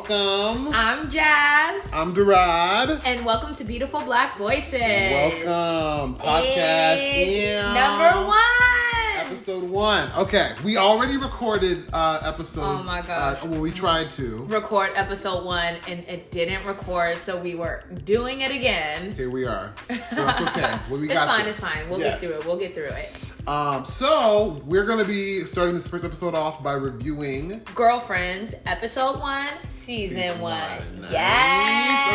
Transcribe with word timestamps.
Welcome. 0.00 0.74
I'm 0.74 1.08
Jazz. 1.08 1.90
I'm 1.90 2.14
Durad. 2.14 3.00
And 3.06 3.24
welcome 3.24 3.54
to 3.54 3.64
Beautiful 3.64 4.02
Black 4.02 4.36
Voices. 4.36 4.78
Welcome. 4.78 6.16
Podcast 6.16 6.98
Hey. 6.98 7.54
Number 7.72 8.26
one. 8.26 9.26
Episode 9.26 9.62
one. 9.70 10.10
Okay, 10.18 10.52
we 10.62 10.76
already 10.76 11.16
recorded 11.16 11.84
uh, 11.94 12.20
episode. 12.24 12.62
Oh 12.80 12.82
my 12.82 13.00
gosh. 13.00 13.42
Uh, 13.42 13.46
well, 13.46 13.60
we 13.62 13.70
tried 13.70 14.10
to. 14.10 14.44
Record 14.44 14.90
episode 14.96 15.46
one 15.46 15.76
and 15.88 16.00
it 16.00 16.30
didn't 16.30 16.66
record, 16.66 17.22
so 17.22 17.40
we 17.40 17.54
were 17.54 17.82
doing 18.04 18.42
it 18.42 18.50
again. 18.50 19.14
Here 19.14 19.30
we 19.30 19.46
are. 19.46 19.72
That's 19.88 20.42
okay. 20.42 20.78
Well, 20.90 21.00
we 21.00 21.06
it's 21.06 21.14
got 21.14 21.26
fine, 21.26 21.46
this. 21.46 21.58
it's 21.58 21.66
fine. 21.66 21.88
We'll 21.88 22.00
Yes. 22.00 22.20
get 22.20 22.28
through 22.28 22.38
it. 22.40 22.44
We'll 22.46 22.58
get 22.58 22.74
through 22.74 22.84
it. 22.84 23.16
Um, 23.46 23.84
so 23.84 24.60
we're 24.66 24.84
gonna 24.84 25.04
be 25.04 25.44
starting 25.44 25.74
this 25.76 25.86
first 25.86 26.04
episode 26.04 26.34
off 26.34 26.62
by 26.64 26.72
reviewing. 26.72 27.60
Girlfriends, 27.76 28.54
episode 28.66 29.20
one, 29.20 29.46
season, 29.68 30.16
Season 30.16 30.40
one. 30.40 30.60
one. 30.60 31.08
Yes. 31.12 32.14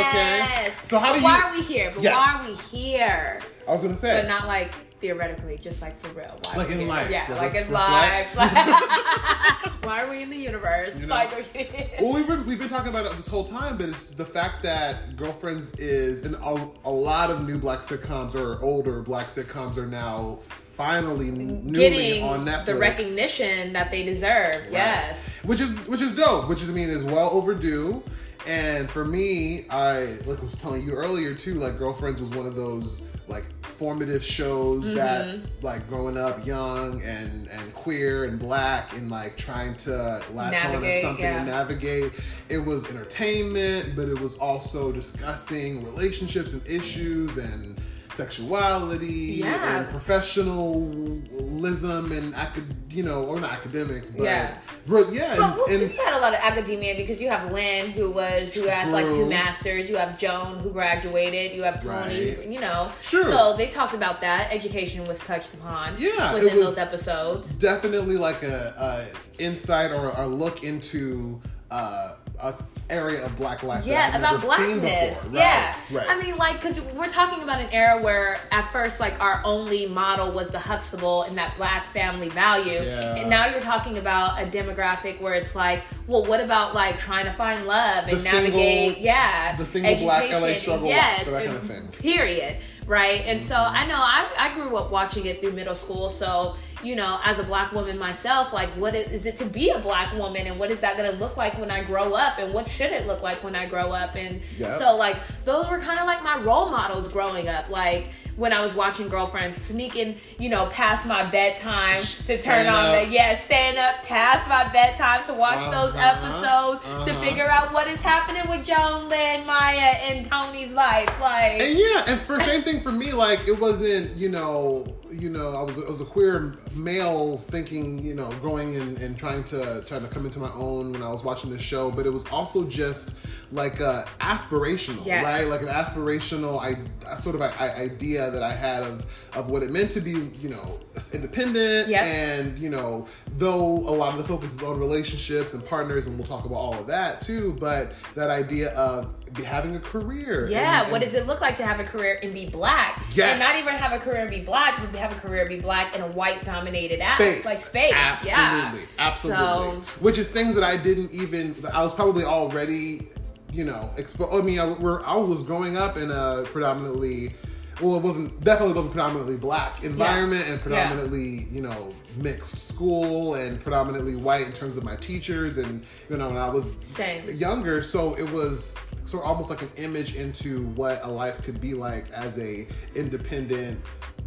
Okay. 0.68 0.74
So 0.88 1.00
how 1.00 1.14
do 1.14 1.22
But 1.22 1.24
Why 1.24 1.38
you- 1.38 1.44
are 1.44 1.52
we 1.54 1.62
here? 1.62 1.92
But 1.94 2.04
Yes. 2.04 2.14
why 2.14 2.42
are 2.46 2.50
we 2.52 2.56
here? 2.78 3.40
I 3.66 3.72
was 3.72 3.82
gonna 3.82 3.96
say. 3.96 4.20
But 4.22 4.28
not 4.28 4.46
like 4.48 4.74
theoretically, 5.02 5.58
just 5.58 5.82
like 5.82 6.00
for 6.00 6.14
real. 6.14 6.40
Why 6.46 6.56
Like 6.56 6.70
in 6.70 6.88
life. 6.88 7.10
Yeah, 7.10 7.26
like 7.36 7.56
in 7.56 7.70
life. 7.72 8.36
reflect. 8.36 9.84
why 9.84 10.04
are 10.04 10.10
we 10.10 10.22
in 10.22 10.30
the 10.30 10.38
universe? 10.38 11.00
You 11.00 11.08
know. 11.08 11.16
Like, 11.16 11.34
okay. 11.40 11.98
Well, 12.00 12.14
we've 12.14 12.28
been, 12.28 12.46
we've 12.46 12.60
been 12.60 12.70
talking 12.70 12.90
about 12.90 13.08
it 13.08 13.18
this 13.18 13.28
whole 13.28 13.44
time, 13.44 13.78
but 13.78 13.90
it's 13.90 14.12
the 14.12 14.26
fact 14.26 14.64
that 14.64 15.18
Girlfriends 15.18 15.74
is, 15.74 16.24
and 16.24 16.36
a, 16.36 16.70
a 16.86 16.92
lot 16.92 17.32
of 17.32 17.46
new 17.46 17.58
black 17.58 17.80
sitcoms 17.80 18.36
or 18.36 18.62
older 18.62 19.02
black 19.02 19.28
sitcoms 19.28 19.78
are 19.78 19.88
now 19.88 20.40
finally 20.42 21.32
newly 21.32 21.72
getting 21.74 22.24
on 22.24 22.46
Netflix. 22.46 22.66
the 22.66 22.76
recognition 22.76 23.74
that 23.74 23.92
they 23.92 24.04
deserve. 24.04 24.68
Yes. 24.72 25.28
which 25.44 25.60
is 25.60 25.72
which 25.88 26.02
is 26.02 26.16
dope. 26.16 26.48
Which 26.48 26.62
is, 26.62 26.70
I 26.70 26.74
mean, 26.74 26.90
is 26.90 27.04
well 27.04 27.32
overdue. 27.32 28.04
And 28.48 28.90
for 28.90 29.06
me, 29.06 29.66
I 29.70 30.18
like 30.26 30.42
I 30.42 30.46
was 30.46 30.56
telling 30.58 30.84
you 30.84 30.94
earlier 30.94 31.36
too. 31.36 31.56
Like 31.56 31.78
Girlfriends 31.78 32.20
was 32.20 32.30
one 32.32 32.48
of 32.48 32.56
those 32.56 33.04
like 33.28 33.46
formative 33.66 34.24
shows 34.24 34.86
Mm-hmm. 34.86 34.96
that 34.96 35.36
like 35.62 35.88
growing 35.88 36.18
up 36.18 36.46
young 36.46 37.02
and 37.04 37.48
and 37.48 37.74
queer 37.74 38.26
and 38.26 38.40
black 38.40 38.94
and 38.94 39.10
like 39.10 39.38
trying 39.38 39.76
to 39.76 40.22
latch 40.34 40.66
on 40.66 40.72
to 40.74 40.80
Navigate, 40.80 41.04
something 41.04 41.26
and 41.26 41.48
navigate. 41.48 42.12
It 42.50 42.60
was 42.60 42.86
entertainment, 42.86 43.96
but 43.96 44.08
it 44.10 44.20
was 44.20 44.38
also 44.38 44.92
discussing 44.92 45.84
relationships 45.84 46.54
and 46.54 46.66
issues 46.68 47.38
and 47.38 47.80
sexuality 48.22 49.42
Yeah. 49.44 49.78
and 49.78 49.90
professionalism 49.90 52.12
and 52.12 52.34
acad- 52.36 52.76
you 52.90 53.04
know, 53.04 53.24
or 53.24 53.40
not 53.40 53.52
academics, 53.52 54.10
but 54.10 54.24
Yeah. 54.24 54.54
but 54.88 55.12
yeah, 55.14 55.36
But 55.38 55.44
and, 55.46 55.56
well, 55.58 55.66
and 55.70 55.82
you 55.82 55.88
had 56.06 56.18
a 56.18 56.22
lot 56.22 56.34
of 56.34 56.40
academia 56.42 56.96
because 56.96 57.22
you 57.22 57.30
have 57.30 57.52
Lynn, 57.52 57.92
who 57.92 58.12
was 58.12 58.54
who 58.54 58.68
had 58.68 58.92
like 58.92 59.06
two 59.08 59.26
masters. 59.28 59.90
You 59.90 59.98
have 59.98 60.18
Joan, 60.20 60.60
who 60.60 60.72
graduated. 60.72 61.56
You 61.56 61.64
have 61.64 61.82
Tony. 61.82 62.36
Right. 62.36 62.48
You 62.48 62.60
know. 62.60 62.90
Sure. 63.02 63.24
So 63.24 63.56
they 63.58 63.68
talked 63.68 63.94
about 63.94 64.22
that. 64.22 64.52
Education 64.52 65.04
was 65.06 65.20
touched 65.20 65.54
upon. 65.54 65.96
Yeah, 65.98 66.32
it 66.32 66.36
Within 66.44 66.60
those 66.60 66.78
episodes. 66.78 67.52
definitely 67.54 68.18
like 68.18 68.44
a, 68.44 68.74
a 68.78 69.06
insight 69.42 69.92
or 69.92 70.10
a 70.10 70.28
look 70.28 70.64
into 70.64 71.42
uh, 71.72 72.14
a 72.42 72.54
area 72.92 73.26
of 73.26 73.36
black 73.38 73.64
life. 73.64 73.86
Yeah, 73.86 74.16
about 74.18 74.42
blackness. 74.42 75.24
before. 75.26 75.40
Yeah. 75.40 75.76
right. 75.92 76.08
I 76.10 76.22
mean, 76.22 76.38
like, 76.38 76.62
because 76.62 76.80
we're 76.94 77.10
talking 77.10 77.42
about 77.44 77.60
an 77.62 77.70
era 77.72 78.02
where 78.02 78.40
at 78.52 78.72
first, 78.72 79.00
like, 79.00 79.20
our 79.20 79.42
only 79.46 79.88
model 79.88 80.32
was 80.32 80.50
the 80.50 80.60
Huxtable 80.60 81.24
and 81.24 81.38
that 81.38 81.56
black 81.56 81.92
family 81.94 82.30
value. 82.30 82.74
Yeah. 82.74 83.16
And 83.16 83.30
now 83.30 83.48
you're 83.50 83.62
talking 83.62 83.98
about 83.98 84.42
a 84.42 84.46
demographic 84.46 85.22
where 85.22 85.34
it's 85.34 85.56
like, 85.56 85.84
well, 86.08 86.24
what 86.26 86.40
about, 86.42 86.74
like, 86.76 86.98
trying 87.00 87.26
to 87.26 87.34
find 87.34 87.66
love 87.66 88.08
and 88.08 88.18
The 88.18 88.24
navigate, 88.24 88.88
single- 88.96 89.04
yeah. 89.04 89.56
the 89.56 89.66
single 89.66 89.96
black 89.98 90.30
LA 90.32 90.56
struggle, 90.56 90.88
Yes. 90.88 91.26
that 91.28 91.46
kind 91.46 91.56
of 91.58 91.64
thing. 91.68 91.88
Period. 92.00 92.58
Right. 92.88 93.22
And 93.26 93.42
so 93.42 93.56
I 93.56 93.86
know 93.86 93.96
I, 93.96 94.28
I 94.38 94.54
grew 94.56 94.76
up 94.76 94.92
watching 94.92 95.26
it 95.28 95.40
through 95.40 95.54
middle 95.54 95.76
school. 95.76 96.10
So, 96.10 96.56
you 96.84 96.96
know, 96.96 97.20
as 97.24 97.40
a 97.40 97.44
black 97.44 97.72
woman 97.72 97.98
myself, 97.98 98.52
like, 98.54 98.70
what 98.78 98.96
is, 98.96 99.26
it 99.26 99.38
to 99.38 99.46
be 99.46 99.70
a 99.70 99.80
black 99.80 100.14
woman? 100.14 100.48
And 100.48 100.58
what 100.60 100.72
is 100.72 100.80
that 100.82 100.98
going 100.98 101.10
to 101.10 101.16
look 101.18 101.38
like 101.38 101.58
when 101.60 101.70
I 101.72 101.84
grow 101.84 102.14
up? 102.14 102.40
And 102.40 102.54
what 102.54 102.68
should 102.68 102.92
it 102.92 103.06
look 103.08 103.22
like 103.22 103.44
when 103.44 103.56
I 103.56 103.66
grow 103.68 103.92
up? 103.92 104.16
And 104.16 104.42
Yep. 104.58 104.78
so, 104.80 104.96
like, 104.96 105.18
those 105.46 105.70
were 105.70 105.80
kind 105.80 106.00
of 106.00 106.06
like 106.06 106.24
my 106.24 106.38
role 106.40 106.70
models 106.70 107.08
growing 107.10 107.48
up. 107.50 107.70
Like, 107.70 108.08
when 108.38 108.54
I 108.54 108.62
was 108.66 108.74
watching 108.74 109.10
Girlfriends, 109.10 109.58
sneaking, 109.62 110.16
you 110.40 110.50
know, 110.50 110.66
past 110.68 111.06
my 111.06 111.24
bedtime 111.30 112.02
to 112.28 112.42
turn 112.42 112.66
on 112.68 112.92
the, 112.94 113.08
yeah, 113.14 113.34
staying 113.36 113.78
up 113.78 114.04
past 114.04 114.48
my 114.50 114.68
bedtime 114.72 115.24
to 115.26 115.34
watch 115.34 115.60
those 115.72 115.94
Uh-huh, 115.94 116.16
episodes 116.18 116.84
to 117.06 117.12
uh-huh. 117.12 117.20
figure 117.22 117.48
out 117.50 117.74
what 117.74 117.88
is 117.88 118.02
happening 118.02 118.50
with 118.50 118.66
Joan, 118.66 119.10
Lynn, 119.10 119.46
Maya, 119.46 119.98
and 120.10 120.26
Tony's 120.26 120.72
life. 120.72 121.20
Like, 121.20 121.62
And 121.62 121.78
yeah, 121.78 122.06
and 122.08 122.22
for 122.22 122.40
same 122.40 122.64
thing 122.64 122.82
for 122.82 122.92
me, 122.92 123.12
like 123.14 123.48
it 123.48 123.60
wasn't, 123.60 124.16
you 124.16 124.30
know, 124.30 124.88
you 125.12 125.30
know, 125.30 125.56
I 125.56 125.62
was 125.62 125.78
I 125.78 125.88
was 125.90 126.02
a 126.02 126.06
queer 126.06 126.56
male 126.76 127.38
thinking, 127.38 128.00
you 128.00 128.14
know, 128.14 128.32
going 128.42 128.76
and, 128.78 128.98
and 128.98 129.18
trying 129.18 129.44
to 129.46 129.84
trying 129.88 130.02
to 130.02 130.08
come 130.08 130.26
into 130.26 130.40
my 130.40 130.52
own 130.54 130.94
when 130.94 131.04
I 131.04 131.10
was 131.10 131.24
watching 131.24 131.50
this 131.50 131.62
show, 131.62 131.92
but 131.92 132.06
it 132.06 132.10
was 132.12 132.26
also 132.28 132.64
just 132.66 133.12
like 133.52 133.82
uh 133.82 134.06
aspirational, 134.22 135.06
Yes. 135.06 135.24
right? 135.24 135.48
Like 135.48 135.62
an 135.62 135.68
aspirational 135.68 136.60
I, 136.60 137.16
sort 137.18 137.36
of 137.36 137.42
I, 137.42 137.70
idea 137.76 138.32
that 138.32 138.44
I 138.44 138.54
had 138.54 138.84
of 138.84 139.06
of 139.34 139.50
what 139.50 139.64
it 139.64 139.72
meant 139.72 139.92
to 139.92 140.02
be, 140.02 140.12
you 140.42 140.50
know, 140.50 140.80
independent 141.14 141.90
Yep. 141.90 142.04
and 142.04 142.60
you 142.60 142.70
know, 142.70 143.08
though 143.38 143.62
a 143.62 143.94
lot 143.96 144.14
of 144.14 144.18
the 144.18 144.24
focus 144.24 144.54
is 144.54 144.64
on 144.64 144.80
relationships 144.80 145.54
and 145.54 145.66
partners, 145.66 146.08
and 146.08 146.18
we'll 146.18 146.28
talk 146.28 146.46
about 146.46 146.56
all 146.56 146.74
of 146.80 146.88
that 146.88 147.22
too, 147.22 147.56
but 147.60 147.94
that 148.16 148.30
idea 148.30 148.74
of 148.76 149.14
having 149.46 149.76
a 149.76 149.80
career, 149.80 150.48
Yeah, 150.50 150.84
and- 150.84 150.92
what 150.92 151.02
and- 151.02 151.12
does 151.12 151.22
it 151.22 151.28
look 151.28 151.42
like 151.42 151.56
to 151.58 151.66
have 151.66 151.80
a 151.80 151.84
career 151.84 152.20
and 152.22 152.34
be 152.34 152.48
black? 152.50 153.02
Yes. 153.14 153.32
And 153.32 153.40
not 153.40 153.56
even 153.56 153.74
have 153.76 153.92
a 153.94 154.00
career 154.00 154.22
and 154.22 154.30
be 154.30 154.42
black, 154.42 154.80
but 154.82 154.98
have 155.00 155.12
a 155.12 155.20
career 155.20 155.42
and 155.42 155.50
be 155.50 155.60
black 155.60 155.96
in 155.96 156.02
a 156.02 156.08
white 156.08 156.44
dominated 156.46 157.02
space, 157.16 157.46
Like 157.46 157.58
space. 157.60 157.94
absolutely, 157.96 158.82
Yeah. 158.82 158.86
absolutely. 159.00 159.44
So, 159.82 159.82
Which 160.00 160.18
is 160.18 160.28
things 160.28 160.56
that 160.56 160.64
I 160.64 160.78
didn't 160.78 161.12
even. 161.14 161.56
I 161.74 161.82
was 161.84 161.94
probably 161.94 162.24
already, 162.26 163.08
you 163.52 163.64
know, 163.64 163.92
expo- 163.98 164.38
I 164.38 164.44
mean, 164.44 164.60
I, 164.60 164.68
we're, 164.68 165.04
I 165.06 165.16
was 165.16 165.44
growing 165.44 165.78
up 165.78 165.98
in 165.98 166.12
a 166.12 166.44
predominantly. 166.46 167.36
Well, 167.80 167.96
it 167.96 168.04
wasn't 168.04 168.40
definitely 168.42 168.76
wasn't 168.76 168.94
predominantly 168.94 169.38
black 169.38 169.84
environment 169.84 170.46
and 170.48 170.62
predominantly 170.62 171.48
you 171.50 171.62
know 171.62 171.90
mixed 172.18 172.68
school 172.68 173.34
and 173.36 173.60
predominantly 173.60 174.16
white 174.16 174.46
in 174.46 174.54
terms 174.54 174.78
of 174.78 174.84
my 174.84 174.96
teachers 174.98 175.58
and 175.58 175.84
you 176.08 176.18
know 176.18 176.28
when 176.28 176.38
I 176.38 176.48
was 176.50 176.74
Same. 176.84 177.28
younger 177.36 177.82
so 177.82 178.14
it 178.16 178.30
was 178.32 178.76
sort 179.06 179.24
of 179.24 179.30
almost 179.30 179.50
like 179.50 179.62
an 179.62 179.72
image 179.78 180.16
into 180.16 180.66
what 180.70 181.02
a 181.04 181.08
life 181.10 181.42
could 181.44 181.60
be 181.60 181.74
like 181.74 182.10
as 182.12 182.38
a 182.38 182.68
independent 182.96 183.82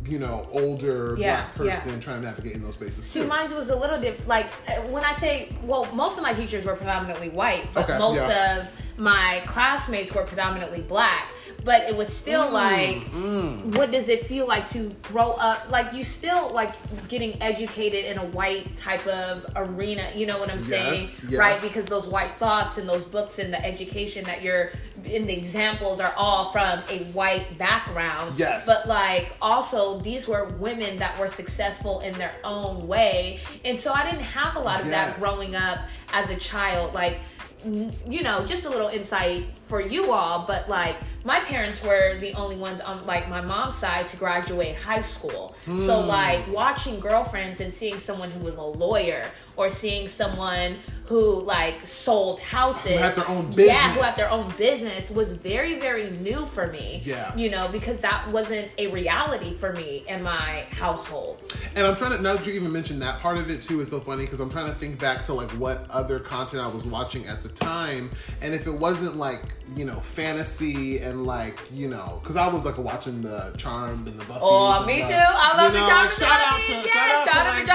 you 0.06 0.18
know 0.18 0.46
older 0.52 1.16
Yeah, 1.18 1.46
black 1.56 1.66
yeah. 1.66 1.74
person 1.80 2.00
trying 2.00 2.20
to 2.20 2.26
navigate 2.26 2.52
in 2.52 2.62
those 2.62 2.74
spaces 2.74 3.06
See, 3.06 3.22
too. 3.22 3.26
mine 3.26 3.52
was 3.54 3.70
a 3.70 3.76
little 3.76 3.98
different. 4.00 4.28
Like 4.28 4.46
uh, 4.68 4.82
when 4.88 5.02
I 5.04 5.12
say, 5.12 5.56
well, 5.62 5.86
most 5.94 6.18
of 6.18 6.22
my 6.22 6.34
teachers 6.34 6.64
were 6.66 6.74
predominantly 6.76 7.30
white, 7.30 7.72
but 7.72 7.88
Okay, 7.88 7.98
most 7.98 8.18
yeah. 8.20 8.58
of 8.58 8.70
my 8.96 9.42
classmates 9.46 10.12
were 10.14 10.22
predominantly 10.24 10.80
black. 10.80 11.28
But 11.64 11.82
it 11.82 11.96
was 11.96 12.14
still 12.14 12.50
like, 12.50 12.96
mm. 13.04 13.76
what 13.76 13.90
does 13.90 14.10
it 14.10 14.26
feel 14.26 14.46
like 14.46 14.68
to 14.70 14.90
grow 15.02 15.30
up? 15.32 15.70
Like 15.70 15.94
you 15.94 16.04
still 16.04 16.52
like 16.52 16.72
getting 17.08 17.40
educated 17.42 18.04
in 18.04 18.18
a 18.18 18.24
white 18.26 18.76
type 18.76 19.06
of 19.06 19.46
arena. 19.56 20.10
You 20.14 20.26
know 20.26 20.38
what 20.38 20.50
I'm 20.50 20.60
saying, 20.60 21.00
Yes, 21.00 21.24
yes. 21.26 21.38
right? 21.38 21.60
Because 21.62 21.86
those 21.86 22.06
white 22.06 22.36
thoughts 22.38 22.76
and 22.76 22.86
those 22.86 23.04
books 23.04 23.38
and 23.38 23.50
the 23.50 23.64
education 23.64 24.24
that 24.24 24.42
you're 24.42 24.72
in 25.04 25.26
the 25.26 25.32
examples 25.32 26.00
are 26.00 26.12
all 26.16 26.50
from 26.52 26.80
a 26.90 26.98
white 27.12 27.56
background. 27.56 28.38
Yes. 28.38 28.66
But 28.66 28.86
like 28.86 29.34
also 29.40 30.00
these 30.00 30.28
were 30.28 30.44
women 30.58 30.98
that 30.98 31.18
were 31.18 31.28
successful 31.28 32.00
in 32.00 32.12
their 32.14 32.32
own 32.44 32.86
way 32.86 33.40
and 33.64 33.80
so 33.80 33.92
i 33.92 34.04
didn't 34.04 34.24
have 34.24 34.56
a 34.56 34.58
lot 34.58 34.80
of 34.80 34.86
Yes. 34.86 35.12
that 35.12 35.20
growing 35.20 35.54
up 35.54 35.78
as 36.12 36.30
a 36.30 36.36
child 36.36 36.92
like 36.94 37.20
you 37.64 38.22
know 38.22 38.44
just 38.44 38.64
a 38.64 38.68
little 38.68 38.88
insight 38.88 39.44
for 39.66 39.80
you 39.80 40.12
all 40.12 40.46
but 40.46 40.68
like 40.68 40.96
my 41.24 41.40
parents 41.40 41.82
were 41.82 42.18
the 42.20 42.32
only 42.34 42.56
ones 42.56 42.80
on 42.82 43.04
like 43.06 43.28
my 43.28 43.40
mom's 43.40 43.74
side 43.76 44.06
to 44.08 44.16
graduate 44.16 44.76
high 44.76 45.00
school 45.02 45.54
so 45.64 46.02
Hmm. 46.02 46.08
like 46.08 46.46
watching 46.52 47.00
girlfriends 47.00 47.60
and 47.60 47.72
seeing 47.72 47.98
someone 47.98 48.30
who 48.30 48.40
was 48.44 48.56
a 48.56 48.62
lawyer 48.62 49.24
or 49.56 49.68
seeing 49.68 50.08
someone 50.08 50.76
who 51.06 51.40
like 51.42 51.86
sold 51.86 52.40
houses 52.40 52.92
Who 52.92 52.98
had 52.98 53.14
their 53.14 53.28
own 53.28 53.52
yeah 53.52 53.92
who 53.92 54.00
business. 54.00 54.04
had 54.04 54.14
their 54.16 54.30
own 54.30 54.50
business 54.56 55.10
was 55.10 55.32
very 55.32 55.78
very 55.80 56.10
new 56.10 56.44
for 56.46 56.66
me 56.68 57.02
Yeah. 57.04 57.34
you 57.36 57.50
know 57.50 57.68
because 57.68 58.00
that 58.00 58.28
wasn't 58.30 58.70
a 58.78 58.88
reality 58.88 59.56
for 59.56 59.72
me 59.72 60.04
in 60.08 60.22
my 60.22 60.64
household 60.70 61.54
And 61.76 61.86
I'm 61.86 61.96
trying 61.96 62.16
to 62.16 62.22
now 62.22 62.34
that 62.36 62.46
you 62.46 62.52
even 62.54 62.72
mentioned 62.72 63.00
that 63.02 63.20
part 63.20 63.36
of 63.38 63.50
it 63.50 63.62
too 63.62 63.80
is 63.80 63.88
so 63.90 64.00
funny 64.00 64.24
because 64.24 64.40
I'm 64.40 64.50
trying 64.50 64.66
to 64.66 64.74
think 64.74 64.98
back 65.00 65.24
to 65.26 65.34
like 65.34 65.50
what 65.52 65.86
other 65.90 66.18
content 66.18 66.62
I 66.62 66.68
was 66.68 66.84
watching 66.84 67.26
at 67.26 67.42
the 67.42 67.48
time, 67.50 68.10
and 68.42 68.54
if 68.54 68.66
it 68.66 68.72
wasn't 68.74 69.16
like 69.16 69.42
you 69.76 69.84
know 69.84 70.00
fantasy 70.00 70.98
and 70.98 71.13
like 71.22 71.58
you 71.72 71.88
know 71.88 72.18
because 72.22 72.36
I 72.36 72.48
was 72.48 72.64
like 72.64 72.78
watching 72.78 73.22
the 73.22 73.54
Charmed 73.56 74.08
and 74.08 74.18
the 74.18 74.24
Buffy. 74.24 74.40
Oh, 74.42 74.84
me 74.86 74.98
too. 74.98 75.04
I 75.12 75.56
love 75.56 75.72
the 75.72 75.78
Charmed 75.80 76.06
and 76.06 76.14
shout 76.14 76.40
out 76.40 76.56
to 76.56 76.72
Yes, 76.72 76.86
shout 76.88 77.10
out 77.10 77.24
shout 77.26 77.34
to 77.34 77.38
out 77.38 77.44
to 77.44 77.56
like 77.56 77.66
the- 77.66 77.72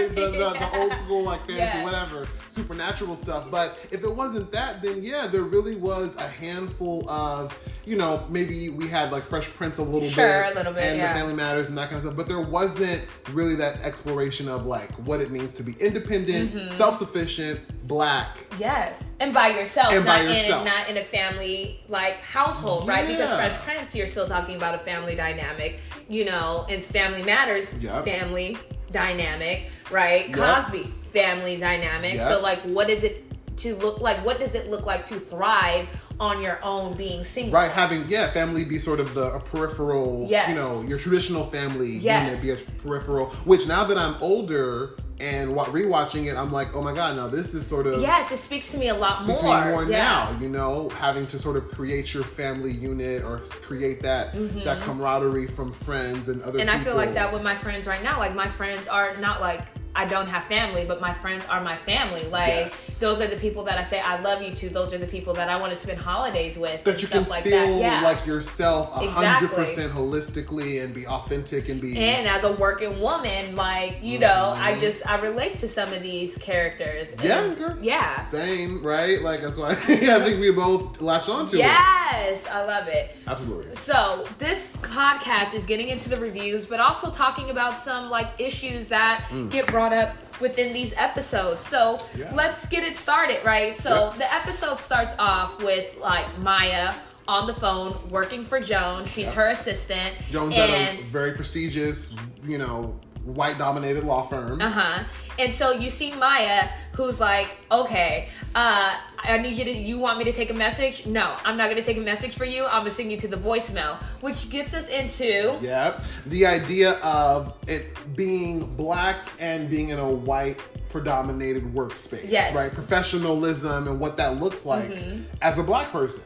and 0.00 0.16
the, 0.16 0.24
the, 0.30 0.50
the 0.50 0.78
old 0.78 0.92
school 0.94 1.22
like 1.24 1.40
fantasy, 1.46 1.58
Yeah. 1.78 1.84
whatever, 1.84 2.28
supernatural 2.50 3.16
stuff. 3.16 3.50
But 3.50 3.78
if 3.90 4.02
it 4.04 4.14
wasn't 4.14 4.50
that, 4.52 4.82
then 4.82 5.02
yeah, 5.02 5.26
there 5.26 5.42
really 5.42 5.76
was 5.76 6.16
a 6.16 6.26
handful 6.28 7.08
of, 7.08 7.58
you 7.84 7.96
know, 7.96 8.24
maybe 8.28 8.68
we 8.68 8.88
had 8.88 9.12
like 9.12 9.22
Fresh 9.22 9.48
Prince 9.50 9.78
a 9.78 9.82
little 9.82 10.08
Sure, 10.08 10.42
bit, 10.44 10.52
a 10.52 10.54
little 10.56 10.72
bit, 10.72 10.82
and 10.84 10.98
yeah. 10.98 11.12
the 11.12 11.18
Family 11.18 11.34
Matters 11.34 11.68
and 11.68 11.78
that 11.78 11.84
kind 11.90 11.96
of 11.96 12.02
stuff. 12.02 12.16
But 12.16 12.28
there 12.28 12.40
wasn't 12.40 13.02
really 13.32 13.54
that 13.56 13.80
exploration 13.82 14.48
of 14.48 14.66
like 14.66 14.90
what 15.06 15.20
it 15.20 15.30
means 15.30 15.54
to 15.54 15.62
be 15.62 15.72
independent, 15.80 16.50
Mm-hmm. 16.54 16.68
self-sufficient, 16.76 17.60
black. 17.86 18.36
Yes, 18.58 19.10
and 19.20 19.32
by 19.32 19.48
yourself, 19.48 19.92
And 19.94 20.04
not 20.04 20.18
by 20.20 20.22
yourself. 20.32 20.66
in 20.66 20.72
not 20.72 20.88
in 20.88 20.96
a 20.98 21.04
family 21.04 21.80
like 21.88 22.16
household, 22.16 22.86
right? 22.88 23.06
Because 23.06 23.30
Fresh 23.30 23.54
Prince, 23.64 23.94
you're 23.94 24.06
still 24.06 24.28
talking 24.28 24.56
about 24.56 24.74
a 24.74 24.78
family 24.78 25.14
dynamic, 25.14 25.80
you 26.08 26.24
know, 26.24 26.66
and 26.68 26.84
Family 26.84 27.22
Matters, 27.22 27.70
Yep. 27.80 28.04
family 28.04 28.56
dynamic, 28.92 29.70
right? 29.90 30.28
Yep. 30.28 30.36
Cosby, 30.36 30.92
family 31.12 31.56
dynamic. 31.56 32.14
Yep. 32.14 32.28
So, 32.28 32.40
like, 32.40 32.60
what 32.62 32.88
is 32.90 33.04
it 33.04 33.24
to 33.58 33.76
look 33.76 34.00
like? 34.00 34.24
What 34.24 34.38
does 34.38 34.54
it 34.54 34.70
look 34.70 34.86
like 34.86 35.06
to 35.08 35.20
thrive 35.20 35.86
on 36.18 36.42
your 36.42 36.62
own, 36.62 36.94
being 36.96 37.24
single? 37.24 37.52
Right, 37.52 37.70
having 37.70 38.04
yeah, 38.08 38.30
family 38.30 38.64
be 38.64 38.78
sort 38.78 39.00
of 39.00 39.14
the 39.14 39.32
a 39.34 39.40
peripheral, 39.40 40.26
Yes. 40.28 40.48
you 40.48 40.54
know, 40.54 40.82
your 40.82 40.98
traditional 40.98 41.44
family 41.44 41.88
Yes. 41.88 42.42
unit 42.42 42.42
be 42.42 42.62
a 42.62 42.82
peripheral. 42.82 43.26
Which 43.44 43.66
now 43.66 43.84
that 43.84 43.96
I'm 43.98 44.16
older 44.20 44.96
and 45.18 45.54
wa- 45.54 45.66
rewatching 45.66 46.30
it, 46.30 46.36
I'm 46.36 46.50
like, 46.50 46.74
oh 46.74 46.80
my 46.80 46.94
god, 46.94 47.16
now 47.16 47.26
this 47.26 47.52
is 47.54 47.66
sort 47.66 47.86
of 47.86 48.00
Yes, 48.00 48.30
it 48.32 48.38
speaks 48.38 48.70
to 48.72 48.78
me 48.78 48.88
a 48.88 48.94
lot 48.94 49.26
more. 49.26 49.42
more 49.42 49.84
yeah. 49.84 49.98
now. 50.32 50.36
You 50.40 50.48
know, 50.48 50.88
having 50.98 51.26
to 51.28 51.38
sort 51.38 51.56
of 51.56 51.68
create 51.68 52.14
your 52.14 52.22
family 52.24 52.72
unit 52.72 53.22
or 53.22 53.38
create 53.60 54.02
that 54.02 54.32
that 54.64 54.80
camaraderie 54.80 55.46
from 55.46 55.72
friends 55.72 56.28
and 56.28 56.40
other. 56.42 56.52
Mm-hmm. 56.52 56.60
And 56.60 56.70
I 56.70 56.78
feel 56.82 56.96
like 56.96 57.12
that 57.14 57.30
with 57.32 57.42
my 57.42 57.54
friends 57.54 57.86
right 57.86 58.02
now. 58.02 58.18
Like 58.18 58.34
my 58.34 58.48
friends 58.48 58.88
are 58.88 59.14
not 59.18 59.40
like 59.42 59.60
I 59.94 60.04
don't 60.06 60.28
have 60.28 60.44
family, 60.44 60.84
but 60.86 61.00
my 61.00 61.14
friends 61.14 61.44
are 61.48 61.60
my 61.60 61.76
family. 61.78 62.22
Like 62.28 62.48
Yes. 62.48 62.98
those 62.98 63.20
are 63.20 63.26
the 63.26 63.36
people 63.36 63.64
that 63.64 63.76
I 63.76 63.82
say 63.82 63.98
I 64.00 64.20
love 64.20 64.40
you 64.40 64.54
to. 64.54 64.68
Those 64.68 64.94
are 64.94 64.98
the 64.98 65.06
people 65.06 65.34
that 65.34 65.48
I 65.48 65.56
want 65.56 65.72
to 65.72 65.78
spend 65.78 65.98
holidays 65.98 66.56
with. 66.56 66.84
That 66.84 66.92
and 66.92 67.02
you 67.02 67.06
stuff 67.08 67.22
can 67.24 67.30
like 67.30 67.44
feel 67.44 67.52
that. 67.78 67.80
Yeah. 67.80 68.00
like 68.02 68.24
yourself 68.24 68.92
hundred 68.92 69.50
percent 69.50 69.92
holistically 69.92 70.82
and 70.84 70.94
be 70.94 71.06
authentic 71.06 71.68
and 71.68 71.80
be 71.80 71.98
and 71.98 72.28
as 72.28 72.44
a 72.44 72.52
working 72.52 73.00
woman, 73.00 73.56
like 73.56 73.96
you 74.02 74.18
know, 74.20 74.52
I 74.56 74.78
just 74.78 75.04
I 75.08 75.16
relate 75.20 75.58
to 75.58 75.68
some 75.68 75.92
of 75.92 76.02
these 76.02 76.38
characters. 76.38 77.08
Mm-hmm. 77.08 77.26
Yeah, 77.26 77.54
girl. 77.54 77.76
yeah. 77.82 78.24
same, 78.26 78.82
right? 78.84 79.20
Like 79.20 79.40
that's 79.42 79.56
why 79.56 79.70
I 79.72 79.74
think 79.74 80.40
we 80.40 80.52
both 80.52 81.00
latched 81.00 81.28
onto 81.28 81.56
it. 81.56 81.60
Yes, 81.60 82.46
I 82.46 82.64
love 82.64 82.86
it. 82.86 83.16
Absolutely. 83.26 83.74
So 83.76 84.26
this 84.38 84.72
podcast 84.76 85.54
is 85.54 85.66
getting 85.66 85.88
into 85.88 86.08
the 86.08 86.20
reviews, 86.20 86.64
but 86.66 86.78
also 86.78 87.10
talking 87.10 87.50
about 87.50 87.80
some 87.80 88.08
like 88.08 88.28
issues 88.38 88.88
that 88.88 89.24
get 89.50 89.66
brought 89.66 89.79
up 89.92 90.14
within 90.40 90.72
these 90.72 90.94
episodes. 90.96 91.60
So. 91.66 92.00
Yeah. 92.16 92.30
let's 92.34 92.66
get 92.68 92.82
it 92.84 92.96
started, 92.96 93.44
right? 93.44 93.78
So 93.78 94.06
Yep. 94.06 94.16
the 94.18 94.34
episode 94.34 94.80
starts 94.80 95.14
off 95.18 95.62
with 95.62 95.96
like 95.98 96.26
Maya 96.38 96.94
on 97.28 97.46
the 97.46 97.52
phone 97.54 97.96
working 98.10 98.44
for 98.44 98.60
Joan. 98.60 99.04
She's 99.06 99.26
Yep. 99.26 99.34
her 99.34 99.48
assistant. 99.50 100.14
Joan's 100.30 100.56
at 100.58 100.70
a 100.70 101.02
very 101.04 101.32
prestigious, 101.32 102.12
you 102.44 102.58
know, 102.58 102.98
white 103.24 103.58
dominated 103.58 104.04
law 104.04 104.22
firm. 104.22 104.60
uh 104.60 104.68
huh. 104.68 105.04
And 105.38 105.54
so 105.54 105.72
you 105.72 105.88
see 105.88 106.12
Maya, 106.12 106.68
who's 106.92 107.20
like, 107.20 107.48
okay, 107.70 108.28
uh, 108.54 108.96
I 109.18 109.38
need 109.38 109.56
you 109.56 109.64
to. 109.64 109.70
You 109.70 109.98
want 109.98 110.18
me 110.18 110.24
to 110.24 110.32
take 110.32 110.50
a 110.50 110.54
message? 110.54 111.06
No, 111.06 111.36
I'm 111.44 111.56
not 111.56 111.70
gonna 111.70 111.82
take 111.82 111.96
a 111.96 112.02
message 112.02 112.34
for 112.34 112.44
you. 112.44 112.64
I'm 112.64 112.80
gonna 112.80 112.90
send 112.90 113.10
you 113.10 113.18
to 113.18 113.28
the 113.28 113.36
voicemail, 113.36 114.02
which 114.20 114.50
gets 114.50 114.74
us 114.74 114.88
into 114.88 115.56
Yep. 115.60 116.02
The 116.26 116.46
idea 116.46 116.92
of 117.00 117.54
it 117.66 117.96
being 118.16 118.76
black 118.76 119.16
and 119.38 119.70
being 119.70 119.90
in 119.90 119.98
a 119.98 120.08
white 120.08 120.58
predominated 120.90 121.62
workspace. 121.74 122.28
Yes. 122.28 122.48
Mm-hmm. 122.48 122.56
Right? 122.56 122.72
Professionalism 122.72 123.88
and 123.88 124.00
what 124.00 124.16
that 124.16 124.40
looks 124.40 124.66
like 124.66 124.92
as 125.40 125.58
a 125.58 125.62
black 125.62 125.90
person. 125.92 126.24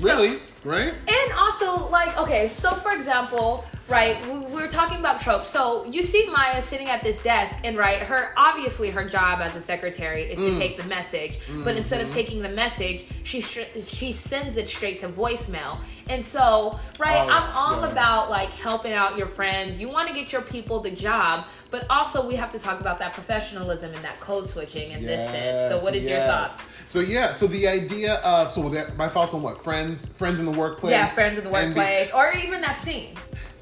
Really? 0.00 0.38
right? 0.64 0.92
And 1.06 1.32
also, 1.38 1.88
like, 1.88 2.16
okay, 2.18 2.48
so 2.48 2.74
for 2.74 2.92
example, 2.92 3.64
right, 3.88 4.16
we, 4.26 4.40
we're 4.40 4.68
talking 4.68 4.98
about 4.98 5.20
tropes. 5.20 5.48
So 5.50 5.84
you 5.86 6.02
see 6.02 6.26
Maya 6.30 6.60
sitting 6.62 6.88
at 6.88 7.02
this 7.02 7.22
desk, 7.22 7.58
and 7.64 7.76
right, 7.76 8.00
her 8.02 8.32
obviously 8.36 8.90
her 8.90 9.04
job 9.04 9.40
as 9.40 9.54
a 9.56 9.60
secretary 9.60 10.24
is 10.24 10.38
Mm. 10.38 10.52
to 10.54 10.58
take 10.58 10.76
the 10.76 10.84
message, 10.84 11.38
but 11.62 11.76
instead 11.76 12.00
Mm-hmm. 12.00 12.08
of 12.08 12.14
taking 12.14 12.42
the 12.42 12.48
message, 12.48 13.06
she 13.24 13.40
she 13.40 14.12
sends 14.12 14.56
it 14.56 14.68
straight 14.68 14.98
to 15.00 15.08
voicemail. 15.08 15.78
And 16.08 16.24
so, 16.24 16.78
right, 16.98 17.22
Oh, 17.22 17.28
I'm 17.30 17.50
all 17.56 17.80
yeah. 17.82 17.92
about 17.92 18.30
like 18.30 18.50
helping 18.50 18.92
out 18.92 19.16
your 19.16 19.26
friends. 19.26 19.80
You 19.80 19.88
want 19.88 20.08
to 20.08 20.14
get 20.14 20.32
your 20.32 20.42
people 20.42 20.80
the 20.80 20.90
job, 20.90 21.46
but 21.70 21.86
also 21.90 22.26
we 22.26 22.34
have 22.36 22.50
to 22.52 22.58
talk 22.58 22.80
about 22.80 22.98
that 22.98 23.12
professionalism 23.14 23.92
and 23.94 24.04
that 24.04 24.18
code 24.20 24.48
switching 24.50 24.90
in 24.92 25.02
this 25.04 25.30
sense. 25.30 25.72
So, 25.74 25.82
what 25.84 25.94
is 25.94 26.04
your 26.04 26.18
thoughts? 26.20 26.62
So 26.86 27.00
yeah, 27.00 27.32
so 27.32 27.46
the 27.46 27.66
idea 27.66 28.16
of 28.16 28.50
so 28.50 28.68
that, 28.68 28.96
my 28.96 29.08
thoughts 29.08 29.32
on 29.34 29.42
what 29.42 29.62
friends, 29.64 30.04
friends 30.04 30.38
in 30.38 30.44
the 30.46 30.52
workplace, 30.52 30.92
Yeah, 30.92 31.06
friends 31.06 31.38
in 31.38 31.44
the 31.44 31.50
and 31.52 31.74
the- 31.74 31.80
workplace, 31.80 32.12
or 32.12 32.30
even 32.44 32.60
that 32.60 32.78
scene. 32.78 33.14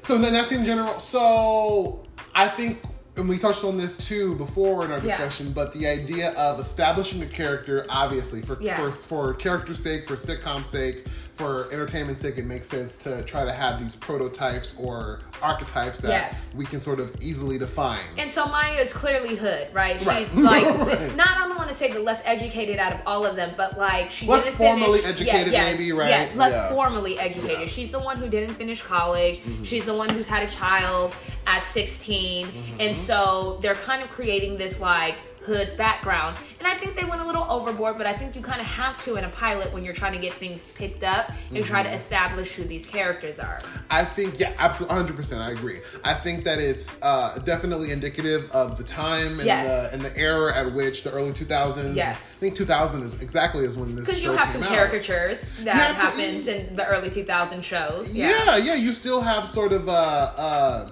So 0.03 0.17
then 0.17 0.33
that's 0.33 0.51
in 0.51 0.65
general. 0.65 0.99
So 0.99 2.03
I 2.35 2.47
think, 2.47 2.81
and 3.15 3.29
we 3.29 3.37
touched 3.37 3.63
on 3.63 3.77
this 3.77 3.95
too 3.97 4.35
before 4.35 4.83
in 4.85 4.91
our 4.91 4.97
Yeah. 4.99 5.17
discussion, 5.17 5.53
but 5.53 5.73
the 5.73 5.87
idea 5.87 6.31
of 6.33 6.59
establishing 6.59 7.21
a 7.21 7.27
character, 7.27 7.85
obviously, 7.89 8.41
for 8.41 8.57
Yeah. 8.59 8.75
for 8.77 8.91
for 8.91 9.33
character's 9.33 9.79
sake, 9.79 10.07
for 10.07 10.15
sitcom's 10.17 10.67
sake, 10.69 11.05
for 11.35 11.67
entertainment 11.71 12.17
sake, 12.17 12.37
it 12.37 12.45
makes 12.45 12.69
sense 12.69 12.95
to 12.97 13.23
try 13.23 13.43
to 13.43 13.51
have 13.51 13.81
these 13.81 13.95
prototypes 13.95 14.75
or 14.79 15.21
archetypes 15.41 15.99
that 16.01 16.09
Yes. 16.09 16.45
we 16.55 16.63
can 16.65 16.79
sort 16.79 16.99
of 16.99 17.15
easily 17.21 17.57
define. 17.57 17.99
And 18.17 18.31
so 18.31 18.45
Maya 18.45 18.79
is 18.79 18.93
clearly 18.93 19.35
hood, 19.35 19.67
right? 19.73 20.03
Right. 20.05 20.19
She's 20.27 20.35
like 20.35 20.63
Right. 20.65 21.15
not 21.15 21.29
I 21.29 21.47
don't 21.47 21.57
want 21.57 21.69
to 21.69 21.75
say 21.75 21.91
the 21.91 21.99
less 21.99 22.21
educated 22.25 22.77
out 22.77 22.93
of 22.93 22.99
all 23.07 23.25
of 23.25 23.35
them, 23.35 23.53
but 23.57 23.77
like 23.77 24.11
she 24.11 24.27
Less 24.27 24.43
didn't 24.45 24.57
formally 24.57 24.99
finish, 24.99 25.21
educated, 25.21 25.53
yeah, 25.53 25.65
yeah, 25.65 25.71
maybe, 25.71 25.91
right? 25.91 26.09
Yeah, 26.09 26.29
less 26.35 26.53
Yeah. 26.53 26.69
formally 26.69 27.17
educated. 27.19 27.67
She's 27.69 27.91
the 27.91 27.99
one 27.99 28.17
who 28.17 28.29
didn't 28.29 28.53
finish 28.55 28.81
college. 28.83 29.39
Mm-hmm. 29.39 29.63
She's 29.63 29.85
the 29.85 29.95
one 29.95 30.09
who's 30.09 30.27
had 30.27 30.43
a 30.43 30.51
child 30.51 31.13
at 31.47 31.63
16, 31.67 32.45
Mm-hmm. 32.47 32.79
and 32.79 32.95
so 32.95 33.57
they're 33.61 33.75
kind 33.75 34.01
of 34.03 34.09
creating 34.09 34.57
this 34.57 34.79
like 34.79 35.15
hood 35.45 35.75
background. 35.77 36.37
And 36.59 36.67
I 36.67 36.75
think 36.75 36.95
they 36.95 37.03
went 37.05 37.21
a 37.21 37.25
little 37.25 37.43
overboard, 37.49 37.97
but 37.97 38.07
I 38.07 38.13
think 38.17 38.35
you 38.35 38.41
kind 38.41 38.61
of 38.61 38.67
have 38.67 38.97
to 39.03 39.15
in 39.17 39.23
a 39.25 39.29
pilot 39.29 39.73
when 39.73 39.83
you're 39.83 39.93
trying 39.93 40.13
to 40.13 40.19
get 40.19 40.33
things 40.33 40.65
picked 40.75 41.03
up 41.03 41.31
and 41.53 41.63
try 41.65 41.81
to 41.83 41.89
Mm-hmm. 41.89 41.95
establish 41.95 42.55
who 42.55 42.63
these 42.63 42.85
characters 42.85 43.39
are. 43.39 43.59
I 43.89 44.05
think, 44.05 44.39
yeah, 44.39 44.53
absolutely, 44.57 44.95
hundred 44.97 45.15
percent. 45.17 45.41
I 45.41 45.51
agree. 45.51 45.81
I 46.03 46.13
think 46.13 46.43
that 46.45 46.59
it's 46.59 46.97
uh, 47.03 47.39
definitely 47.45 47.91
indicative 47.91 48.49
of 48.51 48.77
the 48.77 48.83
time 48.83 49.39
and, 49.39 49.45
Yes. 49.45 49.67
the, 49.91 49.93
and 49.93 50.03
the 50.03 50.17
era 50.17 50.55
at 50.55 50.73
which 50.73 51.03
the 51.03 51.11
early 51.11 51.33
two 51.33 51.45
thousands. 51.45 51.95
Yes. 51.97 52.37
I 52.37 52.39
think 52.39 52.55
two 52.55 52.65
thousand 52.65 53.03
is 53.03 53.21
exactly 53.21 53.65
is 53.65 53.75
when 53.75 53.95
this. 53.95 54.05
Because 54.05 54.23
you 54.23 54.31
have 54.31 54.47
came 54.47 54.61
some 54.61 54.63
out. 54.63 54.69
caricatures 54.69 55.45
that 55.59 55.65
Yeah, 55.65 55.73
happens 55.93 56.47
in 56.47 56.75
the 56.75 56.85
early 56.87 57.09
2000 57.09 57.63
shows. 57.63 58.13
Yeah. 58.13 58.55
yeah, 58.57 58.75
You 58.75 58.93
still 58.93 59.21
have 59.21 59.47
sort 59.47 59.73
of 59.73 59.89
uh, 59.89 59.91
uh, 59.91 60.89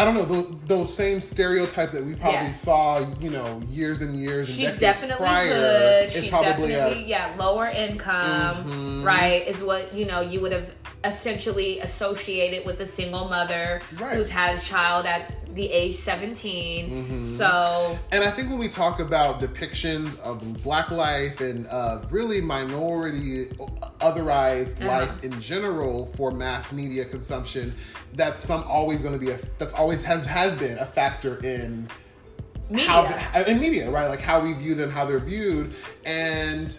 I 0.00 0.04
don't 0.06 0.14
know 0.14 0.24
those, 0.24 0.54
those 0.66 0.94
same 0.96 1.20
stereotypes 1.20 1.92
that 1.92 2.02
we 2.02 2.14
probably 2.14 2.46
Yeah. 2.46 2.52
saw, 2.52 3.06
you 3.20 3.28
know, 3.28 3.60
years 3.68 4.00
and 4.00 4.16
years. 4.16 4.48
And 4.48 4.56
She's 4.56 4.74
definitely 4.76 5.26
prior. 5.26 5.54
hood. 5.54 6.10
She's 6.12 6.28
probably 6.28 6.68
definitely 6.68 7.04
a 7.04 7.06
yeah 7.06 7.34
lower 7.38 7.66
income, 7.68 8.64
Mhm. 8.64 9.04
right? 9.04 9.46
Is 9.46 9.62
what 9.62 9.92
you 9.94 10.06
know 10.06 10.20
you 10.22 10.40
would 10.40 10.52
have 10.52 10.70
essentially 11.04 11.80
associated 11.80 12.64
with 12.64 12.80
a 12.80 12.86
single 12.86 13.28
mother 13.28 13.82
Right. 13.98 14.12
who's 14.16 14.30
had 14.30 14.56
a 14.56 14.60
child 14.62 15.04
at 15.04 15.32
the 15.54 15.66
age 15.70 15.96
17. 15.96 16.90
Mm-hmm. 16.90 17.22
So 17.22 17.98
And 18.12 18.22
I 18.24 18.30
think 18.30 18.48
when 18.48 18.58
we 18.58 18.68
talk 18.68 19.00
about 19.00 19.40
depictions 19.40 20.18
of 20.20 20.62
black 20.62 20.90
life 20.90 21.40
and 21.42 21.66
of 21.66 22.10
really 22.12 22.40
minority, 22.40 23.46
otherized 24.00 24.80
Uh-huh. 24.80 24.88
life 24.88 25.24
in 25.24 25.40
general 25.40 26.10
for 26.16 26.30
mass 26.30 26.70
media 26.72 27.04
consumption, 27.04 27.74
that's 28.14 28.40
some 28.40 28.64
always 28.64 29.02
going 29.02 29.14
to 29.14 29.24
be 29.24 29.30
a 29.30 29.38
that's 29.58 29.74
always 29.74 30.02
has 30.02 30.24
has 30.24 30.56
been 30.56 30.78
a 30.78 30.86
factor 30.86 31.36
in 31.44 31.88
media. 32.68 32.88
how 32.88 33.42
in 33.44 33.60
media, 33.60 33.90
right? 33.90 34.08
Like 34.08 34.20
how 34.20 34.40
we 34.40 34.52
view 34.52 34.74
them, 34.74 34.90
how 34.90 35.04
they're 35.04 35.18
viewed, 35.18 35.74
and 36.04 36.78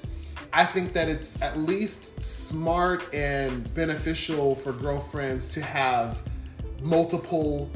I 0.53 0.65
think 0.65 0.93
that 0.93 1.07
it's 1.07 1.41
at 1.41 1.57
least 1.57 2.21
smart 2.21 3.13
and 3.13 3.73
beneficial 3.73 4.55
for 4.55 4.73
girlfriends 4.73 5.47
to 5.49 5.61
have 5.61 6.21
multiple 6.81 7.69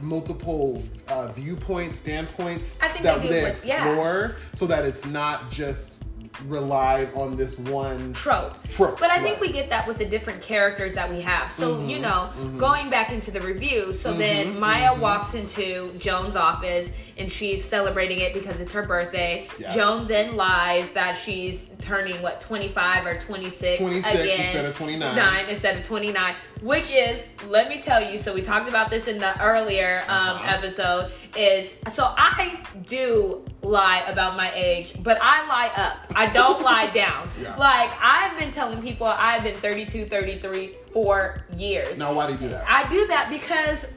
multiple 0.00 0.82
uh, 1.08 1.28
viewpoints, 1.28 1.98
standpoints 1.98 2.78
I 2.82 2.88
think 2.88 3.04
that 3.04 3.22
they 3.22 3.28
they 3.28 3.42
but- 3.42 3.64
yeah. 3.64 3.86
explore, 3.86 4.36
so 4.54 4.66
that 4.66 4.84
it's 4.84 5.04
not 5.06 5.50
just 5.50 6.03
relied 6.46 7.12
on 7.14 7.36
this 7.36 7.58
one 7.58 8.12
trope. 8.12 8.56
Trope, 8.68 8.98
But 9.00 9.10
I 9.10 9.22
think 9.22 9.40
right. 9.40 9.48
we 9.48 9.52
get 9.52 9.70
that 9.70 9.86
with 9.86 9.98
the 9.98 10.04
different 10.04 10.42
characters 10.42 10.94
that 10.94 11.08
we 11.08 11.20
have. 11.20 11.50
So, 11.50 11.74
Mm-hmm, 11.74 11.88
you 11.88 11.98
know, 12.00 12.30
mm-hmm. 12.36 12.58
going 12.58 12.90
back 12.90 13.10
into 13.10 13.30
the 13.30 13.40
review, 13.40 13.92
so 13.92 14.12
then 14.12 14.48
mm-hmm, 14.48 14.60
Maya 14.60 14.90
mm-hmm, 14.90 15.00
walks 15.00 15.34
into 15.34 15.92
Joan's 15.98 16.36
office 16.36 16.90
and 17.16 17.30
she's 17.30 17.64
celebrating 17.64 18.18
it 18.20 18.34
because 18.34 18.60
it's 18.60 18.72
her 18.72 18.82
birthday. 18.82 19.46
Yeah. 19.58 19.74
Joan 19.74 20.06
then 20.08 20.36
lies 20.36 20.92
that 20.92 21.12
she's 21.16 21.68
turning 21.80 22.20
what 22.22 22.40
25 22.40 23.06
or 23.06 23.18
26, 23.20 23.78
26 23.78 24.14
again 24.20 24.40
instead 24.40 24.64
of 24.64 24.76
29. 24.76 25.16
Nine 25.16 25.48
instead 25.48 25.76
of 25.76 25.84
29 25.84 26.34
which 26.62 26.90
is 26.90 27.22
let 27.48 27.68
me 27.68 27.82
tell 27.82 28.00
you 28.02 28.16
so 28.16 28.32
we 28.32 28.40
talked 28.40 28.68
about 28.70 28.88
this 28.88 29.06
in 29.06 29.18
the 29.18 29.38
earlier 29.42 30.02
um, 30.08 30.28
Uh-huh. 30.36 30.44
episode 30.56 31.12
is 31.36 31.74
so 31.92 32.14
i 32.16 32.58
do 32.86 33.44
lie 33.60 33.98
about 34.08 34.34
my 34.36 34.50
age 34.54 34.94
but 35.02 35.18
i 35.20 35.46
lie 35.46 35.70
up 35.76 35.98
i 36.16 36.26
don't 36.32 36.62
lie 36.70 36.86
down 36.90 37.28
Yeah. 37.42 37.54
like 37.56 37.90
i've 38.00 38.38
been 38.38 38.50
telling 38.50 38.80
people 38.80 39.06
i've 39.06 39.42
been 39.42 39.56
32 39.56 40.06
33 40.06 40.74
for 40.92 41.44
years 41.56 41.98
now 41.98 42.14
why 42.14 42.28
do 42.28 42.32
you 42.32 42.38
do 42.38 42.48
that 42.48 42.64
I 42.66 42.88
do 42.88 43.06
that 43.08 43.28
because 43.28 43.92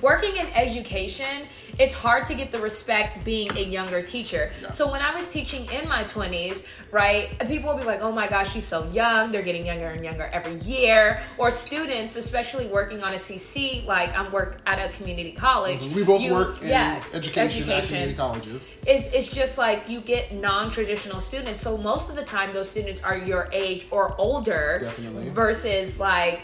working 0.00 0.36
in 0.36 0.46
education, 0.54 1.44
it's 1.78 1.94
hard 1.94 2.26
to 2.26 2.34
get 2.34 2.50
the 2.52 2.58
respect 2.58 3.24
being 3.24 3.56
a 3.56 3.62
younger 3.62 4.02
teacher. 4.02 4.50
Yeah. 4.60 4.70
So 4.70 4.90
when 4.90 5.00
I 5.00 5.14
was 5.14 5.28
teaching 5.28 5.66
in 5.70 5.88
my 5.88 6.04
20s, 6.04 6.64
right, 6.90 7.38
people 7.46 7.72
would 7.72 7.80
be 7.80 7.86
like, 7.86 8.00
oh 8.00 8.12
my 8.12 8.28
gosh, 8.28 8.52
she's 8.52 8.66
so 8.66 8.84
young. 8.90 9.32
They're 9.32 9.42
getting 9.42 9.66
younger 9.66 9.86
and 9.86 10.04
younger 10.04 10.28
every 10.32 10.56
year. 10.60 11.22
Or 11.36 11.50
students, 11.50 12.16
especially 12.16 12.66
working 12.66 13.02
on 13.02 13.12
a 13.12 13.16
CC, 13.16 13.86
like 13.86 14.16
I'm 14.16 14.30
work 14.32 14.58
at 14.66 14.78
a 14.78 14.92
community 14.94 15.32
college. 15.32 15.80
Mm-hmm. 15.80 15.94
we 15.94 16.04
both 16.04 16.20
you- 16.20 16.34
work 16.34 16.62
in 16.62 16.68
yes, 16.68 17.04
education, 17.14 17.68
at 17.70 17.84
community 17.84 18.14
colleges 18.14 18.68
it's, 18.86 19.12
it's 19.14 19.28
just 19.30 19.58
like 19.58 19.88
you 19.88 20.00
get 20.00 20.32
non-traditional 20.32 21.20
students 21.20 21.62
so 21.62 21.76
most 21.76 22.08
of 22.10 22.16
the 22.16 22.24
time 22.24 22.52
those 22.52 22.68
students 22.68 23.02
are 23.02 23.16
your 23.16 23.48
age 23.52 23.86
or 23.90 24.18
older 24.18 24.78
Definitely. 24.80 25.28
versus 25.30 25.98
like 25.98 26.40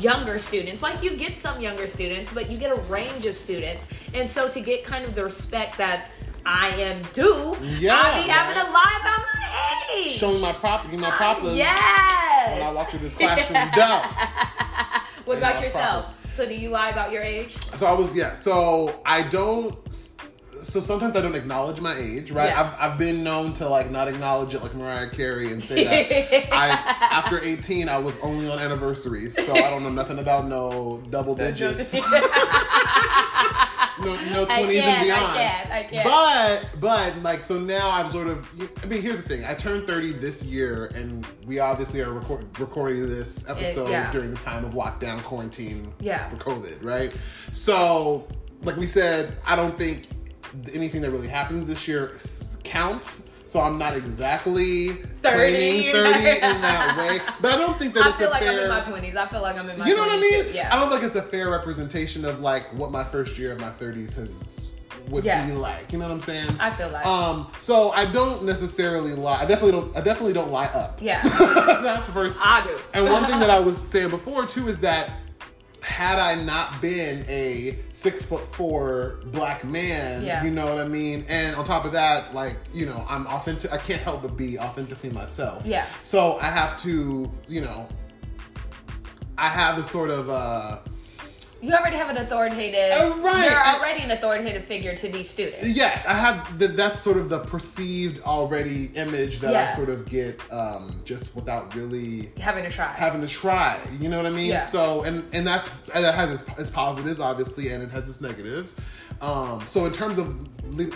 younger 0.00 0.38
students 0.38 0.82
like 0.82 1.02
you 1.02 1.16
get 1.16 1.36
some 1.36 1.60
younger 1.60 1.86
students 1.86 2.30
but 2.32 2.48
you 2.50 2.56
get 2.58 2.70
a 2.70 2.80
range 2.82 3.26
of 3.26 3.34
students 3.36 3.86
and 4.14 4.30
so 4.30 4.48
to 4.48 4.60
get 4.60 4.84
kind 4.84 5.04
of 5.04 5.14
the 5.14 5.22
respect 5.24 5.76
that 5.78 6.06
i 6.46 6.68
am 6.70 7.02
due 7.12 7.56
Yeah, 7.62 8.00
I'll 8.02 8.22
be 8.22 8.28
having 8.28 8.56
a 8.56 8.64
lie 8.70 8.98
about 9.00 9.26
my 9.34 9.94
age 9.96 10.16
showing 10.18 10.40
my 10.40 10.52
prop 10.52 10.90
my 10.92 11.10
props 11.10 11.44
yes 11.54 12.58
when 12.58 12.68
I 12.68 12.72
walk 12.72 12.90
through 12.90 13.00
this 13.00 13.14
classroom 13.14 13.68
duh. 13.76 14.02
what 15.24 15.34
And 15.36 15.44
about 15.44 15.62
yourself 15.62 16.06
props. 16.18 16.36
so 16.36 16.46
do 16.46 16.54
you 16.54 16.70
lie 16.70 16.88
about 16.90 17.12
your 17.12 17.22
age 17.22 17.56
So 17.76 17.86
I 17.86 17.92
was 17.92 18.16
yeah. 18.16 18.34
So 18.34 19.00
I 19.06 19.22
don't. 19.22 19.76
So 20.62 20.80
sometimes 20.80 21.16
I 21.16 21.20
don't 21.20 21.34
acknowledge 21.34 21.80
my 21.80 21.96
age, 21.96 22.30
right? 22.30 22.50
Yeah. 22.50 22.76
I've, 22.78 22.92
I've 22.92 22.98
been 22.98 23.24
known 23.24 23.52
to 23.54 23.68
like 23.68 23.90
not 23.90 24.08
acknowledge 24.08 24.54
it, 24.54 24.62
like 24.62 24.74
Mariah 24.74 25.10
Carey, 25.10 25.52
and 25.52 25.62
say 25.62 25.84
that 25.84 26.52
I 26.54 26.68
after 26.68 27.42
18 27.42 27.88
I 27.88 27.98
was 27.98 28.18
only 28.20 28.48
on 28.48 28.58
anniversaries, 28.58 29.34
so 29.34 29.52
I 29.52 29.70
don't 29.70 29.82
know 29.82 29.90
nothing 29.90 30.18
about 30.18 30.46
no 30.46 31.02
double 31.10 31.34
digits, 31.34 31.92
no, 34.00 34.14
no 34.30 34.46
20s 34.46 34.82
and 34.82 35.04
beyond. 35.04 35.24
I 35.24 35.34
can't, 35.34 35.70
I 35.70 35.82
can't. 35.84 36.04
But 36.04 36.80
but 36.80 37.22
like 37.22 37.44
so 37.44 37.58
now 37.58 37.90
I've 37.90 38.10
sort 38.10 38.28
of. 38.28 38.48
I 38.82 38.86
mean, 38.86 39.02
here's 39.02 39.16
the 39.20 39.28
thing. 39.28 39.44
I 39.44 39.54
turned 39.54 39.86
30 39.86 40.14
this 40.14 40.42
year, 40.42 40.86
and 40.94 41.26
we 41.46 41.58
obviously 41.58 42.00
are 42.00 42.12
record, 42.12 42.58
recording 42.58 43.06
this 43.08 43.48
episode 43.48 43.90
yeah. 43.90 44.10
during 44.12 44.30
the 44.30 44.36
time 44.36 44.64
of 44.64 44.72
lockdown 44.74 45.22
quarantine 45.22 45.92
Yeah. 46.00 46.28
for 46.28 46.36
COVID, 46.36 46.84
right? 46.84 47.14
So, 47.52 48.26
like 48.62 48.76
we 48.76 48.86
said, 48.86 49.36
I 49.46 49.56
don't 49.56 49.76
think 49.76 50.06
anything 50.72 51.00
that 51.02 51.10
really 51.10 51.28
happens 51.28 51.66
this 51.66 51.86
year 51.88 52.16
counts. 52.64 53.24
So 53.46 53.60
I'm 53.60 53.76
not 53.76 53.94
exactly 53.94 54.88
30, 55.22 55.92
30 55.92 55.92
not- 55.92 56.16
in 56.54 56.62
that 56.62 56.96
way. 56.98 57.20
But 57.42 57.52
I 57.52 57.56
don't 57.58 57.78
think 57.78 57.92
that 57.94 58.06
i 58.06 58.08
it's 58.08 58.18
feel 58.18 58.28
a 58.28 58.30
like 58.30 58.42
fair. 58.42 58.52
i'm 58.52 58.64
in 58.64 58.68
my 58.70 58.80
20s 58.80 59.14
i 59.14 59.26
feel 59.28 59.42
like 59.42 59.58
i'm 59.58 59.68
in 59.68 59.78
my 59.78 59.86
you 59.86 59.94
know 59.94 60.04
20s 60.04 60.06
what 60.06 60.16
I 60.16 60.20
mean? 60.20 60.54
yeah 60.54 60.74
I 60.74 60.80
don't 60.80 60.88
think 60.90 61.02
it's 61.02 61.16
a 61.16 61.22
fair 61.22 61.50
representation 61.50 62.24
of 62.24 62.40
like 62.40 62.72
what 62.72 62.90
my 62.90 63.04
first 63.04 63.36
year 63.36 63.52
of 63.52 63.60
my 63.60 63.70
30s 63.72 64.14
has 64.14 64.66
would 65.10 65.24
Yes. 65.24 65.50
be 65.50 65.56
like. 65.56 65.92
You 65.92 65.98
know 65.98 66.06
what 66.06 66.14
I'm 66.14 66.20
saying? 66.20 66.48
I 66.60 66.70
feel 66.70 66.88
like. 66.88 67.04
Um. 67.04 67.48
So 67.60 67.90
I 67.90 68.04
don't 68.10 68.44
necessarily 68.44 69.14
lie. 69.14 69.40
I 69.42 69.44
definitely 69.44 69.72
don't. 69.72 69.96
I 69.96 70.00
definitely 70.00 70.32
don't 70.32 70.52
lie 70.52 70.66
up. 70.66 71.02
Yeah. 71.02 71.20
That's 71.82 72.08
first. 72.08 72.36
I 72.40 72.64
do. 72.64 72.78
And 72.94 73.06
one 73.10 73.26
thing 73.26 73.40
that 73.40 73.50
I 73.50 73.58
was 73.58 73.76
saying 73.76 74.10
before 74.10 74.46
too 74.46 74.68
is 74.68 74.78
that 74.80 75.10
had 75.92 76.18
I 76.18 76.34
not 76.42 76.80
been 76.80 77.24
a 77.28 77.78
six 77.92 78.24
foot 78.24 78.42
four 78.54 79.20
black 79.26 79.62
man, 79.62 80.22
Yeah. 80.24 80.42
you 80.42 80.50
know 80.50 80.64
what 80.66 80.78
I 80.82 80.88
mean? 80.88 81.26
And 81.28 81.54
on 81.54 81.64
top 81.66 81.84
of 81.84 81.92
that, 81.92 82.34
like, 82.34 82.56
you 82.72 82.86
know, 82.86 83.04
I'm 83.08 83.26
authentic 83.26 83.70
I 83.72 83.76
can't 83.76 84.00
help 84.00 84.22
but 84.22 84.34
be 84.36 84.58
authentically 84.58 85.10
myself. 85.10 85.66
Yeah. 85.66 85.84
So 86.02 86.38
I 86.38 86.46
have 86.46 86.80
to, 86.82 87.30
you 87.46 87.60
know, 87.60 87.86
I 89.36 89.48
have 89.48 89.76
a 89.78 89.82
sort 89.82 90.08
of 90.10 90.30
uh 90.30 90.78
You 91.62 91.72
already 91.72 91.96
have 91.96 92.08
an 92.10 92.16
authoritative. 92.16 92.90
Oh, 92.94 93.20
right. 93.20 93.44
You're 93.44 93.56
I- 93.56 93.76
already 93.78 94.02
an 94.02 94.10
authoritative 94.10 94.64
figure 94.64 94.96
to 94.96 95.08
these 95.08 95.30
students. 95.30 95.68
Yes, 95.68 96.04
I 96.06 96.14
have. 96.14 96.58
The, 96.58 96.66
that's 96.66 96.98
sort 96.98 97.16
of 97.16 97.28
the 97.28 97.38
perceived 97.38 98.20
already 98.24 98.86
image 98.96 99.38
that 99.40 99.52
Yeah. 99.52 99.70
I 99.72 99.76
sort 99.76 99.88
of 99.88 100.04
get, 100.04 100.40
um, 100.52 101.00
just 101.04 101.34
without 101.36 101.72
really 101.76 102.32
Having 102.40 102.64
to 102.64 102.70
try. 102.70 102.92
having 102.94 103.20
to 103.20 103.28
try. 103.28 103.78
You 104.00 104.08
know 104.08 104.16
what 104.16 104.26
I 104.26 104.30
mean? 104.30 104.48
Yeah. 104.50 104.58
So, 104.58 105.02
and 105.04 105.24
and 105.32 105.46
that's 105.46 105.70
and 105.94 106.04
that 106.04 106.16
has 106.16 106.42
its, 106.42 106.58
its 106.58 106.68
positives, 106.70 107.20
obviously, 107.20 107.68
and 107.68 107.80
it 107.80 107.90
has 107.92 108.08
its 108.10 108.20
negatives. 108.20 108.74
Um, 109.20 109.62
so, 109.66 109.84
in 109.86 109.92
terms 109.92 110.18
of 110.18 110.48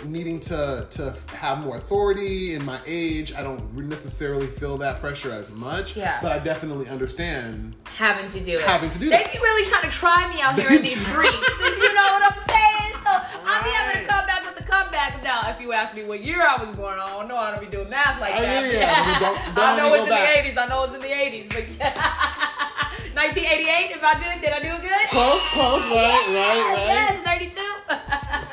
needing 0.05 0.39
to 0.39 0.87
to 0.89 1.13
have 1.35 1.59
more 1.63 1.77
authority 1.77 2.55
in 2.55 2.65
my 2.65 2.79
age, 2.85 3.33
I 3.33 3.43
don't 3.43 3.73
necessarily 3.75 4.47
feel 4.47 4.77
that 4.79 4.99
pressure 4.99 5.31
as 5.31 5.51
much. 5.51 5.95
Yeah. 5.95 6.19
But 6.21 6.31
I 6.31 6.39
definitely 6.39 6.87
understand. 6.89 7.75
having 7.85 8.27
to 8.29 8.39
do 8.39 8.57
it. 8.57 8.61
Having 8.61 8.89
to 8.91 8.99
do 8.99 9.05
they 9.09 9.23
that. 9.23 9.31
be 9.31 9.37
really 9.39 9.69
trying 9.69 9.83
to 9.83 9.95
try 9.95 10.27
me 10.33 10.41
out 10.41 10.55
here 10.55 10.69
in 10.69 10.81
these 10.81 10.93
do. 10.93 10.97
streets. 11.11 11.33
you 11.59 11.93
know 11.93 12.01
what 12.13 12.23
I'm 12.33 12.49
saying? 12.49 12.93
So 13.03 13.11
I 13.45 13.61
be 13.63 13.69
having 13.69 14.01
to 14.01 14.07
come 14.07 14.25
back 14.25 14.45
with 14.45 14.55
the 14.55 14.63
comeback. 14.63 15.23
Now, 15.23 15.49
if 15.51 15.61
you 15.61 15.71
ask 15.73 15.95
me 15.95 16.03
what 16.03 16.21
year 16.23 16.41
I 16.41 16.57
was 16.57 16.75
born, 16.75 16.99
I 16.99 17.07
don't 17.09 17.27
know 17.27 17.37
how 17.37 17.51
to 17.51 17.59
be 17.59 17.67
doing 17.67 17.89
math 17.89 18.19
like 18.19 18.33
Oh, 18.35 18.41
that. 18.41 18.73
yeah, 18.73 18.79
yeah. 18.79 18.93
I 18.97 19.11
mean, 19.11 19.19
don't- 19.21 19.55
don't 19.55 19.65
I 19.65 19.77
know 19.77 19.89
let 19.91 19.99
it's 19.99 20.03
in 20.03 20.09
back. 20.09 20.43
the 20.55 20.61
80s. 20.61 20.65
I 20.65 20.67
know 20.67 20.83
it's 20.83 20.95
in 20.95 21.01
the 21.01 21.07
80s. 21.07 21.49
But 21.49 21.65
yeah. 21.79 22.86
1988. 23.17 23.95
If 23.95 24.03
I 24.03 24.13
did, 24.19 24.41
did 24.41 24.53
I 24.53 24.59
do 24.59 24.75
it 24.75 24.81
good? 24.83 25.09
Close, 25.09 25.41
close, 25.49 25.81
right, 25.89 26.25
right, 26.27 26.75
right. 26.75 26.85
Yes, 26.85 27.23
32. 27.23 27.67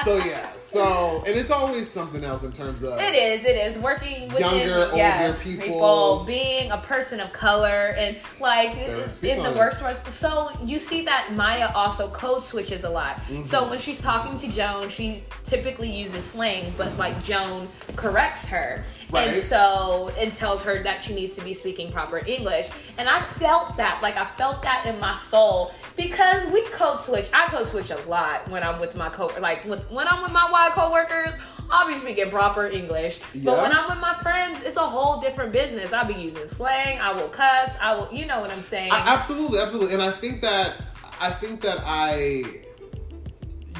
So 0.04 0.16
yeah, 0.24 0.52
so 0.56 1.22
and 1.26 1.36
it's 1.36 1.50
always 1.50 1.90
something 1.90 2.24
else 2.24 2.44
in 2.44 2.52
terms 2.52 2.82
of 2.82 3.00
It 3.00 3.14
is. 3.14 3.44
It 3.44 3.56
is 3.56 3.78
working 3.78 4.28
with 4.28 4.40
Younger, 4.40 4.86
older 4.86 4.96
yes, 4.96 5.44
people. 5.44 6.24
being 6.26 6.70
a 6.70 6.78
person 6.78 7.20
of 7.20 7.32
color, 7.32 7.94
and 7.98 8.16
like 8.40 8.76
in 8.76 9.42
the 9.42 9.52
workforce. 9.56 10.02
So 10.14 10.50
you 10.64 10.78
see 10.78 11.04
that 11.04 11.32
Maya 11.34 11.70
also 11.74 12.08
code 12.08 12.42
switches 12.42 12.84
a 12.84 12.90
lot. 12.90 13.16
Mm-hmm. 13.16 13.42
So 13.42 13.68
when 13.68 13.78
she's 13.78 14.00
talking 14.00 14.38
to 14.38 14.48
Joan, 14.48 14.88
she 14.88 15.22
typically 15.44 15.90
uses 15.90 16.24
slang, 16.24 16.72
but 16.76 16.96
like 16.96 17.22
Joan 17.22 17.68
corrects 17.96 18.46
her, 18.46 18.84
and 19.12 19.36
so 19.36 20.10
and 20.18 20.32
tells 20.32 20.62
her 20.64 20.82
that 20.82 21.04
she 21.04 21.14
needs 21.14 21.34
to 21.34 21.42
be 21.42 21.52
speaking 21.54 21.92
proper 21.92 22.18
English. 22.18 22.68
And 22.98 23.08
I 23.08 23.20
felt 23.22 23.76
that, 23.76 24.02
like 24.02 24.16
I 24.16 24.26
felt 24.36 24.53
that 24.62 24.86
in 24.86 24.98
my 25.00 25.14
soul 25.14 25.72
because 25.96 26.46
we 26.52 26.62
code 26.68 27.00
switch. 27.00 27.28
I 27.32 27.46
code 27.46 27.66
switch 27.66 27.90
a 27.90 27.96
lot 28.08 28.48
when 28.50 28.62
I'm 28.62 28.80
with 28.80 28.96
my 28.96 29.08
co 29.08 29.30
like 29.40 29.64
with 29.64 29.90
when 29.90 30.08
I'm 30.08 30.22
with 30.22 30.32
my 30.32 30.50
white 30.50 30.72
coworkers. 30.72 31.34
I'll 31.70 31.88
be 31.88 31.94
speaking 31.94 32.30
proper 32.30 32.66
English, 32.66 33.20
but 33.42 33.56
when 33.56 33.72
I'm 33.72 33.88
with 33.88 33.98
my 33.98 34.14
friends, 34.22 34.62
it's 34.64 34.76
a 34.76 34.86
whole 34.86 35.20
different 35.20 35.50
business. 35.50 35.94
I'll 35.94 36.06
be 36.06 36.14
using 36.14 36.46
slang. 36.46 36.98
I 36.98 37.12
will 37.12 37.28
cuss. 37.28 37.76
I 37.80 37.94
will, 37.96 38.08
you 38.12 38.26
know 38.26 38.38
what 38.38 38.50
I'm 38.50 38.60
saying? 38.60 38.92
I, 38.92 39.14
absolutely, 39.14 39.58
absolutely, 39.58 39.94
and 39.94 40.02
I 40.02 40.10
think 40.10 40.42
that 40.42 40.74
I 41.20 41.30
think 41.30 41.62
that 41.62 41.78
I, 41.84 42.63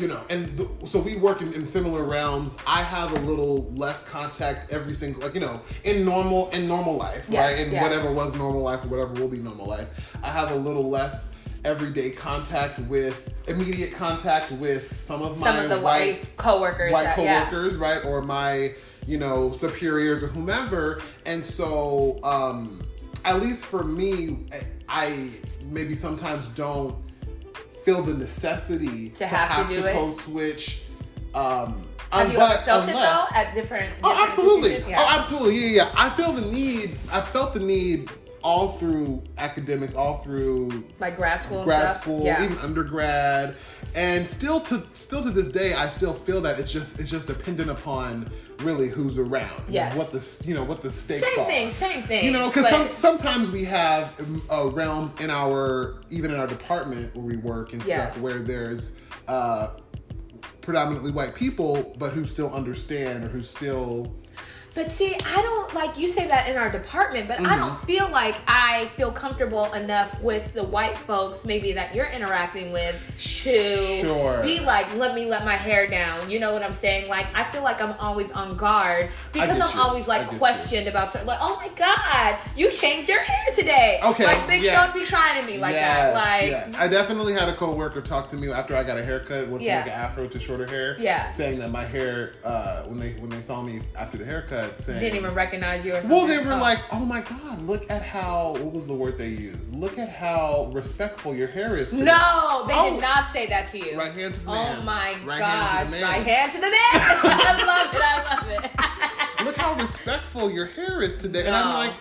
you 0.01 0.09
know, 0.09 0.23
and 0.29 0.57
th- 0.57 0.69
so 0.87 0.99
we 1.01 1.17
work 1.17 1.41
in, 1.41 1.53
in 1.53 1.67
similar 1.69 2.03
realms. 2.05 2.57
I 2.67 2.83
have 2.83 3.13
a 3.13 3.21
little 3.21 3.71
less 3.75 4.03
contact 4.05 4.73
every 4.73 4.95
single, 4.95 5.23
like 5.23 5.35
you 5.35 5.41
know, 5.41 5.61
in 5.85 6.05
normal 6.05 6.51
in 6.51 6.67
normal 6.67 6.97
life, 6.97 7.27
Yes, 7.29 7.39
right? 7.53 7.67
In 7.67 7.73
yeah. 7.73 7.83
whatever 7.83 8.13
was 8.13 8.35
normal 8.35 8.63
life 8.63 8.85
or 8.85 8.89
whatever 8.89 9.13
will 9.15 9.29
be 9.29 9.39
normal 9.39 9.67
life, 9.67 9.89
I 10.23 10.29
have 10.29 10.51
a 10.51 10.57
little 10.57 10.89
less 10.91 11.31
everyday 11.65 12.11
contact 12.11 12.79
with 12.81 13.33
immediate 13.49 13.93
contact 13.93 14.51
with 14.53 15.01
some 15.01 15.23
of 15.23 15.39
my 15.39 15.47
Some 15.47 15.63
of 15.65 15.69
the 15.71 15.81
white 15.81 16.17
white 16.19 16.37
coworkers. 16.37 16.93
white 16.93 17.05
that- 17.05 17.19
yeah. 17.19 17.49
coworkers, 17.49 17.77
right, 17.77 18.05
or 18.05 18.21
my 18.23 18.73
you 19.07 19.19
know 19.19 19.53
superiors 19.53 20.23
or 20.23 20.29
whomever, 20.29 21.01
and 21.27 21.45
so 21.45 22.19
um, 22.25 22.83
at 23.25 23.41
least 23.41 23.65
for 23.65 23.85
me, 23.85 24.47
I 24.89 25.31
maybe 25.71 25.95
sometimes 25.95 26.49
don't 26.49 26.97
feel 27.85 28.03
the 28.03 28.15
necessity 28.15 29.11
To 29.11 29.27
have 29.27 29.69
to 29.69 29.75
do 29.75 29.85
it? 29.87 29.93
code 29.93 30.21
switch. 30.23 30.81
Um, 31.35 31.87
Have 32.11 32.27
um, 32.27 32.33
you 32.33 32.39
but 32.39 32.65
felt 32.65 32.89
unless- 32.89 32.97
it 33.31 33.35
though 33.35 33.39
at 33.41 33.55
different? 33.55 33.91
Oh, 34.03 34.25
absolutely. 34.27 34.71
institutions? 34.77 34.99
Oh, 35.01 35.17
absolutely. 35.19 35.57
Yeah, 35.59 35.71
yeah. 35.77 35.93
I 35.97 36.11
feel 36.11 36.33
the 36.33 36.41
need. 36.43 36.97
I 37.13 37.21
felt 37.21 37.53
the 37.53 37.61
need 37.61 38.09
all 38.43 38.69
through 38.69 39.23
academics, 39.39 39.95
all 39.95 40.19
through 40.19 40.85
Like 41.01 41.17
grad 41.17 41.43
school. 41.43 41.65
grad 41.65 41.93
stuff? 41.95 42.03
school, 42.03 42.25
Yeah. 42.25 42.45
even 42.45 42.59
undergrad, 42.59 43.55
and 43.95 44.27
still 44.27 44.61
to 44.63 44.83
still 44.95 45.23
to 45.23 45.31
this 45.31 45.49
day, 45.49 45.75
I 45.75 45.89
still 45.89 46.15
feel 46.15 46.41
that 46.43 46.59
it's 46.59 46.71
just 46.71 47.01
it's 47.01 47.11
just 47.11 47.27
dependent 47.27 47.71
upon 47.71 48.31
really 48.61 48.89
who's 48.89 49.19
around. 49.19 49.65
Yes. 49.69 49.97
What 49.97 50.11
the 50.13 50.43
you 50.47 50.55
know 50.55 50.65
what 50.65 50.83
the 50.83 50.91
stakes 50.91 51.21
Same 51.21 51.41
are. 51.41 51.47
thing, 51.47 51.71
same 51.71 52.03
thing. 52.03 52.25
You 52.25 52.31
know, 52.31 52.49
because 52.49 52.69
some, 52.69 52.89
sometimes 52.89 53.51
we 53.51 53.65
have 53.65 54.13
uh, 54.51 54.67
realms 54.69 55.19
in 55.21 55.31
our 55.31 56.01
even 56.11 56.33
in 56.33 56.39
our 56.39 56.47
department 56.47 57.15
where 57.15 57.25
we 57.25 57.37
work 57.37 57.73
and 57.73 57.85
Yeah. 57.85 58.11
stuff 58.11 58.21
where 58.23 58.39
there's 58.39 58.97
uh, 59.29 59.69
predominantly 60.61 61.11
white 61.11 61.35
people, 61.35 61.95
but 61.99 62.13
who 62.13 62.25
still 62.25 62.53
understand 62.53 63.25
or 63.25 63.29
who 63.29 63.43
still 63.43 64.15
But 64.75 64.91
see, 64.91 65.15
I 65.15 65.41
don't 65.43 65.73
like 65.75 65.97
you 65.99 66.09
say 66.09 66.27
that 66.27 66.49
in 66.49 66.57
our 66.57 66.69
department, 66.71 67.29
but 67.29 67.39
I 67.41 67.43
Mm-hmm. 67.45 67.61
don't 67.61 67.85
feel 67.85 68.09
like 68.11 68.35
I 68.49 68.87
feel 68.97 69.13
comfortable 69.13 69.73
enough 69.73 70.21
with 70.21 70.53
the 70.53 70.65
white 70.65 70.99
folks 70.99 71.45
maybe 71.45 71.73
that 71.75 71.95
you're 71.95 72.07
interacting 72.07 72.73
with 72.73 72.97
to 73.45 74.01
Sure. 74.01 74.43
be 74.43 74.59
like, 74.61 74.93
let 74.97 75.15
me 75.15 75.27
let 75.27 75.45
my 75.45 75.57
hair 75.57 75.87
down. 75.87 76.29
You 76.31 76.41
know 76.41 76.53
what 76.53 76.63
I'm 76.63 76.75
saying? 76.75 77.09
Like 77.09 77.27
I 77.35 77.51
feel 77.53 77.63
like 77.63 77.81
I'm 77.81 77.93
always 78.01 78.33
on 78.33 78.57
guard 78.57 79.11
because 79.33 79.61
I'm 79.61 79.75
you. 79.77 79.81
always 79.81 80.09
like 80.09 80.23
get 80.25 80.33
you. 80.33 80.39
questioned 80.39 80.89
about 80.89 81.13
certain 81.13 81.29
like, 81.29 81.39
oh 81.41 81.57
my 81.57 81.69
god, 81.77 82.37
you 82.57 82.73
changed 82.73 83.09
your 83.09 83.21
hair 83.21 83.55
today. 83.55 84.01
Okay, 84.03 84.27
Like 84.27 84.37
bitch, 84.39 84.63
yes. 84.63 84.93
don't 84.93 85.01
be 85.01 85.07
trying 85.07 85.41
to 85.41 85.47
me 85.47 85.59
like 85.59 85.75
yes, 85.75 86.15
that. 86.15 86.15
Like 86.15 86.51
yes. 86.51 86.75
I 86.77 86.89
definitely 86.89 87.33
had 87.35 87.49
a 87.49 87.55
coworker 87.55 88.01
talk 88.01 88.29
to 88.31 88.37
me 88.37 88.51
after 88.51 88.75
I 88.77 88.83
got 88.83 88.99
a 88.99 89.05
haircut, 89.05 89.49
went 89.49 89.63
Yeah. 89.63 89.83
from 89.83 89.89
like 89.91 89.97
an 89.99 90.05
afro 90.05 90.27
to 90.29 90.41
shorter 90.41 90.67
hair. 90.67 90.97
Yeah. 90.99 91.29
saying 91.31 91.59
that 91.61 91.71
my 91.71 91.85
hair 91.85 92.33
uh, 92.45 92.83
when 92.85 92.99
they 92.99 93.13
when 93.21 93.31
they 93.31 93.43
saw 93.43 93.63
me 93.63 93.81
after 93.97 94.17
the 94.19 94.25
haircut, 94.25 94.64
saying 94.79 95.01
didn't 95.01 95.19
even 95.19 95.35
recognize 95.35 95.85
you 95.85 95.93
or 95.93 96.01
something. 96.01 96.11
Well, 96.17 96.27
they 96.27 96.39
were 96.39 96.53
Oh. 96.55 96.59
like, 96.59 96.79
"Oh 96.93 97.01
my 97.05 97.21
God! 97.21 97.63
Look 97.63 97.91
at 97.91 98.03
how 98.03 98.53
what 98.59 98.73
was 98.73 98.87
the 98.87 98.93
word 98.95 99.19
they 99.19 99.29
used? 99.29 99.75
Look 99.75 99.99
at 99.99 100.09
how 100.09 100.71
respectful 100.73 101.35
your 101.35 101.49
hair 101.49 101.75
is." 101.77 101.91
Today. 101.91 102.05
No, 102.05 102.65
they 102.67 102.75
Oh. 102.75 102.91
did 102.91 103.01
not 103.01 103.29
say 103.29 103.47
that 103.49 103.67
to 103.69 103.79
you. 103.79 103.99
Right 103.99 104.13
hand 104.13 104.35
to 104.35 104.41
the 104.45 104.51
oh 104.51 104.55
man. 104.55 104.77
Oh 104.81 104.83
my 104.85 105.15
Right 105.25 105.39
god! 105.39 105.87
hand 105.87 105.89
to 105.89 105.91
the 105.95 106.01
man. 106.01 106.03
Right 106.03 106.27
hand 106.27 106.53
to 106.53 106.59
the 106.61 106.71
man. 106.71 106.73
I 106.83 107.65
love 107.67 107.95
it. 107.95 108.03
I 108.03 108.35
love 108.35 108.65
it. 108.65 109.45
Look 109.45 109.57
how 109.57 109.75
respectful 109.75 110.51
your 110.51 110.67
hair 110.67 111.03
is 111.03 111.21
today, 111.21 111.47
and 111.47 111.55
I'm 111.55 111.75
like, 111.75 111.93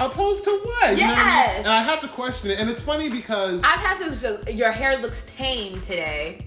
opposed 0.00 0.42
to 0.44 0.50
what? 0.50 0.96
You 0.96 1.06
know 1.06 1.12
what 1.12 1.18
I 1.18 1.24
mean? 1.24 1.26
Yes. 1.26 1.56
And 1.58 1.68
I 1.68 1.82
have 1.82 2.00
to 2.00 2.08
question 2.08 2.50
it, 2.50 2.58
and 2.58 2.68
it's 2.70 2.82
funny 2.82 3.08
because 3.08 3.62
I've 3.62 3.78
had 3.80 3.98
to. 3.98 4.12
So 4.14 4.40
your 4.48 4.72
hair 4.72 4.96
looks 4.98 5.26
tame 5.36 5.80
today. 5.82 6.46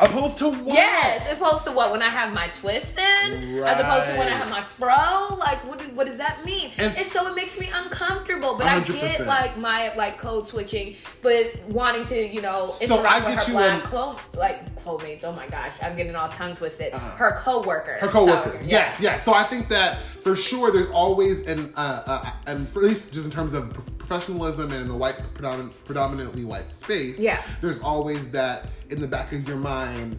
Opposed 0.00 0.38
to 0.38 0.50
what? 0.50 0.74
Yes, 0.74 1.32
opposed 1.32 1.64
to 1.64 1.72
what? 1.72 1.92
When 1.92 2.02
I 2.02 2.08
have 2.08 2.32
my 2.32 2.48
twist 2.48 2.98
in, 2.98 3.62
as 3.64 3.80
opposed 3.80 4.06
to 4.08 4.18
when 4.18 4.28
I 4.28 4.36
have 4.36 4.50
my 4.50 4.62
fro. 4.64 5.36
Like, 5.36 5.64
what? 5.68 5.78
do- 5.78 5.84
What 5.94 6.06
does 6.06 6.16
that 6.18 6.44
mean? 6.44 6.72
And 6.78 6.94
And, 6.96 7.06
so 7.06 7.26
it 7.28 7.34
makes 7.36 7.58
me 7.58 7.68
uncomfortable. 7.72 8.56
But 8.56 8.66
I 8.66 8.80
get 8.80 9.26
like 9.26 9.56
my 9.58 9.94
like 9.94 10.18
code 10.18 10.48
switching, 10.48 10.96
but 11.22 11.46
wanting 11.68 12.04
to 12.06 12.26
you 12.28 12.42
know 12.42 12.66
So 12.68 12.84
interact 12.96 13.26
I 13.26 13.30
with 13.30 13.38
her 13.40 13.52
black 13.52 13.74
on- 13.84 13.88
clo- 13.90 14.20
like 14.34 14.76
clothes. 14.76 15.24
Oh 15.24 15.32
my 15.32 15.46
gosh, 15.48 15.72
I'm 15.82 15.96
getting 15.96 16.14
all 16.16 16.28
tongue 16.28 16.54
twisted. 16.54 16.92
Uh-huh. 16.94 17.16
Her 17.16 17.40
coworker. 17.42 17.98
her 18.00 18.08
coworkers. 18.08 18.60
So, 18.62 18.66
yes, 18.68 18.98
yes. 19.00 19.24
So 19.24 19.34
I 19.34 19.42
think 19.42 19.68
that 19.68 19.98
for 20.26 20.34
sure, 20.34 20.72
there's 20.72 20.88
always 20.90 21.46
an 21.46 21.72
uh, 21.76 22.02
uh, 22.04 22.30
and 22.48 22.68
for 22.68 22.80
at 22.80 22.86
least 22.88 23.14
just 23.14 23.26
in 23.26 23.30
terms 23.30 23.54
of 23.54 23.72
professionalism 23.96 24.72
and 24.72 24.86
in 24.86 24.90
a 24.90 24.96
white 24.96 25.14
predomin- 25.34 25.70
predominantly 25.84 26.44
white 26.44 26.72
space. 26.72 27.20
Yeah. 27.20 27.40
there's 27.60 27.78
always 27.78 28.28
that 28.32 28.66
in 28.90 29.00
the 29.00 29.06
back 29.06 29.32
of 29.32 29.46
your 29.46 29.56
mind 29.56 30.18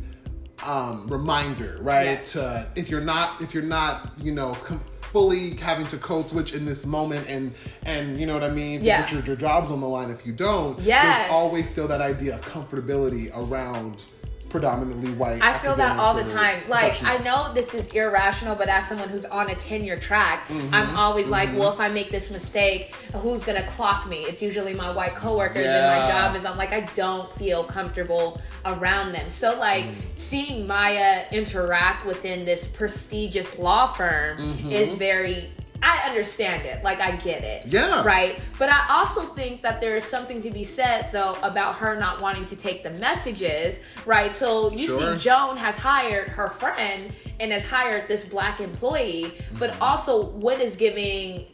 um, 0.64 1.08
reminder, 1.10 1.78
right? 1.82 2.22
Yes. 2.22 2.32
To 2.34 2.66
if 2.78 2.90
you're 2.90 3.02
not 3.02 3.42
if 3.42 3.54
you're 3.54 3.64
not 3.64 4.14
you 4.18 4.32
know. 4.32 4.54
Com- 4.64 4.80
fully 5.12 5.52
having 5.56 5.88
to 5.88 5.98
code 5.98 6.28
switch 6.28 6.54
in 6.54 6.66
this 6.66 6.86
moment 6.86 7.26
and 7.30 7.54
and 7.86 8.20
you 8.20 8.26
know 8.28 8.34
what 8.34 8.44
i 8.44 8.50
mean 8.50 8.84
Yeah. 8.84 9.02
put 9.04 9.14
your, 9.14 9.22
your 9.24 9.36
job's 9.38 9.72
on 9.72 9.80
the 9.80 9.88
line 9.88 10.10
if 10.12 10.28
you 10.28 10.34
don't 10.34 10.78
Yes. 10.82 11.06
there's 11.06 11.32
always 11.32 11.70
still 11.70 11.88
that 11.88 12.02
idea 12.02 12.36
of 12.36 12.42
comfortability 12.42 13.32
around 13.34 14.04
predominantly 14.50 15.12
white 15.14 15.42
I 15.42 15.58
feel 15.60 15.76
that 15.76 16.00
all 16.00 16.14
the 16.14 16.24
time. 16.32 16.60
Like. 16.70 17.04
I 17.04 17.18
know 17.20 17.54
this 17.54 17.74
is 17.74 17.88
irrational, 17.90 18.56
but 18.56 18.70
as 18.70 18.88
someone 18.88 19.10
who's 19.10 19.26
on 19.26 19.50
a 19.50 19.56
tenure 19.56 20.00
track, 20.00 20.48
Mm-hmm. 20.48 20.74
I'm 20.74 20.96
always 20.98 21.30
like, 21.30 21.50
well, 21.56 21.72
if 21.74 21.80
I 21.80 21.90
make 21.90 22.10
this 22.12 22.32
mistake, 22.32 22.96
who's 23.14 23.44
gonna 23.44 23.66
clock 23.68 24.08
me? 24.08 24.18
It's 24.24 24.42
usually 24.42 24.74
my 24.76 24.92
white 24.92 25.16
coworkers, 25.16 25.66
and 25.66 26.02
my 26.02 26.08
job 26.10 26.36
is 26.36 26.46
I'm 26.46 26.58
like, 26.58 26.72
I 26.74 26.82
don't 26.96 27.32
feel 27.36 27.64
comfortable 27.64 28.40
around 28.66 29.12
them. 29.14 29.30
So, 29.30 29.58
like, 29.60 29.86
Mm. 29.86 29.94
seeing 30.16 30.68
Maya 30.68 31.26
interact 31.32 32.06
within 32.06 32.46
this 32.46 32.66
prestigious 32.66 33.58
law 33.60 33.88
firm 33.88 34.38
Mm-hmm. 34.38 34.72
is 34.72 34.94
very. 34.96 35.52
I 35.84 36.08
understand 36.10 36.66
it. 36.66 36.84
Like, 36.84 37.00
I 37.00 37.16
get 37.18 37.44
it. 37.44 37.66
Yeah. 37.68 38.04
Right. 38.04 38.40
But 38.58 38.70
I 38.70 38.86
also 38.90 39.22
think 39.22 39.62
that 39.62 39.80
there 39.82 39.96
is 39.96 40.04
something 40.04 40.42
to 40.42 40.52
be 40.52 40.64
said, 40.64 41.10
though, 41.12 41.38
about 41.44 41.76
her 41.76 42.00
not 42.00 42.22
wanting 42.22 42.46
to 42.46 42.56
take 42.56 42.84
the 42.84 42.92
messages. 42.92 43.80
Right. 44.06 44.36
So 44.36 44.72
you 44.72 44.88
Sure. 44.88 45.14
see, 45.14 45.20
Joan 45.24 45.58
has 45.58 45.76
hired 45.78 46.30
her 46.30 46.50
friend 46.50 47.12
and 47.40 47.52
has 47.52 47.64
hired 47.64 48.08
this 48.08 48.26
black 48.26 48.60
employee, 48.60 49.34
but 49.60 49.80
also 49.82 50.26
what 50.26 50.60
is 50.60 50.76
giving. 50.76 51.46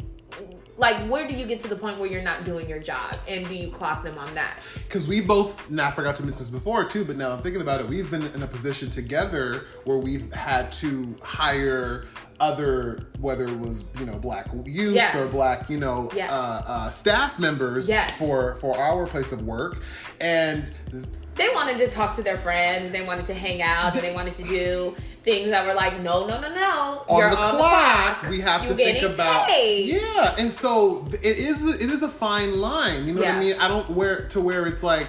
Like, 0.76 1.08
where 1.08 1.28
do 1.28 1.34
you 1.36 1.46
get 1.46 1.60
to 1.62 1.68
the 1.68 1.76
point 1.76 2.00
where 2.00 2.10
you're 2.10 2.24
not 2.24 2.46
doing 2.46 2.68
your 2.68 2.80
job, 2.80 3.16
and 3.28 3.48
do 3.48 3.54
you 3.56 3.70
clock 3.70 4.04
them 4.04 4.18
on 4.18 4.34
that? 4.34 4.58
because 4.88 5.08
we 5.08 5.22
both 5.22 5.70
now 5.72 5.88
I 5.88 5.92
forgot 5.92 6.16
to 6.18 6.24
mention 6.24 6.40
this 6.40 6.50
before 6.50 6.84
too, 6.86 7.04
but 7.06 7.18
now 7.18 7.32
I'm 7.32 7.42
thinking 7.42 7.62
about 7.62 7.80
it, 7.82 7.88
we've 7.88 8.10
been 8.12 8.24
in 8.34 8.44
a 8.44 8.48
position 8.48 8.90
together 8.92 9.66
where 9.86 9.98
we've 9.98 10.32
had 10.34 10.72
to 10.74 11.16
hire 11.22 12.06
other 12.40 13.08
whether 13.20 13.46
it 13.48 13.60
was 13.60 13.86
you 14.00 14.06
know 14.06 14.18
black 14.20 14.48
youth 14.66 14.96
Yeah. 14.96 15.18
or 15.18 15.28
black 15.28 15.70
you 15.70 15.78
know 15.78 16.10
Yes. 16.16 16.32
uh, 16.32 16.64
uh, 16.68 16.90
staff 16.90 17.40
members 17.40 17.88
Yes. 17.88 18.18
for 18.18 18.56
for 18.56 18.76
our 18.78 19.06
place 19.08 19.32
of 19.32 19.44
work 19.46 19.82
and 20.20 20.72
They 21.36 21.50
wanted 21.50 21.78
to 21.80 21.90
talk 21.90 22.16
to 22.18 22.24
their 22.24 22.38
friends, 22.38 22.92
they 22.92 23.02
wanted 23.02 23.26
to 23.28 23.34
hang 23.34 23.64
out, 23.64 23.96
and 23.96 24.04
they 24.04 24.14
wanted 24.14 24.36
to 24.38 24.44
do 24.44 24.96
things 25.24 25.50
that 25.52 25.66
were 25.66 25.74
like, 25.74 26.00
no, 26.02 26.28
no, 26.28 26.40
no, 26.42 26.54
no, 26.54 27.04
on 27.08 27.20
you're 27.20 27.30
the 27.30 27.38
on 27.38 27.56
clock, 27.56 28.16
the 28.16 28.20
clock. 28.22 28.30
we 28.32 28.40
have 28.42 28.68
to 28.68 28.74
think 28.74 29.02
about 29.04 29.48
paid. 29.48 29.90
yeah 30.02 30.36
and 30.38 30.52
so 30.52 31.08
it 31.14 31.38
is 31.38 31.64
it 31.66 31.90
is 31.90 32.04
a 32.04 32.10
fine 32.10 32.60
line 32.60 33.06
you 33.08 33.14
know 33.14 33.22
what 33.22 33.30
i 33.30 33.40
mean 33.40 33.56
i 33.60 33.68
don't 33.68 33.90
where 33.90 34.28
to 34.28 34.40
where 34.42 34.66
it's 34.66 34.84
like 34.84 35.08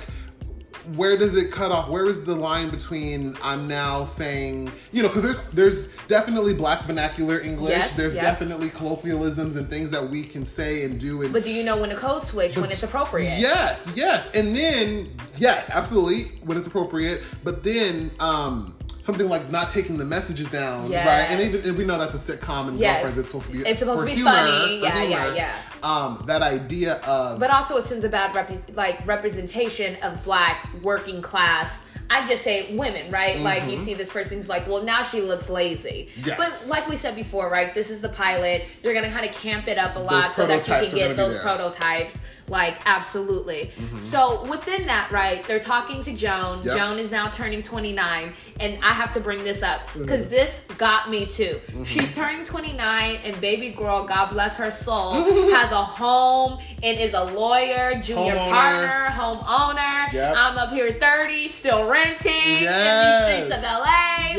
where 0.96 1.16
does 1.16 1.34
it 1.36 1.50
cut 1.50 1.72
off 1.72 1.88
where 1.88 2.04
is 2.06 2.24
the 2.24 2.34
line 2.34 2.68
between 2.70 3.36
i'm 3.42 3.66
now 3.66 4.04
saying 4.04 4.70
you 4.92 5.02
know 5.02 5.08
because 5.08 5.22
there's 5.22 5.38
there's 5.50 5.88
definitely 6.08 6.52
black 6.52 6.82
vernacular 6.84 7.40
english 7.40 7.70
Yes, 7.70 7.96
there's 7.96 8.14
yeah. 8.14 8.22
definitely 8.22 8.68
colloquialisms 8.70 9.56
and 9.56 9.68
things 9.70 9.90
that 9.90 10.06
we 10.10 10.22
can 10.24 10.44
say 10.44 10.84
and 10.84 11.00
do 11.00 11.22
and 11.22 11.32
But 11.32 11.42
do 11.44 11.50
you 11.50 11.64
know 11.64 11.80
when 11.80 11.88
to 11.90 11.96
code 11.96 12.24
switch 12.24 12.56
when 12.58 12.70
it's 12.70 12.82
appropriate? 12.82 13.38
Yes, 13.38 13.90
yes. 13.96 14.30
And 14.34 14.54
then, 14.54 15.10
yes, 15.38 15.70
absolutely, 15.70 16.24
when 16.44 16.58
it's 16.58 16.66
appropriate. 16.66 17.22
But 17.42 17.62
then, 17.62 18.10
um, 18.20 18.76
something 19.04 19.28
like 19.28 19.50
not 19.50 19.68
taking 19.68 19.98
the 19.98 20.04
messages 20.04 20.48
down, 20.48 20.90
Yes. 20.90 21.06
right? 21.06 21.30
And 21.30 21.38
even 21.42 21.68
and 21.68 21.76
we 21.76 21.84
know 21.84 21.98
that's 21.98 22.14
a 22.14 22.18
sitcom 22.32 22.68
and 22.68 22.78
Yes. 22.78 23.02
girlfriends. 23.02 23.18
It's 23.18 23.28
supposed 23.28 23.46
to 23.46 23.52
be 23.52 23.68
It's 23.68 23.78
supposed 23.78 24.00
to 24.00 24.06
be 24.06 24.12
humor, 24.14 24.30
funny. 24.30 24.80
Yeah, 24.80 25.02
yeah, 25.02 25.22
humor. 25.24 25.36
yeah. 25.36 25.52
Um, 25.82 26.24
that 26.26 26.40
idea 26.40 26.94
of 27.00 27.38
But 27.38 27.50
also, 27.50 27.76
it 27.76 27.84
sends 27.84 28.04
a 28.06 28.08
bad 28.08 28.34
rep- 28.34 28.70
like 28.74 29.06
representation 29.06 29.96
of 30.02 30.24
black 30.24 30.66
working 30.82 31.20
class. 31.20 31.82
I 32.08 32.26
just 32.26 32.42
say 32.44 32.74
women, 32.76 33.10
right? 33.10 33.40
Like 33.40 33.68
you 33.68 33.76
see 33.76 33.92
this 33.92 34.08
person's 34.08 34.48
like, 34.48 34.66
well, 34.66 34.82
now 34.82 35.02
she 35.02 35.20
looks 35.20 35.50
lazy. 35.50 36.08
Mm-hmm. 36.18 36.28
Yes. 36.28 36.38
But 36.38 36.70
like 36.70 36.88
we 36.88 36.96
said 36.96 37.14
before, 37.14 37.50
right? 37.50 37.74
This 37.74 37.90
is 37.90 38.00
the 38.00 38.08
pilot. 38.10 38.66
You're 38.82 38.94
gonna 38.94 39.10
kind 39.10 39.28
of 39.28 39.34
camp 39.34 39.68
it 39.68 39.76
up 39.76 39.96
a 39.96 39.98
lot 39.98 40.34
so 40.34 40.46
that 40.46 40.66
you 40.66 40.74
can 40.88 40.94
get 40.94 41.16
those 41.16 41.34
there. 41.34 41.42
prototypes. 41.42 42.20
Like 42.48 42.78
absolutely. 42.86 43.70
So 44.00 44.44
within 44.44 44.86
that, 44.86 45.10
right? 45.10 45.42
They're 45.44 45.60
talking 45.60 46.02
to 46.02 46.12
Joan. 46.12 46.58
Mm-hmm. 46.58 46.68
Yep. 46.68 46.76
Joan 46.76 46.98
is 46.98 47.10
now 47.10 47.28
turning 47.30 47.62
29, 47.62 48.32
and 48.60 48.84
I 48.84 48.92
have 48.92 49.12
to 49.14 49.20
bring 49.20 49.44
this 49.44 49.62
up 49.62 49.80
because 49.96 50.22
Mm-hmm. 50.22 50.30
this 50.30 50.64
got 50.78 51.08
me 51.10 51.26
too. 51.26 51.58
She's 51.86 52.14
turning 52.14 52.44
29, 52.44 53.16
and 53.24 53.40
baby 53.40 53.70
girl, 53.70 54.04
God 54.06 54.26
bless 54.30 54.56
her 54.58 54.70
soul, 54.70 55.12
has 55.54 55.72
a 55.72 55.82
home 55.84 56.58
and 56.82 56.98
is 57.00 57.14
a 57.14 57.24
lawyer, 57.24 58.00
junior 58.02 58.34
Homeowner. 58.34 58.50
partner, 58.50 59.06
homeowner. 59.10 60.12
Yep. 60.12 60.34
I'm 60.36 60.58
up 60.58 60.70
here 60.70 60.92
30, 60.92 61.48
still 61.48 61.86
renting 61.88 62.32
Yes. 62.62 63.30
in 63.30 63.40
these 63.40 63.52
streets 63.54 63.56
of 63.56 63.62
LA. 63.72 64.34
Yes. 64.36 64.38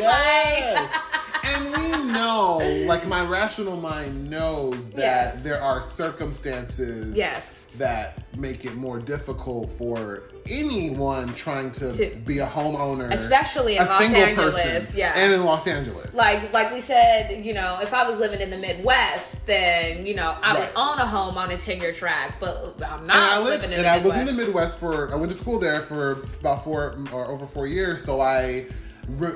Know, 2.15 2.57
like 2.87 3.07
my 3.07 3.23
rational 3.23 3.77
mind 3.77 4.29
knows 4.29 4.89
that 4.91 4.97
Yes. 4.99 5.43
there 5.43 5.61
are 5.61 5.81
circumstances 5.81 7.15
Yes. 7.15 7.63
that 7.77 8.17
make 8.37 8.65
it 8.65 8.75
more 8.75 8.99
difficult 8.99 9.69
for 9.71 10.23
anyone 10.49 11.33
trying 11.33 11.71
to, 11.71 11.91
To- 11.91 12.15
be 12.25 12.39
a 12.39 12.45
homeowner, 12.47 13.11
Especially 13.11 13.75
in 13.77 13.83
a 13.83 13.85
Los 13.85 13.97
single 13.99 14.23
Angeles, 14.23 14.61
person, 14.63 14.97
yeah. 14.97 15.13
and 15.15 15.33
in 15.33 15.43
Los 15.43 15.67
Angeles. 15.67 16.15
like 16.15 16.53
like 16.53 16.71
we 16.71 16.79
said, 16.79 17.45
you 17.45 17.53
know, 17.53 17.79
if 17.81 17.93
I 17.93 18.07
was 18.07 18.17
living 18.19 18.39
in 18.41 18.49
the 18.49 18.57
Midwest, 18.57 19.45
then 19.47 20.05
you 20.05 20.15
know 20.15 20.35
I 20.41 20.57
would 20.57 20.69
own 20.75 20.97
a 20.99 21.05
home 21.07 21.37
on 21.37 21.51
a 21.51 21.57
tenure 21.57 21.91
track. 21.93 22.39
But 22.39 22.75
I'm 22.85 22.99
and 22.99 23.07
not 23.07 23.17
I 23.33 23.37
lived, 23.39 23.63
living 23.63 23.71
in 23.73 23.79
and 23.79 23.87
I 23.87 23.97
was 23.97 24.15
in 24.15 24.25
the 24.25 24.33
Midwest 24.33 24.77
for. 24.77 25.11
I 25.11 25.15
went 25.15 25.31
to 25.31 25.37
school 25.37 25.59
there 25.59 25.81
for 25.81 26.23
about 26.39 26.63
four 26.63 26.97
or 27.11 27.25
over 27.31 27.45
four 27.45 27.67
years. 27.67 28.03
So 28.05 28.21
I, 28.21 28.67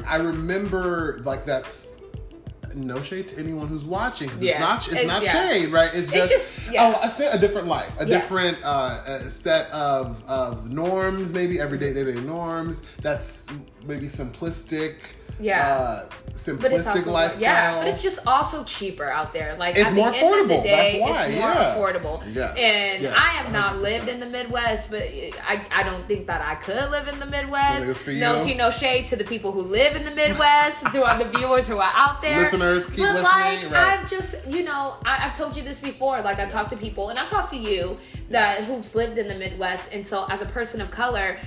I 0.08 0.15
remember 0.18 1.22
like 1.26 1.46
that's 1.46 1.92
no 2.75 3.01
shade 3.01 3.27
to 3.29 3.39
anyone 3.39 3.67
who's 3.67 3.86
watching. 3.86 4.29
Yes. 4.39 4.51
It's 4.55 4.60
not. 4.60 4.77
It's, 4.79 4.88
It's- 4.89 5.08
not 5.08 5.23
yeah. 5.23 5.49
shade, 5.49 5.69
right? 5.69 5.89
It's 5.93 6.12
just, 6.12 6.32
just- 6.32 6.51
yeah. 6.71 6.95
a, 7.01 7.36
a, 7.36 7.38
different 7.38 7.67
life, 7.67 7.99
a 7.99 8.05
Yes. 8.08 8.21
different 8.21 8.58
uh, 8.63 9.01
a 9.05 9.29
set 9.29 9.69
of 9.71 10.23
of 10.27 10.69
norms, 10.69 11.34
maybe 11.34 11.60
everyday 11.60 11.93
day 11.93 12.03
day 12.03 12.19
norms. 12.21 12.82
That's 13.01 13.47
maybe 13.86 14.08
simplistic. 14.08 14.95
Yeah. 15.39 15.67
Uh, 15.67 16.06
But 16.10 16.36
simplistic 16.36 16.73
it's 16.78 16.88
also 16.88 17.12
lifestyle. 17.12 17.41
yeah, 17.41 17.75
but 17.80 17.88
it's 17.89 18.02
just 18.02 18.25
also 18.25 18.63
cheaper 18.63 19.10
out 19.10 19.34
there. 19.34 19.56
Like 19.58 19.75
It's 19.78 19.89
at 19.89 19.93
more 19.93 20.10
the 20.12 20.17
end 20.17 20.41
of 20.41 20.47
the 20.47 20.54
affordable. 20.56 20.63
day, 20.63 20.99
That's 20.99 21.12
why, 21.12 21.25
it's 21.25 21.36
more 21.36 21.49
yeah. 21.49 21.75
affordable. 21.75 22.23
Yes, 22.34 22.58
And 22.58 23.04
yes, 23.04 23.13
I 23.17 23.25
have 23.39 23.52
not 23.52 23.73
100%. 23.75 23.82
lived 23.82 24.08
in 24.08 24.19
the 24.21 24.25
Midwest, 24.25 24.89
but 24.89 25.02
I, 25.04 25.65
I 25.71 25.84
don't 25.84 26.08
think 26.08 26.28
that 26.28 26.41
I 26.41 26.56
could 26.56 26.89
live 26.91 27.08
in 27.10 27.19
the 27.19 27.25
Midwest. 27.25 28.06
So 28.06 28.12
no 28.13 28.43
tea, 28.45 28.54
no 28.54 28.69
shade 28.71 29.08
to 29.08 29.15
the 29.17 29.25
people 29.25 29.52
who 29.52 29.62
live 29.63 29.95
in 29.97 30.06
the 30.06 30.12
Midwest, 30.12 30.82
to 30.93 31.04
all 31.04 31.17
the 31.17 31.30
viewers 31.38 31.67
who 31.67 31.78
are 31.78 31.91
out 31.93 32.21
there. 32.21 32.39
Listeners, 32.39 32.86
keep 32.86 32.99
but 32.99 33.15
listening, 33.15 33.23
like 33.23 33.71
right. 33.71 33.99
I've 33.99 34.10
just 34.10 34.36
you 34.47 34.63
know 34.63 34.95
I, 35.06 35.25
I've 35.25 35.38
told 35.38 35.58
you 35.58 35.63
this 35.63 35.80
before. 35.80 36.21
Like 36.21 36.39
I 36.39 36.45
talked 36.45 36.69
to 36.71 36.78
people, 36.78 37.10
and 37.10 37.19
I've 37.19 37.30
talked 37.30 37.52
to 37.52 37.58
you 37.58 37.97
that 38.30 38.63
who's 38.63 38.95
lived 38.95 39.17
in 39.17 39.28
the 39.28 39.36
Midwest, 39.36 39.91
and 39.91 40.06
so 40.08 40.25
as 40.30 40.41
a 40.41 40.45
person 40.45 40.80
of 40.82 40.89
color. 40.91 41.38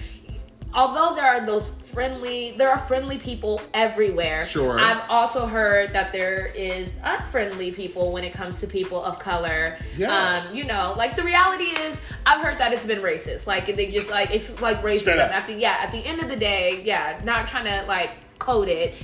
Although 0.74 1.14
there 1.14 1.26
are 1.26 1.44
those 1.44 1.70
friendly, 1.92 2.54
there 2.56 2.70
are 2.70 2.78
friendly 2.78 3.18
people 3.18 3.60
everywhere. 3.74 4.46
Sure. 4.46 4.78
I've 4.80 5.02
also 5.10 5.46
heard 5.46 5.92
that 5.92 6.12
there 6.12 6.46
is 6.46 6.96
unfriendly 7.02 7.72
people 7.72 8.12
when 8.12 8.24
it 8.24 8.32
comes 8.32 8.60
to 8.60 8.66
people 8.66 9.02
of 9.02 9.18
color. 9.18 9.76
Yeah. 9.96 10.14
Um, 10.46 10.54
you 10.54 10.64
know, 10.64 10.94
like 10.96 11.16
the 11.16 11.22
reality 11.22 11.64
is, 11.64 12.00
I've 12.24 12.40
heard 12.42 12.58
that 12.58 12.72
it's 12.72 12.86
been 12.86 13.00
racist. 13.00 13.46
Like 13.46 13.66
they 13.66 13.90
just 13.90 14.10
like 14.10 14.30
it's 14.30 14.60
like 14.60 14.82
racism. 14.82 15.18
At 15.18 15.46
the 15.46 15.54
yeah, 15.54 15.76
at 15.80 15.92
the 15.92 15.98
end 15.98 16.22
of 16.22 16.28
the 16.28 16.36
day, 16.36 16.80
yeah, 16.82 17.20
not 17.24 17.46
trying 17.48 17.66
to 17.66 17.86
like 17.86 18.10
code 18.38 18.68
it. 18.68 18.94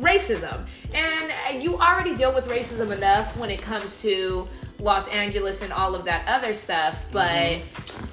Racism, 0.00 0.66
and 0.92 1.32
uh, 1.48 1.56
you 1.56 1.78
already 1.78 2.16
deal 2.16 2.34
with 2.34 2.48
racism 2.48 2.90
enough 2.90 3.36
when 3.38 3.48
it 3.48 3.62
comes 3.62 4.02
to 4.02 4.48
Los 4.80 5.06
Angeles 5.06 5.62
and 5.62 5.72
all 5.72 5.94
of 5.94 6.04
that 6.06 6.26
other 6.26 6.52
stuff. 6.52 7.04
But 7.12 7.28
Mm-hmm. 7.28 8.04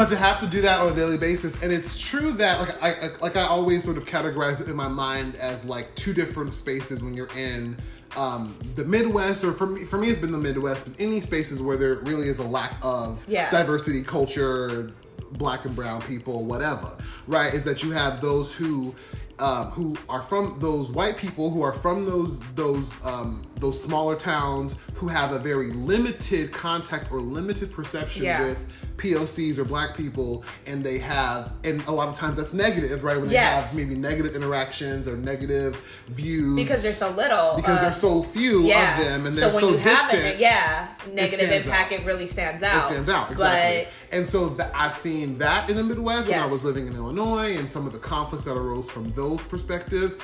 But 0.00 0.08
to 0.08 0.16
have 0.16 0.40
to 0.40 0.46
do 0.46 0.62
that 0.62 0.80
on 0.80 0.90
a 0.90 0.94
daily 0.96 1.18
basis 1.18 1.62
and 1.62 1.70
it's 1.70 1.98
true 2.00 2.32
that 2.32 2.58
like 2.58 2.82
I, 2.82 2.92
I 3.08 3.10
like 3.20 3.36
i 3.36 3.42
always 3.42 3.84
sort 3.84 3.98
of 3.98 4.06
categorize 4.06 4.58
it 4.62 4.66
in 4.68 4.74
my 4.74 4.88
mind 4.88 5.36
as 5.36 5.66
like 5.66 5.94
two 5.94 6.14
different 6.14 6.54
spaces 6.54 7.02
when 7.02 7.12
you're 7.12 7.28
in 7.36 7.76
um, 8.16 8.58
the 8.76 8.84
midwest 8.86 9.44
or 9.44 9.52
for 9.52 9.66
me 9.66 9.84
for 9.84 9.98
me 9.98 10.08
it's 10.08 10.18
been 10.18 10.32
the 10.32 10.38
midwest 10.38 10.86
but 10.86 10.94
any 10.98 11.20
spaces 11.20 11.60
where 11.60 11.76
there 11.76 11.96
really 11.96 12.28
is 12.28 12.38
a 12.38 12.42
lack 12.44 12.78
of 12.80 13.22
Yeah. 13.28 13.50
diversity 13.50 14.02
culture 14.02 14.90
black 15.32 15.66
and 15.66 15.76
brown 15.76 16.00
people 16.02 16.46
whatever 16.46 16.96
right 17.26 17.52
is 17.52 17.62
that 17.64 17.82
you 17.82 17.90
have 17.90 18.22
those 18.22 18.54
who 18.54 18.94
um, 19.38 19.70
who 19.70 19.96
are 20.08 20.20
from 20.22 20.56
those 20.60 20.90
white 20.90 21.16
people 21.16 21.50
who 21.50 21.62
are 21.62 21.72
from 21.72 22.04
those 22.06 22.40
those 22.54 23.04
um, 23.04 23.42
those 23.56 23.80
smaller 23.80 24.16
towns 24.16 24.76
who 24.94 25.08
have 25.08 25.32
a 25.32 25.38
very 25.38 25.72
limited 25.72 26.52
contact 26.52 27.12
or 27.12 27.20
limited 27.20 27.70
perception 27.70 28.24
Yeah. 28.24 28.42
with 28.46 28.66
POCs 29.00 29.58
or 29.58 29.64
black 29.64 29.96
people, 29.96 30.44
and 30.66 30.84
they 30.84 30.98
have, 30.98 31.52
and 31.64 31.82
a 31.86 31.90
lot 31.90 32.08
of 32.08 32.14
times 32.14 32.36
that's 32.36 32.52
negative, 32.52 33.02
right? 33.02 33.18
When 33.18 33.28
they 33.28 33.34
Yes. 33.34 33.70
have 33.70 33.76
maybe 33.76 33.94
negative 33.98 34.36
interactions 34.36 35.08
or 35.08 35.16
negative 35.16 35.82
views 36.08 36.54
because 36.56 36.82
there's 36.82 36.98
so 36.98 37.10
little, 37.10 37.54
because 37.56 37.78
uh, 37.78 37.82
there's 37.82 37.96
so 37.96 38.22
few 38.22 38.62
yeah. 38.64 38.98
of 38.98 39.04
them, 39.04 39.26
and 39.26 39.34
they're 39.34 39.50
so 39.50 39.54
when 39.56 39.64
so 39.64 39.70
you 39.70 39.76
have 39.78 40.10
distant. 40.10 40.34
it, 40.34 40.38
yeah, 40.40 40.88
negative 41.12 41.48
stands 41.48 41.66
impact, 41.66 41.92
out. 41.92 42.00
it 42.00 42.06
really 42.06 42.26
stands 42.26 42.62
out. 42.62 42.84
It 42.84 42.86
stands 42.88 43.08
out 43.08 43.30
exactly, 43.30 43.86
But 44.10 44.16
and 44.16 44.28
so 44.28 44.50
th- 44.50 44.68
I've 44.74 44.94
seen 44.94 45.38
that 45.38 45.70
in 45.70 45.76
the 45.76 45.84
Midwest 45.84 46.28
when 46.28 46.38
I 46.38 46.46
was 46.46 46.64
living 46.64 46.86
in 46.86 46.94
Illinois, 46.94 47.56
and 47.56 47.70
some 47.72 47.86
of 47.86 47.92
the 47.92 47.98
conflicts 47.98 48.44
that 48.44 48.54
arose 48.56 48.90
from 48.90 49.10
those 49.12 49.42
perspectives. 49.42 50.16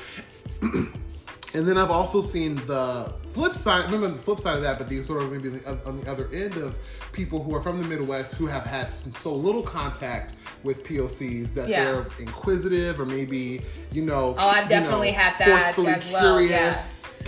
And 1.57 1.67
then 1.67 1.79
I've 1.79 1.91
also 1.91 2.21
seen 2.21 2.57
the 2.67 3.11
flip 3.31 3.55
side. 3.55 3.87
Remember 3.87 4.09
the 4.09 4.23
flip 4.23 4.39
side 4.39 4.57
of 4.57 4.63
that, 4.63 4.77
but 4.77 4.91
the 4.91 5.03
sort 5.03 5.23
of 5.23 5.33
maybe 5.33 5.49
the, 5.49 5.71
on 5.87 5.99
the 5.99 6.11
other 6.11 6.29
end 6.33 6.57
of 6.59 6.79
people 7.13 7.43
who 7.43 7.55
are 7.55 7.63
from 7.63 7.81
the 7.81 7.89
Midwest 7.89 8.35
who 8.35 8.47
have 8.47 8.65
had 8.65 8.91
so 8.91 9.35
little 9.35 9.63
contact 9.63 10.35
with 10.65 10.85
POCs 10.85 11.55
that 11.55 11.69
Yeah. 11.69 11.85
they're 11.85 12.07
inquisitive 12.19 13.01
or 13.01 13.07
maybe 13.07 13.63
you 13.91 14.03
know. 14.03 14.35
Oh, 14.39 14.47
I've 14.49 14.65
you 14.65 14.69
definitely 14.69 15.13
know, 15.13 15.17
had 15.17 15.39
that 15.39 15.75
forcefully 15.75 15.93
as 15.93 16.13
well. 16.13 16.41
Yeah. 16.43 16.75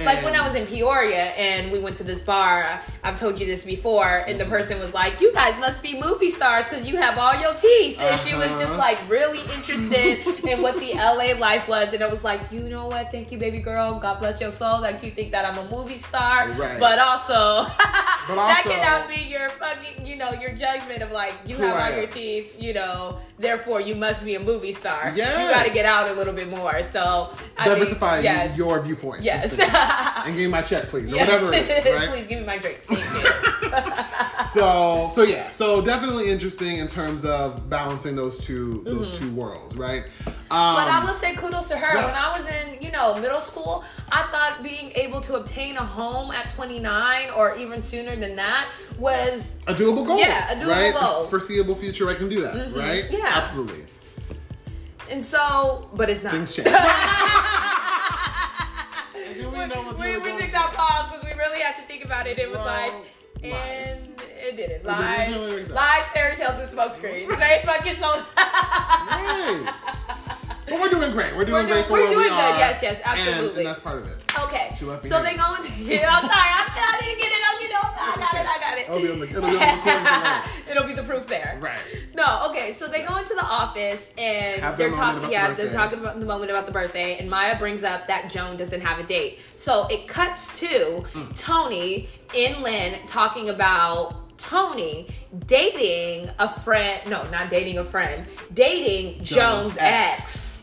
Like 0.05 0.23
when 0.25 0.35
I 0.35 0.47
was 0.47 0.55
in 0.55 0.67
Peoria 0.67 1.27
and 1.35 1.73
we 1.73 1.79
went 1.81 1.97
to 1.99 2.05
this 2.05 2.21
bar, 2.21 2.81
I've 3.03 3.19
told 3.19 3.41
you 3.41 3.47
this 3.47 3.65
before, 3.65 4.19
and 4.29 4.39
the 4.41 4.45
person 4.45 4.79
was 4.79 4.95
like, 4.95 5.21
"You 5.21 5.33
guys 5.33 5.59
must 5.59 5.83
be 5.83 5.99
movie 6.01 6.31
stars 6.31 6.69
because 6.69 6.87
you 6.87 6.97
have 6.97 7.19
all 7.19 7.35
your 7.41 7.55
teeth." 7.55 7.99
And 7.99 8.19
she 8.21 8.35
was 8.35 8.51
just 8.53 8.73
Uh-huh. 8.75 8.79
like 8.79 8.99
really 9.09 9.41
interested 9.55 10.27
in 10.47 10.63
what 10.63 10.77
the 10.79 10.93
LA 10.95 11.33
life 11.39 11.67
was, 11.69 11.93
and 11.95 12.03
I 12.03 12.07
was 12.09 12.23
like, 12.25 12.41
"You 12.53 12.69
know 12.69 12.87
what? 12.87 13.11
Thank 13.11 13.33
you, 13.33 13.39
baby 13.39 13.61
girl. 13.61 13.99
God 13.99 14.19
bless 14.21 14.41
your 14.41 14.51
soul. 14.53 14.81
Like 14.81 15.03
you 15.03 15.11
think 15.11 15.33
that 15.33 15.45
I'm 15.45 15.59
a 15.59 15.69
movie 15.71 15.97
star, 15.99 16.49
Right. 16.51 16.79
but 16.81 16.99
also, 16.99 17.65
that 17.79 18.59
also- 18.65 18.71
cannot 18.71 19.09
be 19.09 19.23
your 19.23 19.49
fucking, 19.51 20.07
you 20.07 20.17
know, 20.17 20.33
your 20.33 20.53
judgment 20.53 21.03
of 21.03 21.11
like 21.13 21.35
you 21.47 21.57
have 21.57 21.77
I 21.77 21.91
all 21.93 21.97
your 21.99 22.07
teeth, 22.07 22.57
you 22.61 22.75
know, 22.75 23.19
therefore 23.39 23.81
you 23.81 23.95
must 23.95 24.25
be 24.25 24.35
a 24.35 24.41
movie 24.41 24.73
star. 24.73 25.13
Yes. 25.15 25.31
You 25.31 25.55
got 25.55 25.65
to 25.65 25.73
get 25.73 25.85
out 25.85 26.09
a 26.09 26.13
little 26.15 26.35
bit 26.35 26.49
more. 26.49 26.83
So 26.83 27.31
I 27.57 27.69
diversify 27.69 28.21
yes. 28.21 28.57
your 28.57 28.81
viewpoint. 28.81 29.23
Yes. 29.23 29.59
and 29.59 30.35
give 30.35 30.37
me 30.45 30.49
my 30.49 30.63
check, 30.63 30.85
please, 30.85 31.13
or 31.13 31.17
Yeah. 31.17 31.23
whatever 31.23 31.53
it 31.53 31.69
is, 31.69 31.85
right? 31.95 32.09
Please 32.11 32.27
give 32.27 32.41
me 32.41 32.47
my 32.47 32.59
drink. 32.59 32.81
Thank 32.85 33.01
you. 33.25 34.45
so 34.53 35.09
so 35.11 35.23
yeah 35.23 35.49
so 35.51 35.83
definitely 35.85 36.31
interesting 36.31 36.79
in 36.79 36.89
terms 36.89 37.25
of 37.25 37.69
balancing 37.69 38.17
those 38.17 38.45
2 38.47 38.83
those 38.85 39.17
two 39.19 39.31
worlds 39.33 39.77
right 39.77 40.05
um 40.51 40.69
Mm-hmm. 40.69 40.77
But 40.77 40.89
I 40.89 41.05
will 41.05 41.13
say 41.13 41.35
kudos 41.35 41.69
to 41.69 41.77
her. 41.77 41.95
When 41.97 42.15
I 42.15 42.37
was 42.39 42.49
in, 42.49 42.83
you 42.83 42.91
know, 42.91 43.15
middle 43.21 43.41
school, 43.43 43.85
I 44.11 44.23
thought 44.29 44.63
being 44.63 44.93
able 44.95 45.21
to 45.23 45.35
obtain 45.37 45.77
a 45.77 45.85
home 45.85 46.31
at 46.31 46.49
29 46.55 47.31
or 47.37 47.55
even 47.57 47.83
sooner 47.83 48.17
than 48.17 48.35
that 48.37 48.67
was 48.99 49.59
a 49.67 49.75
doable 49.75 50.07
goal 50.07 50.19
Yeah, 50.19 50.51
a 50.53 50.57
doable 50.57 50.69
right 50.69 50.93
goal. 50.95 51.03
Mm-hmm. 51.03 51.31
Foreseeable 51.31 51.75
future 51.75 52.09
i 52.09 52.15
can 52.15 52.29
do 52.31 52.41
that 52.41 52.73
right 52.75 53.05
Yeah. 53.11 53.28
Absolutely 53.37 53.85
and 55.11 55.25
so 55.25 55.89
but 55.95 56.09
it's 56.11 56.23
not. 56.23 56.33
things 56.33 56.55
change 56.55 56.67
we, 59.15 59.35
do 59.35 59.49
we 59.51 59.67
know 59.67 59.83
what 59.83 59.99
we, 59.99 60.17
we 60.19 60.31
took 60.39 60.53
that 60.53 60.73
pause 60.75 61.11
because 61.11 61.25
we 61.25 61.33
really 61.39 61.61
had 61.61 61.77
to 61.77 61.83
think 61.83 62.05
about 62.05 62.27
it. 62.27 62.39
It 62.39 62.49
was 62.49 62.59
Well, 62.59 62.67
like, 62.67 62.93
lies. 63.53 64.09
and 64.09 64.21
it 64.41 64.57
didn't. 64.57 64.85
Was 64.85 64.99
it 64.99 65.03
Lies, 65.03 65.29
literally 65.31 65.63
like 65.67 65.71
lies, 65.75 66.03
fairy 66.15 66.37
tales, 66.37 66.61
and 66.61 66.71
smoke 66.71 66.93
screens. 66.93 67.39
They 67.39 67.63
fucking 67.65 67.97
sold. 67.97 68.23
Right. 68.37 69.75
but 70.69 70.81
we're 70.81 70.89
doing 70.89 71.11
great 71.13 71.35
we're 71.37 71.45
doing 71.45 71.67
We're 71.67 71.73
great 71.73 71.75
doing- 71.75 71.85
for 71.87 71.93
we're 71.93 71.99
where 72.09 72.09
we 72.09 72.15
doing 72.25 72.29
good. 72.29 72.55
are, 72.55 72.59
Yes, 72.59 72.83
yes, 72.83 73.01
absolutely. 73.05 73.61
and, 73.63 73.67
that's 73.71 73.81
part 73.81 73.99
of 74.03 74.07
it 74.09 74.25
Okay. 74.39 74.75
She 74.79 74.85
left 74.85 75.03
me 75.05 75.11
So 75.11 75.21
they 75.23 75.35
hanging. 75.35 75.39
go 75.39 75.55
into. 75.57 75.73
Yeah, 75.83 76.15
I'm 76.15 76.23
sorry. 76.23 76.33
I, 76.33 76.95
I 76.95 76.99
didn't 77.01 77.19
get 77.19 77.33
it. 77.33 77.43
I'll 77.51 77.59
get 77.61 77.71
it. 77.71 77.77
I 78.01 78.17
got 78.17 78.35
it. 78.35 78.47
I 78.47 78.59
got 78.61 78.79
it. 78.79 78.83
it'll 78.89 79.01
be 79.01 79.11
on 79.11 79.19
the, 79.19 79.27
it'll 79.29 79.41
be 79.43 79.57
on 79.57 80.43
the. 80.45 80.49
It'll 80.71 80.85
be 80.87 80.93
the 80.93 81.03
proof 81.03 81.27
there. 81.27 81.59
right 81.61 81.79
No, 82.15 82.47
okay. 82.51 82.73
So 82.73 82.87
they 82.87 83.03
go 83.03 83.17
into 83.17 83.35
the 83.35 83.45
office 83.45 84.11
and 84.17 84.63
Have 84.63 84.77
they're 84.77 84.91
talking. 84.93 85.19
about 85.21 85.33
Yeah, 85.33 85.49
the 85.55 85.65
they're 85.65 85.73
talking 85.73 85.99
about 85.99 86.21
the 86.21 86.27
moment 86.27 86.51
about 86.53 86.67
the 86.67 86.73
birthday, 86.73 87.19
and 87.19 87.29
Maya 87.29 87.59
brings 87.59 87.83
up 87.85 88.07
that 88.07 88.31
Joan 88.31 88.57
doesn't 88.57 88.81
have 88.83 88.99
a 89.01 89.03
date. 89.03 89.41
So 89.57 89.87
it 89.89 90.07
cuts 90.09 90.57
to 90.61 90.69
Mm. 91.15 91.37
Tony 91.37 92.09
and 92.37 92.63
Lynn 92.63 92.99
talking 93.09 93.49
about 93.49 94.39
Tony 94.39 95.09
dating 95.47 96.31
a 96.39 96.49
friend. 96.61 97.01
No, 97.11 97.29
not 97.31 97.51
dating 97.51 97.79
a 97.79 97.85
friend. 97.85 98.27
Dating 98.55 99.25
Joan's 99.25 99.75
Joan's, 99.75 99.77
ex. 99.79 100.15
ex. 100.15 100.58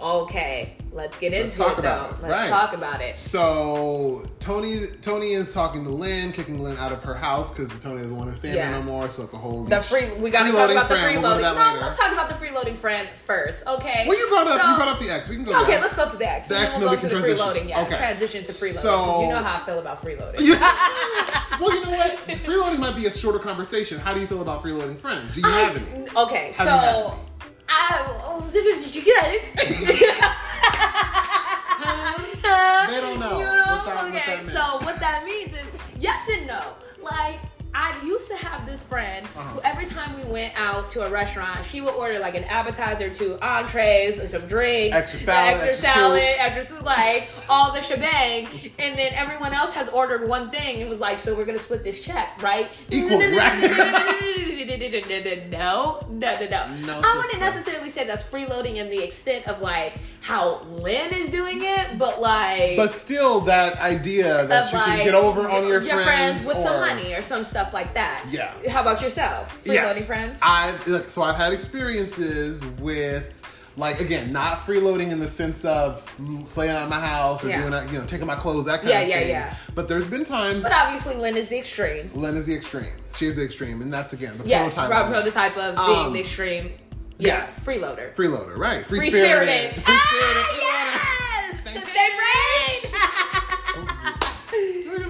Okay, 0.00 0.74
let's 0.92 1.18
get 1.18 1.32
into 1.32 1.44
Let's 1.44 1.56
talk 1.56 1.72
it 1.72 1.78
about 1.80 2.16
though. 2.16 2.26
it. 2.26 2.30
Let's 2.30 2.42
Right. 2.42 2.48
talk 2.50 2.72
about 2.72 3.00
it. 3.00 3.18
So 3.18 4.24
Tony 4.38 4.86
Tony 5.02 5.32
is 5.32 5.52
talking 5.52 5.82
to 5.84 5.90
Lynn, 5.90 6.30
kicking 6.30 6.62
Lynn 6.62 6.76
out 6.78 6.92
of 6.92 7.02
her 7.02 7.14
house 7.14 7.50
because 7.50 7.76
Tony 7.80 8.02
doesn't 8.02 8.16
want 8.16 8.30
her 8.30 8.36
staying 8.36 8.54
there 8.54 8.70
no 8.70 8.82
more. 8.82 9.10
So 9.10 9.24
it's 9.24 9.34
a 9.34 9.38
whole 9.38 9.64
The 9.64 9.82
free. 9.82 10.06
We 10.10 10.30
gotta 10.30 10.52
talk 10.52 10.70
about 10.70 10.88
the 10.88 10.94
friend. 10.94 11.18
freeloading. 11.18 11.22
We'll 11.22 11.36
to 11.36 11.42
no, 11.42 11.72
later. 11.72 11.80
let's 11.80 11.98
talk 11.98 12.12
about 12.12 12.28
the 12.28 12.34
freeloading 12.36 12.76
friend 12.76 13.08
first. 13.26 13.66
Okay. 13.66 14.04
Well, 14.06 14.16
you 14.16 14.28
brought 14.28 14.46
up 14.46 14.60
So- 14.60 14.70
you 14.70 14.76
brought 14.76 14.88
up 14.88 14.98
the 15.00 15.10
X. 15.10 15.28
We 15.28 15.34
can 15.36 15.44
go. 15.44 15.60
Okay, 15.62 15.80
let's 15.80 15.96
go 15.96 16.08
to 16.08 16.16
the 16.16 16.30
X. 16.30 16.46
The 16.48 16.54
and 16.56 16.64
X, 16.66 16.74
we'll 16.78 16.90
we 16.90 16.96
go 16.96 17.02
to 17.02 17.08
the 17.08 17.20
transition. 17.20 17.46
freeloading. 17.46 17.68
Yeah, 17.68 17.80
Okay. 17.82 17.96
transition 17.96 18.44
to 18.44 18.52
freeloading. 18.52 18.78
So- 18.82 19.20
you 19.22 19.28
know 19.28 19.36
how 19.42 19.60
I 19.60 19.66
feel 19.66 19.78
about 19.80 20.00
freeloading. 20.04 20.36
Yes. 20.38 20.60
well, 21.60 21.74
you 21.74 21.84
know 21.84 21.90
what? 21.90 22.18
Freeloading 22.28 22.78
might 22.78 22.94
be 22.94 23.06
a 23.06 23.10
shorter 23.10 23.40
conversation. 23.40 23.98
How 23.98 24.14
do 24.14 24.20
you 24.20 24.28
feel 24.28 24.42
about 24.42 24.62
freeloading 24.62 24.98
friends? 24.98 25.32
Do 25.32 25.40
you 25.40 25.48
have 25.48 25.76
any? 25.76 26.06
Okay, 26.16 26.52
so 26.52 26.64
Have 26.64 26.84
any? 26.84 27.14
Ah, 27.70 28.16
I 28.16 28.24
oh, 28.24 28.50
did 28.52 28.64
you- 28.94 29.02
get 29.02 29.26
it? 29.34 29.42
They 32.88 33.00
don't 33.00 33.20
know 33.20 33.38
You 33.38 33.46
what 33.46 33.56
know? 33.56 33.84
that- 33.84 33.94
what 33.96 34.04
okay, 34.06 34.24
that 34.26 34.44
meant. 34.44 34.56
so 34.56 34.78
what 34.84 34.98
that 35.00 35.24
means 35.24 35.52
is 35.54 35.66
yes 36.00 36.28
and 36.34 36.46
no. 36.46 36.60
Like 37.02 37.38
I 37.80 37.94
used 38.04 38.26
to 38.28 38.36
have 38.36 38.66
this 38.66 38.82
friend 38.82 39.24
Uh-huh. 39.24 39.42
who 39.50 39.60
every 39.62 39.86
time 39.86 40.16
we 40.16 40.24
went 40.24 40.52
out 40.58 40.90
to 40.90 41.02
a 41.06 41.08
restaurant, 41.10 41.64
she 41.64 41.80
would 41.80 41.94
order 41.94 42.18
like 42.18 42.34
an 42.34 42.42
appetizer, 42.44 43.08
two 43.08 43.38
entrees, 43.40 44.18
and 44.18 44.28
some 44.28 44.48
drinks, 44.48 44.96
Extra 44.96 45.20
salad, 45.20 45.52
extra, 45.52 45.68
extra 45.68 45.92
salad, 45.92 46.20
soup. 46.22 46.40
extra 46.46 46.64
soup, 46.64 46.82
like 46.84 47.28
all 47.48 47.72
the 47.72 47.80
shebang. 47.80 48.48
And 48.80 48.98
then 48.98 49.12
everyone 49.14 49.52
else 49.54 49.72
has 49.74 49.88
ordered 49.90 50.28
one 50.28 50.50
thing 50.50 50.80
and 50.80 50.90
was 50.90 50.98
like, 50.98 51.20
"So 51.20 51.34
we're 51.36 51.44
gonna 51.44 51.60
split 51.60 51.84
this 51.84 52.00
check, 52.00 52.42
right?" 52.42 52.68
Equal, 52.90 53.18
right? 53.20 53.60
no, 53.62 53.68
no, 53.68 55.38
no, 55.48 55.48
no. 55.48 56.00
No, 56.86 57.00
I 57.04 57.16
wouldn't 57.16 57.40
necessarily 57.40 57.90
say 57.90 58.06
that's 58.06 58.24
freeloading 58.24 58.76
in 58.76 58.90
the 58.90 59.02
extent 59.04 59.46
of 59.46 59.60
like 59.60 59.94
how 60.20 60.60
Lynn 60.64 61.12
is 61.14 61.28
doing 61.30 61.60
it, 61.62 61.98
but 61.98 62.20
like. 62.20 62.76
But 62.76 62.92
still, 62.92 63.40
that 63.42 63.78
idea 63.80 64.46
that 64.46 64.66
of, 64.66 64.72
you 64.72 64.78
can 64.78 64.96
like, 64.98 65.04
get 65.04 65.14
over 65.14 65.48
on 65.48 65.66
your, 65.66 65.80
friends, 65.80 66.46
with 66.46 66.56
or, 66.58 66.62
some 66.62 66.80
money 66.80 67.14
or 67.14 67.20
some 67.22 67.44
stuff 67.44 67.72
like 67.72 67.94
that. 67.94 68.24
Yeah. 68.30 68.52
How 68.68 68.82
about 68.82 69.00
yourself? 69.02 69.62
Freeloading 69.64 69.74
Yes. 69.96 70.06
friends? 70.06 70.40
I've 70.42 70.86
look, 70.86 71.10
so 71.10 71.22
I've 71.22 71.36
had 71.36 71.52
experiences 71.52 72.64
with 72.80 73.32
like 73.76 74.00
again, 74.00 74.32
not 74.32 74.58
freeloading 74.58 75.10
in 75.12 75.20
the 75.20 75.28
sense 75.28 75.64
of 75.64 76.00
sl- 76.00 76.44
slaying 76.44 76.72
out 76.74 76.88
my 76.88 76.98
house 76.98 77.44
or 77.44 77.48
Yeah. 77.48 77.68
doing 77.68 77.92
you 77.92 78.00
know, 78.00 78.04
taking 78.06 78.26
my 78.26 78.34
clothes, 78.34 78.64
that 78.64 78.78
kind 78.80 78.88
Yeah, 78.90 79.00
of 79.02 79.08
yeah, 79.08 79.18
thing. 79.20 79.28
yeah. 79.28 79.54
But 79.76 79.86
there's 79.86 80.04
been 80.04 80.24
times 80.24 80.64
but 80.64 80.72
obviously, 80.72 81.14
Lynn 81.14 81.36
is 81.36 81.48
the 81.48 81.58
extreme. 81.58 82.10
Lynn 82.12 82.36
is 82.36 82.44
the 82.46 82.54
extreme. 82.56 82.90
She 83.14 83.26
is 83.26 83.36
the 83.36 83.44
extreme, 83.44 83.80
and 83.80 83.92
that's 83.92 84.12
again 84.12 84.36
the 84.36 84.44
Yes, 84.48 84.74
prototype. 84.74 84.90
that. 85.06 85.12
prototype 85.12 85.56
of 85.56 85.76
being 85.86 86.06
Um, 86.06 86.12
the 86.12 86.20
extreme. 86.20 86.72
Yes. 87.18 87.58
Yes, 87.58 87.60
freeloader. 87.64 88.14
Freeloader, 88.14 88.56
right? 88.56 88.84
Free, 88.86 88.98
Free 89.00 89.10
spirited. 89.10 89.48
spirited. 89.48 89.84
Free 89.84 89.94
Ah, 89.96 90.06
spirited. 90.08 90.46
yes! 90.62 92.17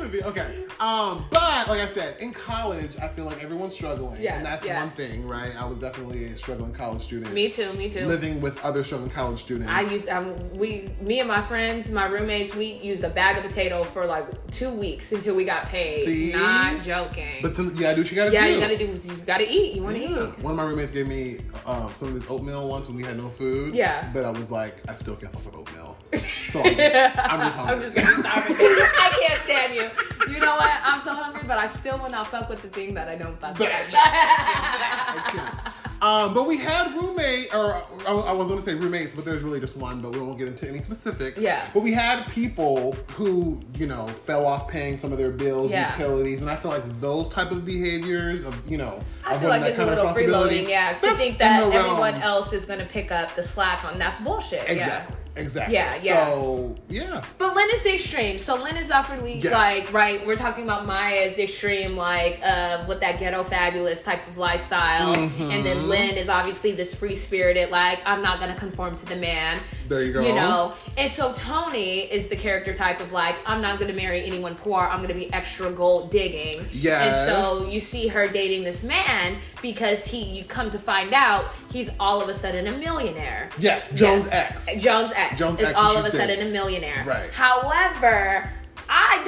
Be 0.13 0.23
okay. 0.25 0.65
Um, 0.81 1.25
but 1.31 1.69
like 1.69 1.81
I 1.81 1.87
said, 1.87 2.17
in 2.21 2.33
college, 2.33 2.97
I 3.03 3.09
feel 3.09 3.25
like 3.25 3.43
everyone's 3.43 3.75
struggling, 3.75 4.21
Yes, 4.21 4.37
and 4.37 4.47
that's 4.47 4.65
yes. 4.65 4.81
one 4.81 4.89
thing, 4.89 5.27
right? 5.27 5.53
I 5.61 5.65
was 5.67 5.79
definitely 5.79 6.27
a 6.27 6.37
struggling 6.37 6.73
college 6.73 7.03
student. 7.03 7.33
me 7.35 7.51
too, 7.51 7.73
me 7.75 7.89
too. 7.91 8.07
Living 8.07 8.41
with 8.41 8.63
other 8.65 8.85
struggling 8.85 9.11
college 9.11 9.41
students. 9.41 9.69
I 9.71 9.81
used 9.83 10.09
um 10.09 10.35
we 10.57 10.91
me 11.01 11.19
and 11.21 11.29
my 11.29 11.43
friends, 11.43 11.91
my 11.91 12.07
roommates, 12.07 12.55
we 12.55 12.75
used 12.75 13.05
a 13.05 13.11
bag 13.11 13.37
of 13.39 13.45
potato 13.51 13.83
for 13.85 14.07
like 14.07 14.27
two 14.51 14.71
weeks 14.71 15.13
until 15.13 15.37
we 15.37 15.45
got 15.45 15.65
paid. 15.67 16.07
See? 16.07 16.33
Not 16.33 16.83
joking. 16.83 17.43
But 17.43 17.55
then, 17.57 17.77
yeah, 17.77 17.93
do 17.95 18.03
what 18.03 18.11
you 18.11 18.17
gotta 18.17 18.33
yeah, 18.33 18.45
do. 18.45 18.49
Yeah, 18.51 18.55
you 18.55 18.61
gotta 18.61 18.79
do 18.79 18.87
you 18.87 19.15
gotta 19.27 19.51
eat. 19.53 19.75
You 19.75 19.83
wanna 19.83 19.99
Yeah. 19.99 20.29
eat. 20.29 20.39
One 20.39 20.53
of 20.53 20.57
my 20.57 20.65
roommates 20.65 20.93
gave 20.93 21.07
me 21.07 21.39
um, 21.67 21.93
some 21.93 22.09
of 22.09 22.15
his 22.15 22.27
oatmeal 22.31 22.69
once 22.69 22.89
when 22.89 22.97
we 22.97 23.03
had 23.03 23.17
no 23.17 23.29
food. 23.29 23.75
Yeah. 23.75 24.09
But 24.15 24.25
I 24.25 24.31
was 24.31 24.51
like, 24.51 24.77
I 24.89 24.95
still 24.95 25.17
can't 25.17 25.33
fuck 25.33 25.45
with 25.45 25.55
oatmeal. 25.57 25.97
So 26.49 26.61
I'm 26.61 26.77
just, 26.77 26.95
I'm 27.19 27.41
just 27.41 27.57
hungry. 27.59 27.75
I'm 27.75 27.83
just 27.83 27.97
gonna 27.97 28.23
stop 28.23 28.49
it. 28.49 28.57
I 28.59 29.11
can't 29.21 29.43
stand 29.45 29.75
you. 29.75 29.91
You 30.29 30.41
know 30.41 30.57
what? 30.57 30.71
I'm 30.85 31.01
so 31.01 31.15
hungry, 31.15 31.43
but 31.47 31.57
I 31.57 31.67
still 31.67 31.99
will 31.99 32.11
not 32.11 32.27
fuck 32.27 32.51
with 32.51 32.61
the 32.61 32.69
thing 32.69 32.93
that 32.95 33.09
I 33.09 33.17
don't 33.17 33.39
fuck 33.41 33.59
with. 33.59 33.69
I 33.71 35.25
can't. 35.33 35.85
Um, 36.01 36.33
but 36.35 36.47
we 36.47 36.57
had 36.57 36.95
roommate, 36.95 37.53
or 37.55 37.75
I 38.07 38.13
I 38.13 38.33
was 38.33 38.49
going 38.49 38.61
to 38.61 38.65
say 38.65 38.75
roommates, 38.75 39.15
but 39.15 39.25
there's 39.25 39.43
really 39.43 39.59
just 39.61 39.77
one, 39.77 40.01
but 40.01 40.13
we 40.13 40.21
won't 40.21 40.39
get 40.39 40.47
into 40.49 40.69
any 40.69 40.81
specifics. 40.83 41.39
Yeah. 41.41 41.67
But 41.75 41.81
we 41.83 41.93
had 41.93 42.27
people 42.29 42.93
who, 43.13 43.61
you 43.75 43.87
know, 43.87 44.07
fell 44.07 44.47
off 44.47 44.69
paying 44.69 44.97
some 44.97 45.11
of 45.13 45.19
their 45.19 45.31
bills, 45.33 45.71
Yeah. 45.71 45.91
utilities, 45.91 46.41
and 46.41 46.51
I 46.51 46.57
feel 46.57 46.71
like 46.71 47.01
those 47.01 47.31
type 47.31 47.51
of 47.51 47.65
behaviors 47.67 48.45
of, 48.45 48.55
you 48.71 48.79
know, 48.79 49.01
I 49.25 49.37
feel 49.39 49.49
like 49.49 49.61
that 49.63 49.71
it's 49.71 49.79
a 49.79 49.85
kind 49.87 49.99
of 49.99 50.17
little 50.17 50.33
freeloading, 50.33 50.69
yeah. 50.69 50.97
To 50.99 51.15
think 51.15 51.39
that 51.39 51.61
realm- 51.61 51.73
everyone 51.73 52.15
else 52.23 52.53
is 52.53 52.65
gonna 52.65 52.87
pick 52.87 53.11
up 53.11 53.35
the 53.35 53.43
slack 53.43 53.85
on 53.85 53.99
that's 53.99 54.19
bullshit. 54.21 54.63
Yeah. 54.67 54.73
Exactly. 54.73 55.17
Exactly. 55.37 55.75
Yeah, 55.77 55.97
yeah. 56.03 56.27
So 56.31 56.75
yeah. 56.89 57.23
But 57.39 57.55
Lynn 57.55 57.69
is 57.73 57.85
the 57.85 57.95
extreme. 57.95 58.41
So 58.41 58.57
Lynn 58.61 58.77
is 58.77 58.91
awfully 58.91 59.39
Yes. 59.39 59.53
like 59.53 59.93
right. 59.93 60.27
We're 60.27 60.35
talking 60.35 60.65
about 60.65 60.85
Maya 60.85 61.15
as 61.27 61.37
the 61.37 61.45
extreme, 61.45 61.97
like 61.97 62.41
uh, 62.43 62.85
with 62.89 62.99
that 63.01 63.21
ghetto 63.21 63.45
fabulous 63.45 64.03
type 64.03 64.27
of 64.27 64.37
lifestyle, 64.37 65.15
Mm-hmm. 65.15 65.51
and 65.53 65.65
then 65.65 65.88
Lynn 65.89 66.17
is 66.17 66.29
obviously 66.29 66.73
this 66.73 66.95
free 66.95 67.17
spirited, 67.17 67.71
like 67.71 68.01
I'm 68.05 68.23
not 68.23 68.41
gonna 68.41 68.55
conform 68.57 68.97
to 68.97 69.07
the 69.07 69.17
man. 69.17 69.59
There 69.89 70.03
you 70.05 70.13
go. 70.13 70.21
You 70.21 70.35
know, 70.35 70.75
and 70.97 71.11
so 71.11 71.33
Tony 71.33 72.01
is 72.01 72.29
the 72.29 72.37
character 72.37 72.75
type 72.75 73.01
of 73.01 73.13
like 73.13 73.37
I'm 73.47 73.61
not 73.63 73.79
gonna 73.81 73.93
marry 73.95 74.25
anyone 74.25 74.55
poor. 74.55 74.81
I'm 74.81 75.03
gonna 75.03 75.15
be 75.15 75.33
extra 75.33 75.71
gold 75.73 76.11
digging. 76.11 76.67
Yes. 76.73 77.29
And 77.29 77.37
so 77.37 77.69
you 77.69 77.81
see 77.81 78.09
her 78.09 78.29
dating 78.29 78.63
this 78.65 78.83
man 78.83 79.39
because 79.63 80.05
he. 80.05 80.29
You 80.29 80.45
come 80.45 80.69
to 80.71 80.79
find 80.79 81.15
out 81.15 81.47
he's 81.73 81.91
all 81.99 82.21
of 82.21 82.29
a 82.29 82.35
sudden 82.35 82.67
a 82.67 82.77
millionaire. 82.77 83.49
Yes. 83.59 83.91
Joan's 83.93 84.27
Yes. 84.27 84.69
X. 84.69 84.83
Joan's 84.83 85.13
X 85.13 85.39
Joan's 85.39 85.61
is 85.61 85.67
X 85.69 85.79
all 85.79 85.97
of 85.97 86.05
a 86.05 86.11
sudden 86.11 86.47
a 86.47 86.51
millionaire. 86.51 87.05
Right. 87.07 87.31
However, 87.33 88.51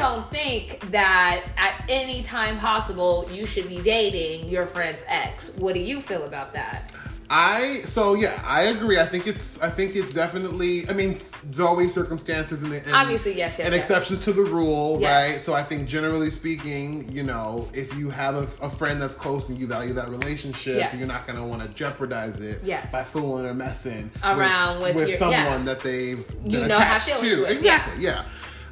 don't 0.00 0.30
think 0.30 0.80
that 0.90 1.44
at 1.56 1.84
any 1.88 2.22
time 2.22 2.58
possible 2.58 3.28
you 3.32 3.46
should 3.46 3.68
be 3.68 3.80
dating 3.80 4.48
your 4.48 4.66
friend's 4.66 5.04
ex. 5.08 5.50
What 5.56 5.74
do 5.74 5.80
you 5.80 6.00
feel 6.00 6.24
about 6.24 6.52
that? 6.54 6.92
I 7.32 7.82
so 7.84 8.14
yeah, 8.14 8.42
I 8.44 8.62
agree. 8.62 8.98
I 8.98 9.06
think 9.06 9.28
it's 9.28 9.62
I 9.62 9.70
think 9.70 9.94
it's 9.94 10.12
definitely. 10.12 10.88
I 10.88 10.94
mean, 10.94 11.14
there's 11.44 11.60
always 11.60 11.94
circumstances 11.94 12.64
and, 12.64 12.72
and 12.72 12.92
Obviously, 12.92 13.36
yes, 13.38 13.56
yes, 13.56 13.66
and 13.66 13.72
yes. 13.72 13.84
exceptions 13.84 14.18
to 14.24 14.32
the 14.32 14.42
rule, 14.42 14.98
Yes. 15.00 15.30
right? 15.36 15.44
So 15.44 15.54
I 15.54 15.62
think 15.62 15.86
generally 15.86 16.28
speaking, 16.30 17.08
you 17.12 17.22
know, 17.22 17.68
if 17.72 17.96
you 17.96 18.10
have 18.10 18.34
a, 18.34 18.64
a 18.66 18.68
friend 18.68 19.00
that's 19.00 19.14
close 19.14 19.48
and 19.48 19.56
you 19.60 19.68
value 19.68 19.94
that 19.94 20.08
relationship, 20.08 20.76
Yes. 20.78 20.92
you're 20.98 21.06
not 21.06 21.24
going 21.28 21.38
to 21.38 21.44
want 21.44 21.62
to 21.62 21.68
jeopardize 21.68 22.40
it 22.40 22.64
by 22.90 23.04
fooling 23.04 23.46
or 23.46 23.54
messing 23.54 24.10
Around 24.24 24.80
with 24.96 25.10
your- 25.10 25.16
someone 25.16 25.36
yeah. 25.36 25.62
that 25.62 25.80
they've 25.84 26.26
been 26.42 26.50
You 26.50 26.66
know 26.66 26.80
how 26.80 26.96
attached 26.96 27.20
to. 27.20 27.42
with, 27.42 27.50
Exactly, 27.50 28.02
yeah. 28.02 28.24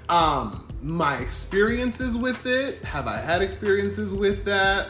Um, 0.08 0.66
my 0.82 1.18
experiences 1.18 2.16
with 2.16 2.46
it. 2.46 2.82
Have 2.82 3.06
I 3.06 3.16
had 3.16 3.42
experiences 3.42 4.12
with 4.14 4.44
that? 4.44 4.88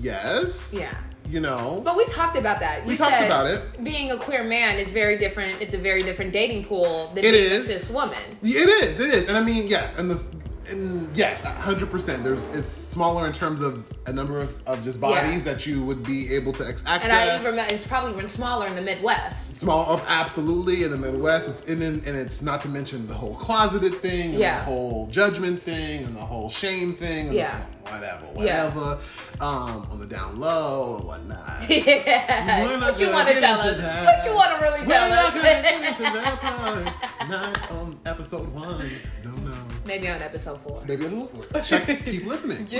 Yes. 0.00 0.74
Yeah. 0.78 0.94
You 1.28 1.40
know. 1.40 1.80
But 1.84 1.96
we 1.96 2.04
talked 2.06 2.36
about 2.36 2.60
that. 2.60 2.82
You 2.82 2.88
We 2.88 2.96
talked 2.96 3.16
said 3.16 3.26
about 3.26 3.46
it. 3.46 3.82
Being 3.82 4.12
a 4.12 4.16
queer 4.16 4.44
man 4.44 4.78
is 4.78 4.90
very 4.90 5.18
different. 5.18 5.60
It's 5.60 5.74
a 5.74 5.78
very 5.78 6.00
different 6.00 6.32
dating 6.32 6.64
pool 6.66 7.08
than 7.14 7.24
It 7.24 7.32
being 7.32 7.44
is. 7.44 7.68
a 7.68 7.78
cis 7.78 7.90
woman. 7.90 8.18
It 8.42 8.68
is. 8.84 9.00
It 9.00 9.10
is. 9.10 9.28
And 9.28 9.36
I 9.36 9.42
mean, 9.42 9.66
yes. 9.66 9.98
And 9.98 10.10
the 10.10 10.22
and 10.70 11.14
yes, 11.16 11.40
hundred 11.42 11.90
percent. 11.90 12.24
There's 12.24 12.48
it's 12.48 12.68
smaller 12.68 13.26
in 13.26 13.32
terms 13.32 13.60
of 13.60 13.90
a 14.06 14.12
number 14.12 14.38
of, 14.40 14.66
of 14.66 14.82
just 14.84 15.00
bodies 15.00 15.38
Yeah. 15.44 15.52
that 15.52 15.66
you 15.66 15.84
would 15.84 16.02
be 16.02 16.34
able 16.34 16.52
to 16.54 16.66
access. 16.66 16.86
And 17.02 17.12
I 17.12 17.34
even 17.34 17.46
remember 17.46 17.74
it's 17.74 17.86
probably 17.86 18.12
even 18.12 18.28
smaller 18.28 18.66
in 18.66 18.74
the 18.74 18.82
Midwest. 18.82 19.56
Small 19.56 19.92
up, 19.92 20.04
absolutely 20.08 20.84
in 20.84 20.90
the 20.90 20.96
Midwest. 20.96 21.48
It's 21.48 21.62
in, 21.62 21.82
and 21.82 22.06
it's 22.06 22.42
not 22.42 22.62
to 22.62 22.68
mention 22.68 23.06
the 23.06 23.14
whole 23.14 23.34
closeted 23.34 23.94
thing, 23.96 24.30
and 24.30 24.38
Yeah. 24.38 24.58
the 24.60 24.64
whole 24.64 25.06
judgment 25.08 25.62
thing, 25.62 26.04
and 26.04 26.16
the 26.16 26.20
whole 26.20 26.48
shame 26.50 26.94
thing, 26.94 27.28
and 27.28 27.34
Yeah. 27.36 27.60
The, 27.86 27.92
whatever, 27.92 28.26
Yeah. 28.36 28.64
whatever. 28.68 28.98
Um, 29.40 29.86
on 29.90 29.98
the 29.98 30.06
down 30.06 30.38
low 30.40 30.96
and 30.96 31.04
whatnot. 31.06 31.68
Yeah. 31.70 32.62
We're 32.64 32.78
not 32.78 32.92
What 32.92 33.00
you 33.00 33.10
want 33.10 33.28
to 33.28 33.40
tell 33.40 33.60
us? 33.60 33.76
that. 33.80 34.04
What 34.04 34.24
you 34.26 34.34
want 34.34 34.56
to 34.58 34.62
really 34.64 34.80
We're 34.80 34.86
tell 34.86 35.08
not 35.08 35.34
gonna 35.34 35.42
get 35.44 35.84
into 35.88 36.02
that 36.18 36.40
part. 36.40 37.28
Not 37.28 37.70
on 37.72 37.98
episode 38.06 38.52
one. 38.52 38.90
No, 39.24 39.30
no. 39.32 39.54
Maybe 39.84 40.08
on 40.08 40.20
episode 40.22 40.60
four. 40.62 40.82
Maybe 40.86 41.04
a 41.04 41.08
little 41.08 41.30
more. 41.52 41.62
Check, 41.62 41.86
keep 42.04 42.24
listening. 42.26 42.66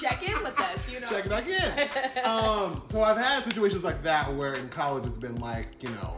Check 0.00 0.22
in 0.26 0.42
with 0.42 0.58
us, 0.58 0.88
you 0.90 1.00
know. 1.00 1.06
Check 1.08 1.28
back 1.28 1.46
in. 1.46 2.24
Um, 2.24 2.82
so 2.90 3.02
I've 3.02 3.16
had 3.18 3.44
situations 3.44 3.84
like 3.84 4.02
that 4.04 4.34
where 4.34 4.54
in 4.54 4.68
college 4.68 5.06
it's 5.06 5.18
been 5.18 5.38
like, 5.40 5.82
you 5.82 5.90
know, 5.90 6.16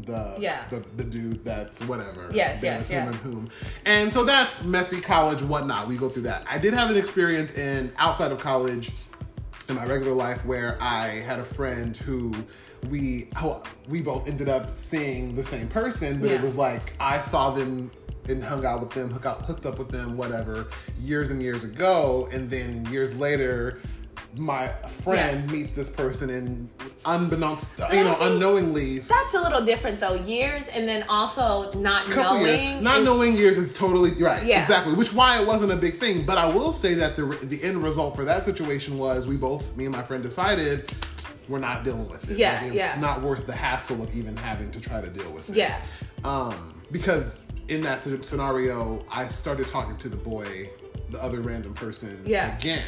the 0.00 0.34
Yeah. 0.38 0.64
the, 0.70 0.82
the 0.96 1.04
dude 1.04 1.44
that's 1.44 1.80
whatever. 1.82 2.30
Yes, 2.32 2.62
yes, 2.62 2.80
with 2.80 2.90
yeah. 2.90 3.04
whom 3.04 3.12
and 3.12 3.16
whom. 3.22 3.50
And 3.84 4.12
so 4.12 4.24
that's 4.24 4.62
messy 4.64 5.00
college, 5.00 5.42
whatnot. 5.42 5.88
We 5.88 5.96
go 5.96 6.08
through 6.08 6.22
that. 6.22 6.44
I 6.48 6.58
did 6.58 6.74
have 6.74 6.90
an 6.90 6.96
experience 6.96 7.54
in 7.54 7.92
outside 7.98 8.32
of 8.32 8.38
college 8.38 8.90
in 9.68 9.76
my 9.76 9.86
regular 9.86 10.12
life 10.12 10.44
where 10.44 10.76
I 10.80 11.06
had 11.08 11.38
a 11.38 11.44
friend 11.44 11.96
who 11.96 12.34
we 12.90 13.28
how 13.34 13.62
we 13.88 14.02
both 14.02 14.26
ended 14.26 14.48
up 14.48 14.74
seeing 14.74 15.34
the 15.36 15.42
same 15.42 15.68
person, 15.68 16.20
but 16.20 16.30
it 16.30 16.40
was 16.40 16.56
like 16.56 16.94
I 16.98 17.20
saw 17.20 17.50
them 17.50 17.90
and 18.28 18.42
hung 18.42 18.64
out 18.64 18.80
with 18.80 18.90
them, 18.90 19.10
hook 19.10 19.26
out, 19.26 19.42
hooked 19.42 19.66
up 19.66 19.78
with 19.78 19.88
them, 19.88 20.16
whatever, 20.16 20.68
years 20.98 21.30
and 21.30 21.42
years 21.42 21.64
ago, 21.64 22.28
and 22.32 22.48
then 22.48 22.84
years 22.86 23.16
later, 23.16 23.80
my 24.34 24.68
friend 24.68 25.44
Yeah. 25.48 25.52
meets 25.52 25.72
this 25.72 25.90
person 25.90 26.30
and 26.30 26.68
unbeknownst, 27.04 27.70
you 27.92 28.02
know, 28.04 28.16
unknowingly. 28.20 28.98
That's 29.00 29.34
a 29.34 29.40
little 29.40 29.64
different 29.64 30.00
though. 30.00 30.14
Years 30.14 30.62
and 30.72 30.88
then 30.88 31.04
also 31.08 31.70
not 31.78 32.08
knowing. 32.08 32.42
years. 32.46 32.82
Not 32.82 33.00
is- 33.00 33.04
knowing 33.04 33.36
years 33.36 33.58
is 33.58 33.74
totally 33.74 34.12
right. 34.12 34.44
Yeah. 34.44 34.60
Exactly. 34.62 34.94
Which 34.94 35.12
why 35.12 35.40
it 35.40 35.46
wasn't 35.46 35.72
a 35.72 35.76
big 35.76 35.98
thing. 36.00 36.24
But 36.24 36.38
I 36.38 36.46
will 36.46 36.72
say 36.72 36.94
that 36.94 37.16
the 37.16 37.24
the 37.42 37.62
end 37.62 37.82
result 37.82 38.16
for 38.16 38.24
that 38.24 38.44
situation 38.44 38.98
was 38.98 39.26
we 39.26 39.36
both, 39.36 39.76
me 39.76 39.84
and 39.84 39.94
my 39.94 40.02
friend, 40.02 40.22
decided 40.22 40.92
we're 41.48 41.58
not 41.58 41.84
dealing 41.84 42.08
with 42.08 42.30
it. 42.30 42.38
Yeah, 42.38 42.54
Like, 42.62 42.66
it's 42.68 42.76
yeah. 42.76 42.96
not 43.00 43.20
worth 43.20 43.46
the 43.46 43.52
hassle 43.52 44.02
of 44.02 44.14
even 44.16 44.36
having 44.36 44.70
to 44.70 44.80
try 44.80 45.00
to 45.00 45.08
deal 45.08 45.30
with 45.32 45.50
it. 45.50 45.56
Yeah. 45.56 45.76
Um, 46.24 46.80
because 46.90 47.40
in 47.68 47.82
that 47.82 48.02
scenario, 48.24 49.04
I 49.10 49.26
started 49.26 49.66
talking 49.68 49.96
to 49.98 50.08
the 50.08 50.16
boy, 50.16 50.70
the 51.12 51.22
other 51.22 51.40
random 51.40 51.74
person, 51.74 52.22
Yeah. 52.26 52.56
again. 52.56 52.82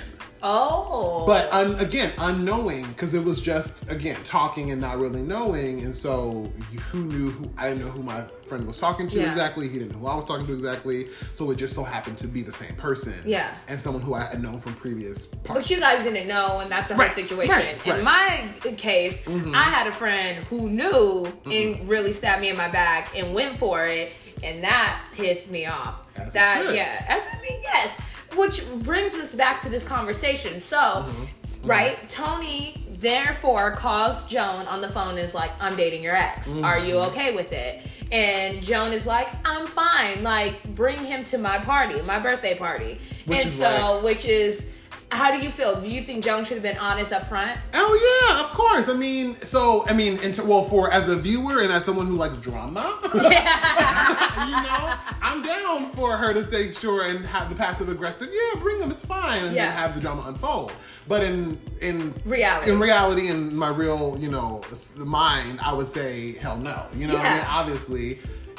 Oh. 0.47 1.25
But 1.27 1.51
un- 1.55 1.77
again, 1.81 2.13
unknowing 2.19 2.87
because 2.89 3.15
it 3.15 3.25
was 3.25 3.41
just 3.41 3.91
again 3.91 4.19
talking 4.25 4.71
and 4.73 4.81
not 4.81 4.99
really 4.99 5.23
knowing, 5.23 5.81
and 5.81 5.97
so 5.97 6.53
who 6.91 7.05
knew 7.05 7.31
who? 7.31 7.49
I 7.57 7.71
didn't 7.71 7.83
know 7.87 7.91
who 7.91 8.03
my 8.03 8.25
friend 8.47 8.67
was 8.67 8.79
talking 8.79 9.09
to 9.09 9.21
Yeah. 9.21 9.27
exactly. 9.29 9.69
He 9.69 9.79
didn't 9.79 9.93
know 9.93 10.01
who 10.01 10.07
I 10.07 10.15
was 10.17 10.27
talking 10.27 10.47
to 10.47 10.53
exactly. 10.53 11.09
So 11.33 11.51
it 11.51 11.57
just 11.57 11.75
so 11.75 11.83
happened 11.83 12.19
to 12.19 12.27
be 12.27 12.43
the 12.43 12.53
same 12.53 12.75
person. 12.77 13.15
Yeah. 13.25 13.55
and 13.69 13.81
someone 13.81 14.03
who 14.03 14.13
I 14.15 14.25
had 14.25 14.43
known 14.43 14.61
from 14.61 14.75
previous 14.75 15.25
parts. 15.27 15.61
But 15.63 15.71
you 15.71 15.81
guys 15.81 16.03
didn't 16.05 16.29
know, 16.29 16.61
and 16.61 16.71
that's 16.71 16.91
a 16.91 16.95
Right, 16.95 17.09
whole 17.09 17.15
situation. 17.15 17.51
right, 17.55 17.87
right. 17.87 17.99
In 17.99 18.05
my 18.05 18.45
case, 18.77 19.27
I 19.27 19.31
mm-hmm. 19.31 19.55
had 19.55 19.87
a 19.87 19.93
friend 19.93 20.45
who 20.49 20.69
knew 20.69 21.27
and 21.47 21.89
really 21.89 22.13
stabbed 22.13 22.43
me 22.43 22.51
in 22.51 22.57
my 22.57 22.69
back 22.71 23.17
and 23.17 23.33
went 23.35 23.59
for 23.59 23.87
it, 23.87 24.13
and 24.43 24.63
that 24.65 25.03
pissed 25.13 25.51
me 25.51 25.67
off. 25.67 26.07
As 26.17 26.33
that 26.33 26.75
yeah, 26.75 27.05
as 27.09 27.23
I 27.33 27.41
mean, 27.43 27.61
yes. 27.63 28.01
Which 28.37 28.67
brings 28.83 29.15
us 29.15 29.35
back 29.35 29.63
to 29.63 29.69
this 29.69 29.85
conversation. 29.85 30.61
So. 30.61 30.77
Mm-hmm. 30.79 31.25
right? 31.69 32.11
Tony 32.11 32.85
therefore 32.99 33.73
calls 33.73 34.27
Joan 34.27 34.67
on 34.67 34.81
the 34.81 34.89
phone 34.89 35.11
and 35.11 35.19
is 35.19 35.35
like, 35.35 35.51
I'm 35.61 35.77
dating 35.77 36.03
your 36.03 36.15
ex. 36.17 36.51
Are 36.51 36.79
you 36.79 36.95
Mm-hmm. 36.95 37.11
okay 37.11 37.35
with 37.35 37.53
it? 37.53 37.83
And 38.13 38.63
Joan 38.63 38.93
is 38.93 39.07
like, 39.07 39.29
I'm 39.45 39.67
fine. 39.67 40.23
Like, 40.23 40.63
bring 40.75 40.99
him 40.99 41.25
to 41.25 41.39
my 41.39 41.59
party, 41.59 42.01
my 42.03 42.19
birthday 42.19 42.57
party. 42.57 42.99
Which 43.27 43.43
and 43.45 43.51
so, 43.51 43.93
like- 43.95 44.05
which 44.05 44.25
is, 44.27 44.71
how 45.15 45.31
do 45.37 45.43
you 45.45 45.51
feel? 45.51 45.81
Do 45.81 45.89
you 45.89 46.03
think 46.03 46.25
Joan 46.25 46.45
should 46.45 46.55
have 46.55 46.63
been 46.63 46.77
honest 46.79 47.13
up 47.13 47.29
front? 47.29 47.59
Oh 47.73 48.29
yeah, 48.31 48.41
of 48.45 48.51
course. 48.51 48.89
I 48.89 48.95
mean, 48.95 49.37
so 49.43 49.87
I 49.87 49.93
mean, 49.93 50.19
ter- 50.19 50.45
well, 50.45 50.63
for 50.63 50.91
as 50.93 51.09
a 51.09 51.17
viewer 51.17 51.63
and 51.63 51.73
as 51.73 51.85
someone 51.85 52.07
who 52.07 52.15
likes 52.17 52.37
drama, 52.39 52.99
you 53.15 53.21
know, 53.21 54.95
I'm 55.23 55.43
down 55.43 55.91
for 55.93 56.17
her 56.17 56.33
to 56.35 56.45
say 56.45 56.73
sure 56.73 57.07
and 57.07 57.25
have 57.27 57.49
the 57.49 57.55
passive 57.57 57.89
aggressive. 57.89 58.29
Yeah, 58.33 58.61
bring 58.61 58.81
them. 58.81 58.91
It's 58.91 59.05
fine, 59.05 59.45
and 59.45 59.55
Yeah. 59.55 59.67
then 59.67 59.77
have 59.77 59.95
the 59.95 60.01
drama 60.01 60.25
unfold. 60.27 60.73
But 61.09 61.23
in 61.23 61.59
in 61.81 62.15
Reality. 62.25 62.71
in 62.71 62.81
reality, 62.81 63.29
in 63.29 63.55
my 63.57 63.69
real 63.69 64.17
you 64.19 64.31
know 64.31 64.63
mind, 64.99 65.61
I 65.63 65.73
would 65.73 65.89
say 65.89 66.33
hell 66.33 66.57
no. 66.57 66.87
You 66.97 67.07
know, 67.07 67.15
what 67.15 67.25
I 67.27 67.37
mean, 67.37 67.47
obviously. 67.49 68.19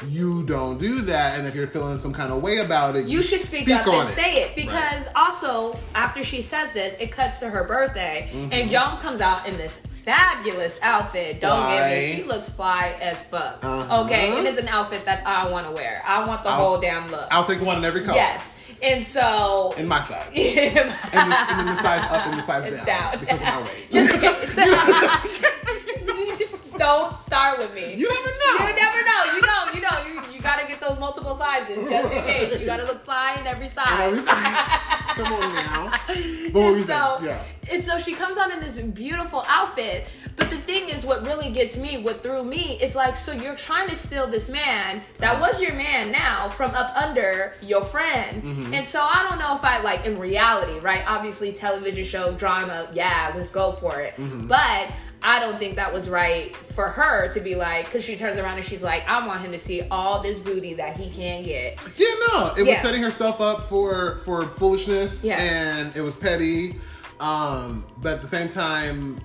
You 0.10 0.44
don't 0.44 0.78
do 0.78 1.02
that, 1.02 1.38
and 1.40 1.48
if 1.48 1.56
you're 1.56 1.68
feeling 1.68 2.00
some 2.00 2.14
kind 2.14 2.32
of 2.34 2.42
way 2.42 2.58
about 2.58 2.96
it, 2.96 3.06
You 3.08 3.22
should 3.22 3.42
speak, 3.42 3.70
up 3.70 3.88
on 3.88 4.02
and 4.02 4.10
say 4.10 4.32
it 4.34 4.56
because 4.56 5.08
also 5.16 5.78
after 5.94 6.24
she 6.24 6.42
says 6.42 6.72
this, 6.74 6.96
it 7.00 7.12
cuts 7.12 7.40
to 7.40 7.50
her 7.50 7.64
birthday, 7.66 8.30
Mm-hmm. 8.32 8.52
and 8.54 8.70
Jones 8.70 9.00
comes 9.00 9.22
out 9.22 9.48
in 9.48 9.58
this 9.58 9.78
fabulous 10.04 10.80
outfit. 10.84 11.40
Don't 11.42 11.68
get 11.70 11.90
me, 11.90 12.16
she 12.18 12.24
looks 12.24 12.48
fly 12.50 12.96
as 13.02 13.24
fuck. 13.24 13.64
Uh-huh. 13.64 14.04
Okay, 14.06 14.38
it 14.38 14.46
is 14.46 14.58
an 14.58 14.68
outfit 14.68 15.06
that 15.06 15.26
I 15.26 15.50
want 15.50 15.66
to 15.68 15.72
wear. 15.72 16.02
I 16.06 16.26
want 16.28 16.44
the 16.44 16.50
I'll- 16.50 16.58
whole 16.58 16.80
damn 16.82 17.10
look. 17.10 17.28
I'll 17.32 17.44
take 17.46 17.62
one 17.62 17.78
in 17.78 17.86
every 17.86 18.02
color. 18.02 18.16
yes, 18.16 18.54
and 18.84 19.04
so. 19.04 19.74
in 19.78 19.88
my 19.88 20.02
size. 20.02 20.28
and, 20.36 20.90
the, 20.90 21.14
and 21.14 21.68
the 21.70 21.82
size 21.82 22.04
up 22.12 22.28
and 22.28 22.38
the 22.38 22.44
size 22.44 22.72
down, 22.72 22.86
down. 22.86 23.20
because 23.20 23.40
of 23.40 23.48
my 23.48 23.62
weight. 23.64 23.90
Just. 23.92 25.46
Don't 26.78 27.16
start 27.20 27.58
with 27.58 27.74
me. 27.74 27.96
You 27.96 28.10
never 28.10 28.28
know. 28.28 28.68
You 28.68 28.76
never 28.76 29.02
know. 29.06 29.34
You 29.34 29.42
know. 29.42 29.66
You 30.04 30.16
know. 30.16 30.28
You, 30.28 30.36
you 30.36 30.42
gotta 30.42 30.68
get 30.68 30.82
those 30.82 31.00
multiple 31.00 31.36
sizes 31.36 31.90
just 31.90 32.12
in 32.12 32.24
case. 32.24 32.60
You 32.60 32.66
gotta 32.66 32.86
look 32.86 33.04
fly 33.04 33.36
in 33.40 33.48
every 33.48 33.68
size. 33.68 34.00
Every 34.00 34.22
size. 34.22 34.68
Come 35.16 35.34
on 35.34 35.54
now. 35.54 35.94
But 36.08 36.54
what 36.54 36.72
were 36.72 36.76
and 36.78 36.86
so. 36.86 37.20
Yeah. 37.24 37.44
and 37.72 37.84
so 37.84 38.00
she 38.00 38.14
comes 38.14 38.38
out 38.38 38.52
in 38.52 38.60
this 38.60 38.78
beautiful 38.78 39.44
outfit. 39.48 40.06
But 40.36 40.50
the 40.50 40.58
thing 40.58 40.90
is, 40.90 41.06
what 41.06 41.26
really 41.26 41.50
gets 41.50 41.78
me, 41.78 41.98
what 42.04 42.22
threw 42.22 42.44
me, 42.44 42.78
is 42.82 42.96
like, 42.96 43.16
so 43.16 43.32
you're 43.32 43.56
trying 43.56 43.88
to 43.90 43.96
steal 43.96 44.28
this 44.28 44.50
man 44.50 45.02
that 45.20 45.40
was 45.40 45.62
your 45.62 45.74
man 45.74 46.12
now 46.12 46.50
from 46.50 46.72
up 46.72 46.94
under 46.96 47.54
your 47.62 47.84
friend. 47.84 48.44
Mm-hmm. 48.44 48.74
And 48.74 48.86
so 48.86 49.02
I 49.02 49.26
don't 49.30 49.40
know 49.40 49.56
if 49.56 49.64
I 49.64 49.80
like 49.82 50.06
in 50.06 50.20
reality, 50.20 50.80
right? 50.80 51.04
Obviously, 51.08 51.54
television 51.54 52.04
show 52.04 52.34
drama, 52.34 52.90
yeah, 52.94 53.32
let's 53.36 53.50
go 53.50 53.74
for 53.74 54.02
it. 54.02 54.16
Mm-hmm. 54.18 54.48
But 54.48 54.92
I 55.24 55.40
don't 55.40 55.58
think 55.58 55.76
that 55.76 55.92
was 55.94 56.08
right 56.10 56.56
for 56.56 56.88
her 56.88 57.32
to 57.34 57.40
be 57.40 57.56
like, 57.56 57.86
because 57.86 58.04
she 58.04 58.16
turns 58.16 58.40
around 58.40 58.58
and 58.58 58.66
she's 58.66 58.84
like, 58.84 59.08
I 59.08 59.26
want 59.26 59.42
him 59.42 59.52
to 59.52 59.58
see 59.60 59.82
all 59.90 60.22
this 60.22 60.40
booty 60.40 60.74
that 60.76 60.98
he 60.98 61.10
can 61.10 61.44
get. 61.44 61.84
Yeah, 61.98 62.08
no, 62.32 62.54
it 62.58 62.64
was 62.64 62.78
setting 62.80 63.02
herself 63.02 63.42
up 63.42 63.64
for 63.64 64.20
for 64.20 64.44
foolishness, 64.46 65.24
Yes. 65.24 65.40
and 65.40 65.96
it 65.96 66.02
was 66.02 66.16
petty. 66.16 66.76
Um, 67.20 67.86
but 67.98 68.14
at 68.16 68.22
the 68.22 68.28
same 68.28 68.50
time, 68.50 69.20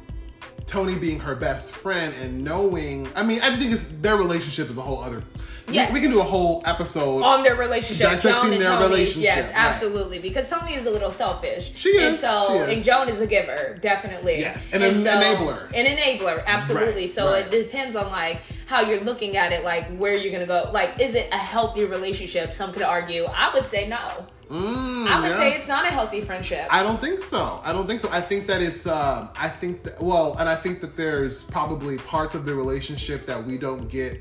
Toni 0.66 0.96
being 0.96 1.18
her 1.18 1.35
best 1.35 1.72
friend 1.74 2.14
and 2.20 2.44
knowing, 2.44 3.09
I 3.16 3.22
mean, 3.24 3.40
I 3.42 3.55
think 3.57 3.72
it's 3.72 3.87
their 4.00 4.16
relationship 4.16 4.70
is 4.70 4.79
a 4.79 4.83
whole 4.83 5.03
other. 5.03 5.22
We- 5.70 5.76
Yes. 5.76 5.92
we, 5.92 6.00
can 6.00 6.11
do 6.11 6.20
a 6.20 6.24
whole 6.24 6.62
episode. 6.66 7.22
on 7.22 7.42
their 7.42 7.56
relationship. 7.56 8.11
Dissecting 8.11 8.30
Joan 8.30 8.52
and 8.52 8.62
their 8.62 8.70
Toni, 8.70 8.87
relationship, 8.87 9.22
yes, 9.22 9.46
right. 9.46 9.56
absolutely. 9.59 10.18
Because 10.18 10.48
Toni 10.48 10.74
is 10.74 10.87
a 10.87 10.90
little 10.90 11.11
selfish. 11.11 11.72
She 11.74 11.96
and 11.96 12.14
is, 12.14 12.20
so 12.20 12.46
she 12.48 12.54
is. 12.54 12.68
and 12.76 12.85
Joan 12.85 13.09
is 13.09 13.20
a 13.20 13.26
giver, 13.26 13.76
definitely. 13.80 14.40
Yes, 14.40 14.70
and 14.72 14.83
an 14.83 14.94
enabler. 14.94 15.66
An 15.74 15.87
enabler, 15.87 16.44
absolutely. 16.46 17.02
Right, 17.02 17.11
so 17.11 17.30
right. 17.33 17.46
it 17.46 17.50
depends 17.50 17.96
on 17.96 18.11
like 18.11 18.42
how 18.66 18.80
you're 18.83 19.00
looking 19.00 19.37
at 19.37 19.52
it, 19.52 19.64
like 19.64 19.96
where 19.96 20.16
you're 20.16 20.33
gonna 20.33 20.46
go. 20.46 20.70
Like, 20.72 21.00
is 21.00 21.14
it 21.14 21.28
a 21.33 21.38
healthy 21.38 21.85
relationship? 21.85 22.52
Some 22.52 22.72
could 22.72 22.83
argue. 22.83 23.24
I 23.24 23.52
would 23.54 23.66
say 23.66 23.88
no. 23.88 24.26
Mm, 24.50 25.06
I 25.06 25.20
would 25.20 25.30
yeah. 25.30 25.37
say 25.37 25.52
it's 25.54 25.68
not 25.68 25.85
a 25.85 25.90
healthy 25.90 26.20
friendship. 26.20 26.66
I 26.70 26.83
don't 26.83 27.00
think 27.00 27.22
so. 27.24 27.61
I 27.64 27.72
don't 27.72 27.87
think 27.87 28.00
so. 28.00 28.09
I 28.11 28.20
think 28.20 28.48
that 28.48 28.61
it's. 28.61 28.85
Um, 28.87 29.30
I 29.37 29.48
think 29.48 29.85
that 29.85 30.02
well, 30.02 30.37
and 30.38 30.48
I 30.48 30.56
think 30.56 30.80
that 30.80 30.96
there's 30.96 31.42
probably 31.42 31.98
parts 31.98 32.35
of 32.35 32.44
the 32.44 32.54
relationship 32.54 33.26
that 33.26 33.44
we 33.44 33.59
don't 33.59 33.88
get. 33.88 34.20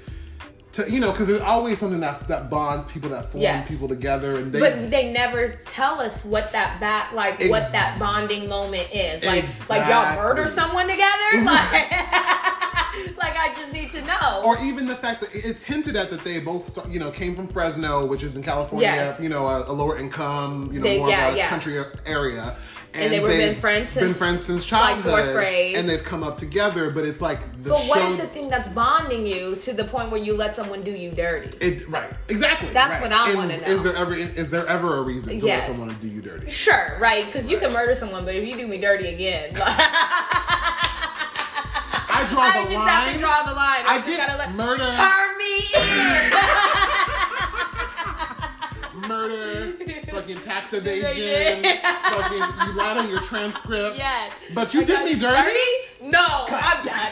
To, 0.79 0.91
you 0.91 0.99
know, 0.99 1.11
because 1.11 1.27
there's 1.27 1.41
always 1.41 1.77
something 1.79 1.99
that 2.01 2.27
that 2.27 2.49
bonds 2.49 2.91
people, 2.91 3.09
that 3.09 3.25
form 3.25 3.41
Yes. 3.41 3.69
people 3.69 3.87
together, 3.87 4.37
and 4.37 4.51
they. 4.51 4.59
but 4.59 4.89
they 4.89 5.11
never 5.11 5.49
tell 5.65 5.99
us 5.99 6.23
what 6.25 6.51
that 6.51 6.79
bat 6.79 7.13
like 7.13 7.39
what 7.49 7.71
that 7.71 7.97
bonding 7.99 8.47
moment 8.49 8.93
is. 8.93 9.23
Like 9.23 9.45
like 9.69 9.87
y'all 9.89 10.15
murder 10.15 10.47
someone 10.47 10.87
together? 10.87 11.07
Like 11.49 11.91
like 13.17 13.35
I 13.37 13.53
just 13.55 13.71
need 13.73 13.91
to 13.91 14.01
know. 14.05 14.41
or 14.43 14.57
even 14.63 14.85
the 14.87 14.95
fact 14.95 15.21
that 15.21 15.29
it's 15.33 15.61
hinted 15.61 15.95
at 15.95 16.09
that 16.09 16.23
they 16.23 16.39
both, 16.39 16.67
start, 16.69 16.89
you 16.89 16.99
know, 16.99 17.11
came 17.11 17.35
from 17.35 17.47
Fresno, 17.47 18.05
which 18.05 18.23
is 18.23 18.35
in 18.35 18.43
California, 18.43 18.87
Yes. 18.89 19.19
you 19.19 19.29
know, 19.29 19.47
a, 19.47 19.71
a 19.71 19.73
lower 19.73 19.97
income, 19.97 20.69
you 20.73 20.79
know, 20.79 20.83
They- 20.83 20.99
more 20.99 21.09
yeah, 21.09 21.27
of 21.29 21.33
a 21.35 21.37
yeah. 21.37 21.49
country 21.49 21.83
area. 22.05 22.55
And 22.93 23.13
they 23.13 23.19
were 23.19 23.27
they've 23.29 23.51
been 23.51 23.59
friends 23.61 23.93
been 23.93 24.05
since, 24.05 24.17
friends 24.17 24.43
since 24.43 24.71
like, 24.71 24.95
childhood, 24.95 25.11
fourth 25.11 25.33
grade. 25.33 25.75
and 25.75 25.87
they've 25.87 26.03
come 26.03 26.23
up 26.23 26.37
together. 26.37 26.89
But 26.89 27.05
it's 27.05 27.21
like 27.21 27.39
the 27.63 27.69
But 27.69 27.83
what 27.87 28.01
is 28.01 28.17
the 28.17 28.25
thing 28.27 28.49
that's 28.49 28.67
bonding 28.69 29.25
you 29.27 29.55
to 29.57 29.73
the 29.73 29.83
point 29.83 30.09
where 30.09 30.19
you 30.19 30.33
let 30.35 30.55
someone 30.55 30.81
do 30.81 30.91
you 30.91 31.11
dirty? 31.11 31.55
It 31.61 31.87
right, 31.87 32.11
exactly. 32.29 32.69
That's 32.73 32.93
right. 32.93 33.01
what 33.03 33.11
I 33.11 33.29
And 33.29 33.37
wanna 33.37 33.57
know. 33.57 33.63
Is 33.67 33.83
there 33.83 33.95
ever 33.95 34.15
is 34.15 34.49
there 34.49 34.65
ever 34.67 34.97
a 34.97 35.01
reason 35.03 35.39
to 35.39 35.45
Yes. 35.45 35.67
let 35.67 35.75
someone 35.77 35.95
do 36.01 36.07
you 36.07 36.21
dirty? 36.21 36.49
Sure, 36.49 36.97
right? 36.99 37.25
Because 37.25 37.49
you 37.49 37.59
can 37.59 37.71
murder 37.71 37.93
someone, 37.93 38.25
but 38.25 38.33
if 38.35 38.47
you 38.47 38.55
do 38.57 38.65
me 38.67 38.79
dirty 38.79 39.07
again, 39.09 39.51
I 42.11 42.25
draw 42.27 42.41
I 42.41 42.63
the 42.65 42.69
line. 42.75 43.19
draw 43.19 43.43
the 43.43 43.53
line. 43.53 43.83
I 43.85 43.97
just 43.97 44.07
get 44.17 44.27
gotta 44.27 44.37
let, 44.39 44.55
murder. 44.55 44.83
Turn 44.83 45.37
me 45.37 45.59
Murder, 49.09 49.73
fucking 50.11 50.37
tax 50.41 50.71
evasion, 50.71 51.63
fucking 51.63 52.37
you 52.37 52.73
lied 52.77 52.97
on 52.97 53.09
your 53.09 53.21
transcripts. 53.21 53.97
Yes. 53.97 54.31
But 54.53 54.71
you 54.75 54.81
I 54.81 54.85
did 54.85 55.03
me 55.03 55.15
dirty. 55.15 56.11
No, 56.11 56.45
I'm 56.47 56.85
done. 56.85 57.11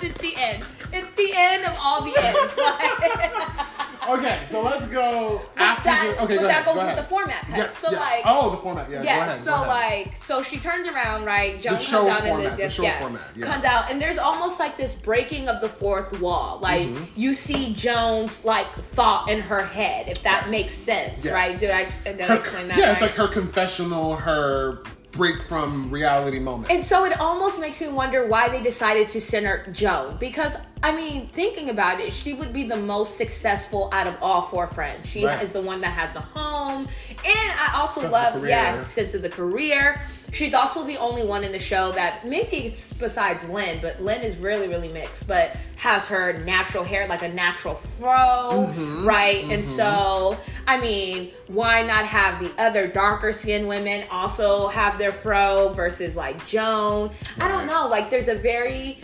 it's 0.02 0.18
the 0.18 0.36
end. 0.36 0.64
It's 0.92 1.10
the 1.12 1.30
end 1.34 1.64
of 1.64 1.76
all 1.80 2.02
the 2.04 2.14
ends. 2.16 2.58
Okay, 4.08 4.40
so 4.50 4.62
let's 4.62 4.86
go 4.88 5.40
after 5.56 5.90
that, 5.90 6.16
the. 6.16 6.24
Okay, 6.24 6.36
but 6.36 6.42
go 6.42 6.48
that 6.48 6.50
ahead, 6.50 6.64
goes 6.64 6.74
go 6.74 6.80
with 6.80 6.84
ahead. 6.86 6.98
the 6.98 7.08
format 7.08 7.46
cut. 7.46 7.56
Yes, 7.58 7.78
so 7.78 7.90
yes. 7.90 8.00
like, 8.00 8.22
oh, 8.24 8.50
the 8.50 8.56
format. 8.56 8.90
Yeah. 8.90 9.02
ahead, 9.02 9.38
so 9.38 9.52
like, 9.52 10.16
so 10.16 10.42
she 10.42 10.58
turns 10.58 10.88
around, 10.88 11.26
right? 11.26 11.60
Joan 11.60 11.76
show 11.76 11.98
comes 11.98 12.10
out 12.10 12.24
in 12.24 12.30
format, 12.30 12.56
the, 12.56 12.62
the 12.64 12.70
show 12.70 12.82
yeah, 12.82 12.98
format, 12.98 13.20
yeah. 13.36 13.46
comes 13.46 13.64
out, 13.64 13.90
and 13.90 14.00
there's 14.00 14.18
almost 14.18 14.58
like 14.58 14.76
this 14.78 14.94
breaking 14.94 15.48
of 15.48 15.60
the 15.60 15.68
fourth 15.68 16.18
wall. 16.20 16.58
Like 16.60 16.80
Mm-hmm. 16.80 17.04
you 17.20 17.34
see 17.34 17.74
Joan's 17.74 18.44
like 18.44 18.72
thought 18.72 19.28
in 19.28 19.40
her 19.42 19.64
head, 19.64 20.08
if 20.08 20.22
that 20.22 20.48
makes 20.48 20.72
sense, 20.72 21.24
Yes. 21.24 21.32
right? 21.34 21.60
Did 21.60 21.70
I, 21.70 21.84
did 22.12 22.22
I 22.30 22.36
explain 22.36 22.68
that? 22.68 22.78
yeah, 22.78 22.84
right? 22.86 22.92
it's 22.94 23.02
like 23.02 23.10
her 23.12 23.28
confessional, 23.28 24.16
her 24.16 24.82
break 25.12 25.42
from 25.42 25.90
reality 25.90 26.38
moment. 26.38 26.70
And 26.72 26.84
so 26.84 27.04
it 27.04 27.18
almost 27.20 27.60
makes 27.60 27.80
me 27.80 27.88
wonder 27.88 28.26
why 28.26 28.48
they 28.48 28.62
decided 28.62 29.08
to 29.10 29.20
center 29.20 29.66
Joan. 29.72 30.16
Because, 30.18 30.54
I 30.82 30.96
mean, 30.96 31.26
thinking 31.28 31.68
about 31.68 32.00
it, 32.00 32.10
she 32.12 32.32
would 32.32 32.52
be 32.54 32.64
the 32.64 32.76
most 32.76 33.16
successful 33.18 33.90
out 33.92 34.06
of 34.06 34.16
all 34.22 34.42
four 34.42 34.66
friends. 34.66 35.06
She 35.08 35.26
Right. 35.26 35.42
is 35.42 35.52
the 35.52 35.60
one 35.60 35.82
that 35.82 35.92
has 35.92 36.12
the 36.12 36.20
home. 36.20 36.88
And 37.24 37.50
I 37.58 37.72
also 37.78 38.00
Sense 38.00 38.12
love, 38.12 38.46
yeah, 38.46 38.82
sense 38.84 39.12
of 39.12 39.20
the 39.20 39.28
career. 39.28 40.00
She's 40.32 40.54
also 40.54 40.84
the 40.86 40.96
only 40.96 41.24
one 41.24 41.42
in 41.44 41.50
the 41.52 41.58
show 41.58 41.90
that 41.92 42.24
maybe 42.24 42.58
it's 42.58 42.92
besides 42.94 43.46
Lynn, 43.48 43.80
but 43.82 44.00
Lynn 44.00 44.22
is 44.22 44.36
really, 44.38 44.68
really 44.68 44.88
mixed, 44.88 45.26
but 45.26 45.50
has 45.76 46.06
her 46.06 46.38
natural 46.44 46.84
hair, 46.84 47.06
like 47.08 47.22
a 47.22 47.28
natural 47.28 47.74
fro, 47.74 48.68
Mm-hmm. 48.70 49.06
right? 49.06 49.44
And 49.50 49.64
so, 49.66 50.38
I 50.68 50.80
mean, 50.80 51.32
why 51.48 51.82
not 51.82 52.06
have 52.06 52.40
the 52.40 52.50
other 52.62 52.86
darker 52.86 53.32
skinned 53.32 53.68
women 53.68 54.04
also 54.10 54.68
have 54.68 54.98
their 54.98 55.12
fro 55.12 55.74
versus 55.74 56.14
like 56.16 56.46
Joan? 56.46 57.10
I 57.38 57.48
don't 57.48 57.66
know. 57.66 57.86
Like, 57.88 58.08
there's 58.08 58.28
a 58.28 58.34
very 58.36 59.00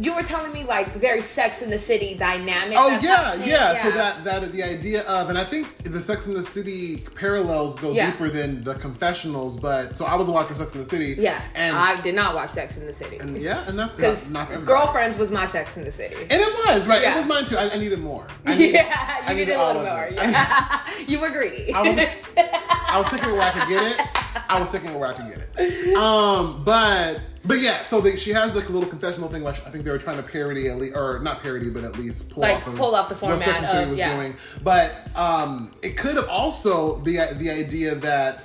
you 0.00 0.14
were 0.14 0.22
telling 0.22 0.52
me 0.52 0.64
like 0.64 0.94
very 0.94 1.20
Sex 1.20 1.62
in 1.62 1.70
the 1.70 1.78
City 1.78 2.14
dynamic. 2.14 2.76
Oh 2.80 2.90
that's 2.90 3.04
yeah, 3.04 3.34
yeah, 3.44 3.82
So 3.82 3.90
that 3.90 4.24
that 4.24 4.52
the 4.52 4.62
idea 4.62 5.02
of, 5.02 5.28
and 5.28 5.38
I 5.38 5.44
think 5.44 5.82
the 5.84 6.00
Sex 6.00 6.26
in 6.26 6.34
the 6.34 6.42
City 6.42 7.04
parallels 7.14 7.78
go 7.78 7.92
Yeah. 7.92 8.10
deeper 8.10 8.28
than 8.28 8.64
the 8.64 8.74
confessionals. 8.74 9.58
But 9.58 9.96
so 9.96 10.04
I 10.04 10.14
was 10.14 10.28
watching 10.28 10.56
Sex 10.56 10.74
in 10.74 10.82
the 10.82 10.88
City. 10.88 11.14
yeah, 11.18 11.42
and, 11.54 11.76
I 11.76 12.00
did 12.00 12.14
not 12.14 12.34
watch 12.34 12.50
Sex 12.50 12.76
in 12.76 12.86
the 12.86 12.92
City 12.92 13.18
and 13.18 13.36
yeah, 13.40 13.68
and 13.68 13.78
that's 13.78 13.94
because. 13.94 14.32
Girlfriends 14.64 15.18
was 15.18 15.30
my 15.30 15.44
Sex 15.46 15.76
in 15.76 15.84
the 15.84 15.92
City. 15.92 16.16
And 16.22 16.32
it 16.32 16.52
was 16.66 16.86
right. 16.86 17.02
Yeah. 17.02 17.14
It 17.14 17.18
was 17.18 17.26
mine 17.26 17.44
too. 17.44 17.56
I, 17.56 17.70
I 17.70 17.76
needed 17.76 17.98
more. 17.98 18.26
I 18.46 18.54
needed, 18.58 18.74
yeah, 18.74 19.22
I 19.26 19.30
you 19.32 19.38
needed 19.38 19.54
a 19.54 19.66
little 19.66 19.82
more. 19.82 20.08
Yeah. 20.12 20.80
you 21.06 21.20
were 21.20 21.30
greedy. 21.30 21.72
I 21.74 21.82
was, 21.82 21.98
I 21.98 22.98
was 22.98 23.12
it 23.12 23.22
where 23.22 23.40
I 23.42 23.50
could 23.50 23.68
get 23.68 23.82
it. 23.92 24.06
I 24.48 24.60
was 24.60 24.70
thinking 24.70 24.94
where 24.98 25.08
I 25.10 25.14
could 25.14 25.28
get 25.28 25.46
it. 25.56 25.96
Um, 25.96 26.62
but 26.64 27.20
but 27.46 27.60
yeah, 27.60 27.82
so 27.84 28.00
they, 28.00 28.16
she 28.16 28.30
has 28.30 28.54
like 28.54 28.68
a 28.68 28.72
little 28.72 28.88
confessional 28.88 29.28
thing. 29.28 29.42
Like 29.42 29.64
I 29.66 29.70
think 29.70 29.84
they 29.84 29.90
were 29.90 29.98
trying 29.98 30.16
to 30.16 30.22
parody 30.22 30.68
at 30.68 30.78
least, 30.78 30.96
or 30.96 31.18
not 31.20 31.42
parody, 31.42 31.70
but 31.70 31.84
at 31.84 31.96
least 31.98 32.30
pull 32.30 32.42
Like, 32.42 32.56
off 32.58 32.66
of 32.66 32.76
pull 32.76 32.94
off 32.94 33.08
the 33.08 33.14
format 33.14 33.38
what 33.38 33.44
Sex 33.46 33.58
and 33.58 33.66
City 33.68 33.82
of- 33.84 33.90
was 33.90 33.98
yeah. 33.98 34.16
doing. 34.16 34.36
But 34.62 35.16
um, 35.16 35.74
it 35.82 35.96
could 35.96 36.16
have 36.16 36.28
also 36.28 36.98
the 37.00 37.34
the 37.38 37.50
idea 37.50 37.94
that 37.96 38.42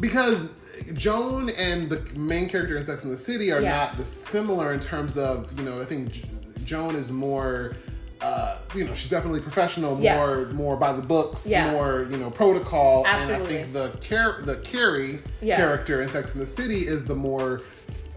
because 0.00 0.48
Joan 0.94 1.50
and 1.50 1.88
the 1.88 2.00
main 2.18 2.48
character 2.48 2.76
in 2.76 2.84
Sex 2.84 3.04
and 3.04 3.12
the 3.12 3.16
City 3.18 3.52
are 3.52 3.60
Yeah. 3.60 3.70
not 3.76 3.96
the 3.96 4.04
similar 4.04 4.72
in 4.74 4.80
terms 4.80 5.16
of 5.16 5.56
you 5.58 5.64
know. 5.64 5.80
I 5.80 5.84
think 5.84 6.10
J- 6.12 6.24
Joan 6.64 6.96
is 6.96 7.10
more. 7.10 7.74
Uh, 8.20 8.56
you 8.72 8.84
know, 8.84 8.94
she's 8.94 9.10
definitely 9.10 9.40
professional, 9.40 9.98
Yeah. 10.00 10.14
more 10.16 10.46
more 10.52 10.76
by 10.76 10.92
the 10.92 11.02
books, 11.02 11.44
Yeah. 11.44 11.72
more 11.72 12.06
you 12.08 12.16
know 12.16 12.30
protocol. 12.30 13.04
Absolutely. 13.04 13.56
And 13.56 13.76
I 13.76 13.90
think 13.90 14.00
the 14.00 14.08
Car- 14.16 14.40
the 14.44 14.56
Carrie 14.58 15.18
Yeah. 15.40 15.56
character 15.56 16.02
in 16.02 16.08
Sex 16.08 16.32
and 16.34 16.40
the 16.40 16.46
City 16.46 16.86
is 16.86 17.04
the 17.04 17.16
more 17.16 17.62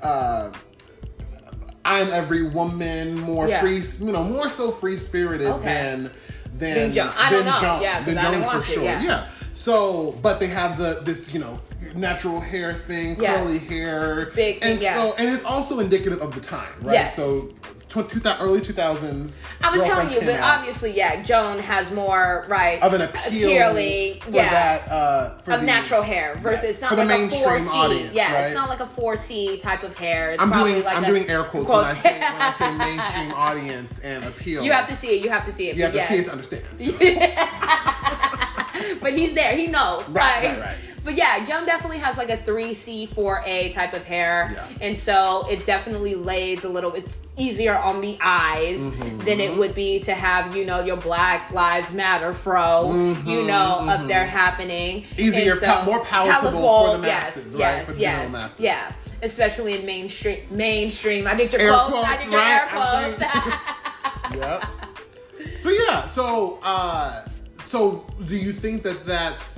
uh, 0.05 0.51
I'm 1.83 2.11
every 2.11 2.43
woman, 2.43 3.19
more 3.19 3.47
Yeah. 3.47 3.61
free, 3.61 3.81
you 3.99 4.11
know, 4.11 4.23
more 4.23 4.49
so 4.49 4.71
free 4.71 4.97
spirited 4.97 5.47
Okay. 5.47 5.65
than 5.65 6.11
than 6.57 6.73
Than 6.75 6.93
Joan. 6.93 7.11
I 7.17 7.29
don't 7.29 7.45
know. 7.45 7.59
Joan- 7.59 7.81
Yeah, 7.81 8.01
than 8.01 8.17
I 8.17 8.33
for 8.33 8.39
watch 8.41 8.69
it, 8.69 8.73
sure. 8.73 8.83
yeah. 8.83 9.25
So, 9.53 10.17
but 10.21 10.39
they 10.39 10.47
have 10.47 10.77
the 10.77 11.01
this 11.03 11.33
you 11.33 11.39
know 11.41 11.59
natural 11.95 12.39
hair 12.39 12.73
thing, 12.73 13.17
Yeah. 13.19 13.37
curly 13.37 13.59
hair, 13.59 14.31
Big 14.35 14.59
and 14.61 14.81
yeah. 14.81 14.95
so 14.95 15.13
and 15.17 15.29
it's 15.29 15.45
also 15.45 15.79
indicative 15.79 16.21
of 16.21 16.33
the 16.33 16.41
time, 16.41 16.73
right? 16.81 16.93
Yes. 16.93 17.15
So, 17.15 17.49
tw- 18.03 18.09
two 18.09 18.19
early 18.39 18.61
two 18.61 18.73
thousands. 18.73 19.37
I 19.61 19.71
was 19.71 19.81
telling 19.83 20.09
you, 20.11 20.19
but 20.21 20.39
obviously, 20.39 20.91
yeah, 20.91 21.21
Joan 21.21 21.59
has 21.59 21.91
more 21.91 22.45
right 22.47 22.81
of 22.81 22.93
an 22.93 23.01
appeal 23.01 23.49
for 23.49 23.55
yeah, 24.31 24.49
that 24.51 24.91
uh, 24.91 25.37
for 25.37 25.51
of 25.51 25.61
the- 25.61 25.65
natural 25.65 26.01
hair 26.01 26.35
versus 26.41 26.63
yes, 26.63 26.71
it's 26.71 26.81
not 26.81 26.89
for 26.89 26.95
the 26.97 27.05
like 27.05 27.15
a 27.15 27.19
mainstream 27.19 27.43
four 27.43 27.59
C. 27.59 27.67
audience, 27.69 28.13
yeah, 28.13 28.33
right? 28.33 28.45
it's 28.45 28.53
not 28.53 28.69
like 28.69 28.79
a 28.81 28.87
four 28.87 29.15
C 29.15 29.57
type 29.57 29.83
of 29.83 29.95
hair. 29.97 30.31
It's 30.33 30.41
I'm 30.41 30.51
doing 30.51 30.83
like 30.83 30.97
I'm 30.97 31.03
a- 31.03 31.07
doing 31.07 31.27
air 31.29 31.43
quotes, 31.43 31.69
when 31.71 31.83
I 31.83 31.93
say 31.93 32.19
when 32.19 32.41
I 32.41 32.51
say 32.53 32.77
mainstream 32.85 33.31
audience 33.31 33.99
and 33.99 34.25
appeal. 34.25 34.63
you 34.63 34.71
have 34.71 34.87
to 34.89 34.95
see 34.95 35.17
it. 35.17 35.23
You 35.23 35.29
have 35.29 35.45
to 35.45 35.51
see 35.51 35.69
it. 35.69 35.77
you 35.77 35.83
have 35.83 35.93
to 35.93 36.07
see 36.07 36.15
it 36.15 36.25
to 36.25 36.31
understand. 36.31 36.63
but 39.01 39.13
he's 39.13 39.33
there. 39.33 39.55
He 39.55 39.67
knows, 39.67 40.07
Right, 40.09 40.45
right? 40.45 40.45
right, 40.45 40.59
right. 40.59 40.75
But 41.05 41.13
yeah, 41.15 41.45
Joan 41.45 41.65
definitely 41.67 41.99
has 41.99 42.17
like 42.17 42.29
a 42.31 42.37
three 42.43 42.73
C, 42.73 43.05
four 43.05 43.43
A 43.45 43.71
type 43.73 43.93
of 43.93 44.03
hair, 44.03 44.49
Yeah. 44.51 44.67
and 44.87 44.97
so 44.97 45.47
it 45.47 45.65
definitely 45.65 46.15
lays 46.15 46.63
a 46.63 46.69
little. 46.69 46.93
It's 46.93 47.15
easier 47.37 47.75
on 47.75 48.01
the 48.01 48.17
eyes 48.21 48.79
Mm-hmm, 48.79 49.19
than 49.19 49.39
it 49.39 49.55
would 49.55 49.75
be 49.75 49.99
to 49.99 50.13
have 50.15 50.55
you 50.55 50.65
know 50.65 50.83
your 50.83 50.97
Black 50.97 51.51
Lives 51.51 51.91
Matter 51.93 52.33
fro, 52.33 52.91
you 53.23 53.45
know, 53.45 53.85
up 53.87 54.07
there 54.07 54.25
happening. 54.25 55.03
Mm-hmm, 55.03 55.21
Easier, 55.21 55.55
pa- 55.57 55.83
more 55.85 56.03
palatable 56.03 56.61
for 56.87 56.97
the 56.97 57.03
masses, 57.03 57.53
right? 57.53 57.59
Yes, 57.59 57.85
For 57.85 57.93
the 57.93 57.99
yes, 57.99 58.11
general 58.15 58.31
masses. 58.31 58.59
yeah. 58.61 58.91
Especially 59.21 59.79
in 59.79 59.85
mainstream, 59.85 60.39
mainstream. 60.49 61.25
I 61.27 61.35
did 61.35 61.53
your 61.53 61.61
Air 61.61 61.71
quotes. 61.87 62.07
I 62.07 62.17
did 62.17 62.31
your 62.31 62.39
right? 62.41 62.51
air 62.51 62.67
quotes. 64.27 64.35
yep. 64.35 65.59
So 65.59 65.69
yeah, 65.69 66.07
so 66.07 66.59
uh, 66.63 67.25
so 67.67 68.05
do 68.25 68.35
you 68.37 68.51
think 68.53 68.83
that 68.83 69.05
that's 69.05 69.54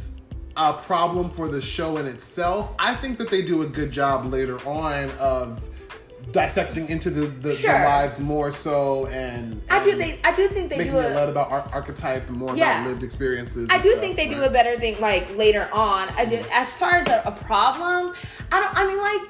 a 0.58 0.74
problem 0.74 1.30
for 1.30 1.48
the 1.48 1.62
show 1.62 1.98
in 1.98 2.08
itself? 2.08 2.74
I 2.80 2.96
think 2.96 3.18
that 3.20 3.30
they 3.30 3.44
do 3.44 3.62
a 3.62 3.68
good 3.68 3.92
job 3.92 4.26
later 4.26 4.60
on 4.68 5.10
of 5.20 5.62
dissecting 6.32 6.90
into 6.90 7.10
the, 7.10 7.28
the, 7.28 7.56
Sure. 7.56 7.72
the 7.72 7.86
lives 7.86 8.20
more 8.20 8.52
so 8.52 9.06
and, 9.08 9.62
I 9.70 9.82
do 9.84 9.96
think 9.96 10.20
I 10.26 10.36
do 10.36 10.50
think 10.50 10.70
they 10.70 10.84
do 10.84 10.98
a, 10.98 11.14
lot 11.14 11.30
about 11.30 11.50
ar- 11.50 11.70
archetype 11.72 12.28
and 12.28 12.38
more 12.38 12.56
Yeah. 12.56 12.82
about 12.82 12.90
lived 12.90 13.04
experiences. 13.04 13.70
I 13.72 13.78
do 13.82 13.92
stuff, 13.92 14.02
think 14.02 14.16
they 14.18 14.28
do 14.28 14.44
a 14.44 14.50
better 14.50 14.78
thing 14.78 15.00
like 15.00 15.36
later 15.38 15.70
on. 15.72 16.10
I 16.10 16.26
do, 16.26 16.44
as 16.52 16.74
far 16.74 16.96
as 16.96 17.08
a, 17.08 17.22
a 17.26 17.32
problem, 17.32 18.14
I 18.52 18.60
don't. 18.60 18.76
I 18.76 18.86
mean, 18.88 18.98
like 19.02 19.22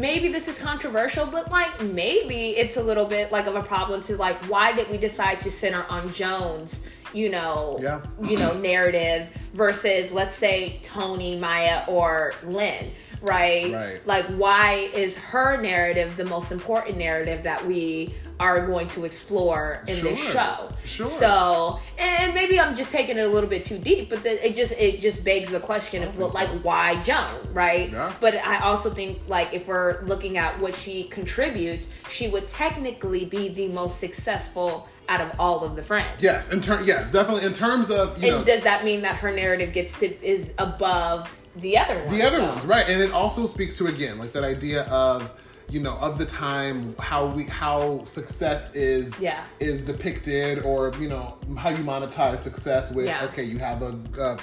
maybe 0.00 0.28
this 0.28 0.46
is 0.46 0.58
controversial, 0.58 1.26
but 1.26 1.50
like 1.50 1.82
maybe 1.82 2.50
it's 2.50 2.76
a 2.76 2.82
little 2.82 3.06
bit 3.06 3.32
like 3.32 3.46
of 3.46 3.56
a 3.56 3.62
problem 3.62 4.00
to 4.02 4.16
like 4.16 4.36
why 4.48 4.72
did 4.72 4.88
we 4.90 4.96
decide 4.98 5.40
to 5.40 5.50
center 5.50 5.84
on 5.88 6.12
Joan's? 6.12 6.82
You 7.12 7.30
know, 7.30 7.78
Yeah. 7.80 8.00
you 8.22 8.38
know, 8.38 8.52
narrative 8.54 9.28
versus 9.54 10.12
let's 10.12 10.36
say 10.36 10.80
Toni, 10.82 11.38
Maya, 11.38 11.84
or 11.88 12.32
Lynn. 12.44 12.90
Right? 13.20 13.72
Right. 13.72 14.06
Like, 14.06 14.26
why 14.26 14.74
is 14.94 15.16
her 15.18 15.60
narrative 15.60 16.16
the 16.16 16.24
most 16.24 16.52
important 16.52 16.98
narrative 16.98 17.42
that 17.42 17.66
we 17.66 18.14
are 18.38 18.64
going 18.64 18.86
to 18.90 19.04
explore 19.04 19.82
in 19.88 20.00
this 20.04 20.20
show? 20.32 20.70
Sure. 20.84 21.08
So, 21.08 21.80
and 21.98 22.32
maybe 22.32 22.60
I'm 22.60 22.76
just 22.76 22.92
taking 22.92 23.18
it 23.18 23.22
a 23.22 23.28
little 23.28 23.50
bit 23.50 23.64
too 23.64 23.78
deep, 23.78 24.08
but 24.08 24.22
the, 24.22 24.46
it 24.46 24.54
just 24.54 24.72
it 24.74 25.00
just 25.00 25.24
begs 25.24 25.50
the 25.50 25.58
question 25.58 26.04
of 26.04 26.16
like 26.16 26.48
so. 26.48 26.58
why 26.58 27.02
Joan, 27.02 27.52
right? 27.52 27.90
Yeah. 27.90 28.12
But 28.20 28.36
I 28.36 28.60
also 28.60 28.88
think 28.90 29.18
like 29.26 29.52
if 29.52 29.66
we're 29.66 30.02
looking 30.02 30.38
at 30.38 30.60
what 30.60 30.76
she 30.76 31.04
contributes, 31.04 31.88
she 32.10 32.28
would 32.28 32.46
technically 32.46 33.24
be 33.24 33.48
the 33.48 33.66
most 33.68 33.98
successful 33.98 34.86
out 35.08 35.20
of 35.20 35.32
all 35.38 35.64
of 35.64 35.74
the 35.74 35.82
friends. 35.82 36.22
Yes, 36.22 36.50
in 36.52 36.60
ter- 36.60 36.82
yes, 36.82 37.10
definitely 37.10 37.44
in 37.46 37.54
terms 37.54 37.90
of 37.90 38.22
you 38.22 38.28
And 38.34 38.46
know 38.46 38.52
does 38.54 38.62
that 38.64 38.84
mean 38.84 39.02
that 39.02 39.16
her 39.16 39.32
narrative 39.32 39.72
gets 39.72 39.98
to 40.00 40.24
is 40.26 40.52
above 40.58 41.34
the 41.56 41.78
other 41.78 41.98
ones? 42.00 42.10
the 42.10 42.22
other 42.22 42.36
though? 42.38 42.46
ones 42.46 42.64
right 42.66 42.88
and 42.88 43.02
it 43.02 43.10
also 43.10 43.46
speaks 43.46 43.76
to 43.78 43.86
again 43.86 44.18
like 44.18 44.32
that 44.32 44.44
idea 44.44 44.82
of 44.84 45.32
you 45.70 45.80
know 45.80 45.96
of 45.98 46.16
the 46.18 46.24
time 46.26 46.94
how 46.98 47.26
we 47.26 47.44
how 47.44 48.04
success 48.06 48.74
is 48.74 49.20
Yeah. 49.22 49.42
is 49.60 49.84
depicted 49.84 50.60
or 50.64 50.92
you 50.98 51.08
know 51.08 51.36
how 51.56 51.68
you 51.68 51.82
monetize 51.84 52.38
success 52.38 52.90
with 52.90 53.06
Yeah. 53.06 53.24
okay 53.26 53.42
you 53.44 53.58
have 53.58 53.82
a, 53.82 53.94
uh 54.18 54.38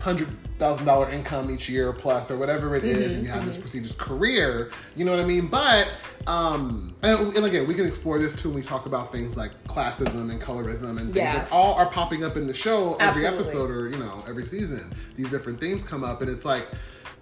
hundred 0.00 0.28
thousand 0.58 0.84
dollar 0.84 1.08
income 1.10 1.50
each 1.50 1.68
year 1.70 1.90
plus 1.92 2.30
or 2.30 2.36
whatever 2.36 2.76
it 2.76 2.84
is, 2.84 2.96
Mm-hmm, 2.98 3.14
and 3.16 3.22
you 3.24 3.30
have 3.30 3.46
this 3.46 3.56
prestigious 3.56 3.92
career 3.92 4.70
you 4.94 5.04
know 5.06 5.10
what 5.12 5.20
i 5.20 5.24
mean 5.24 5.46
but 5.48 5.88
um 6.26 6.94
and, 7.02 7.34
and 7.34 7.46
again 7.46 7.66
we 7.66 7.72
can 7.74 7.86
explore 7.86 8.18
this 8.18 8.34
too 8.40 8.48
when 8.50 8.56
we 8.56 8.62
talk 8.62 8.84
about 8.84 9.10
things 9.10 9.36
like 9.36 9.52
classism 9.64 10.30
and 10.30 10.40
colorism 10.42 10.90
and 10.90 10.98
things 11.14 11.16
Yeah. 11.16 11.38
that 11.38 11.50
all 11.52 11.74
are 11.74 11.86
popping 11.86 12.22
up 12.24 12.36
in 12.36 12.46
the 12.46 12.54
show 12.54 12.94
every 12.96 13.24
Absolutely. 13.26 13.38
episode 13.38 13.70
or 13.70 13.88
you 13.88 13.96
know 13.96 14.22
every 14.28 14.44
season 14.44 14.92
these 15.16 15.30
different 15.30 15.58
themes 15.58 15.82
come 15.82 16.04
up 16.04 16.20
and 16.20 16.30
it's 16.30 16.44
like 16.44 16.68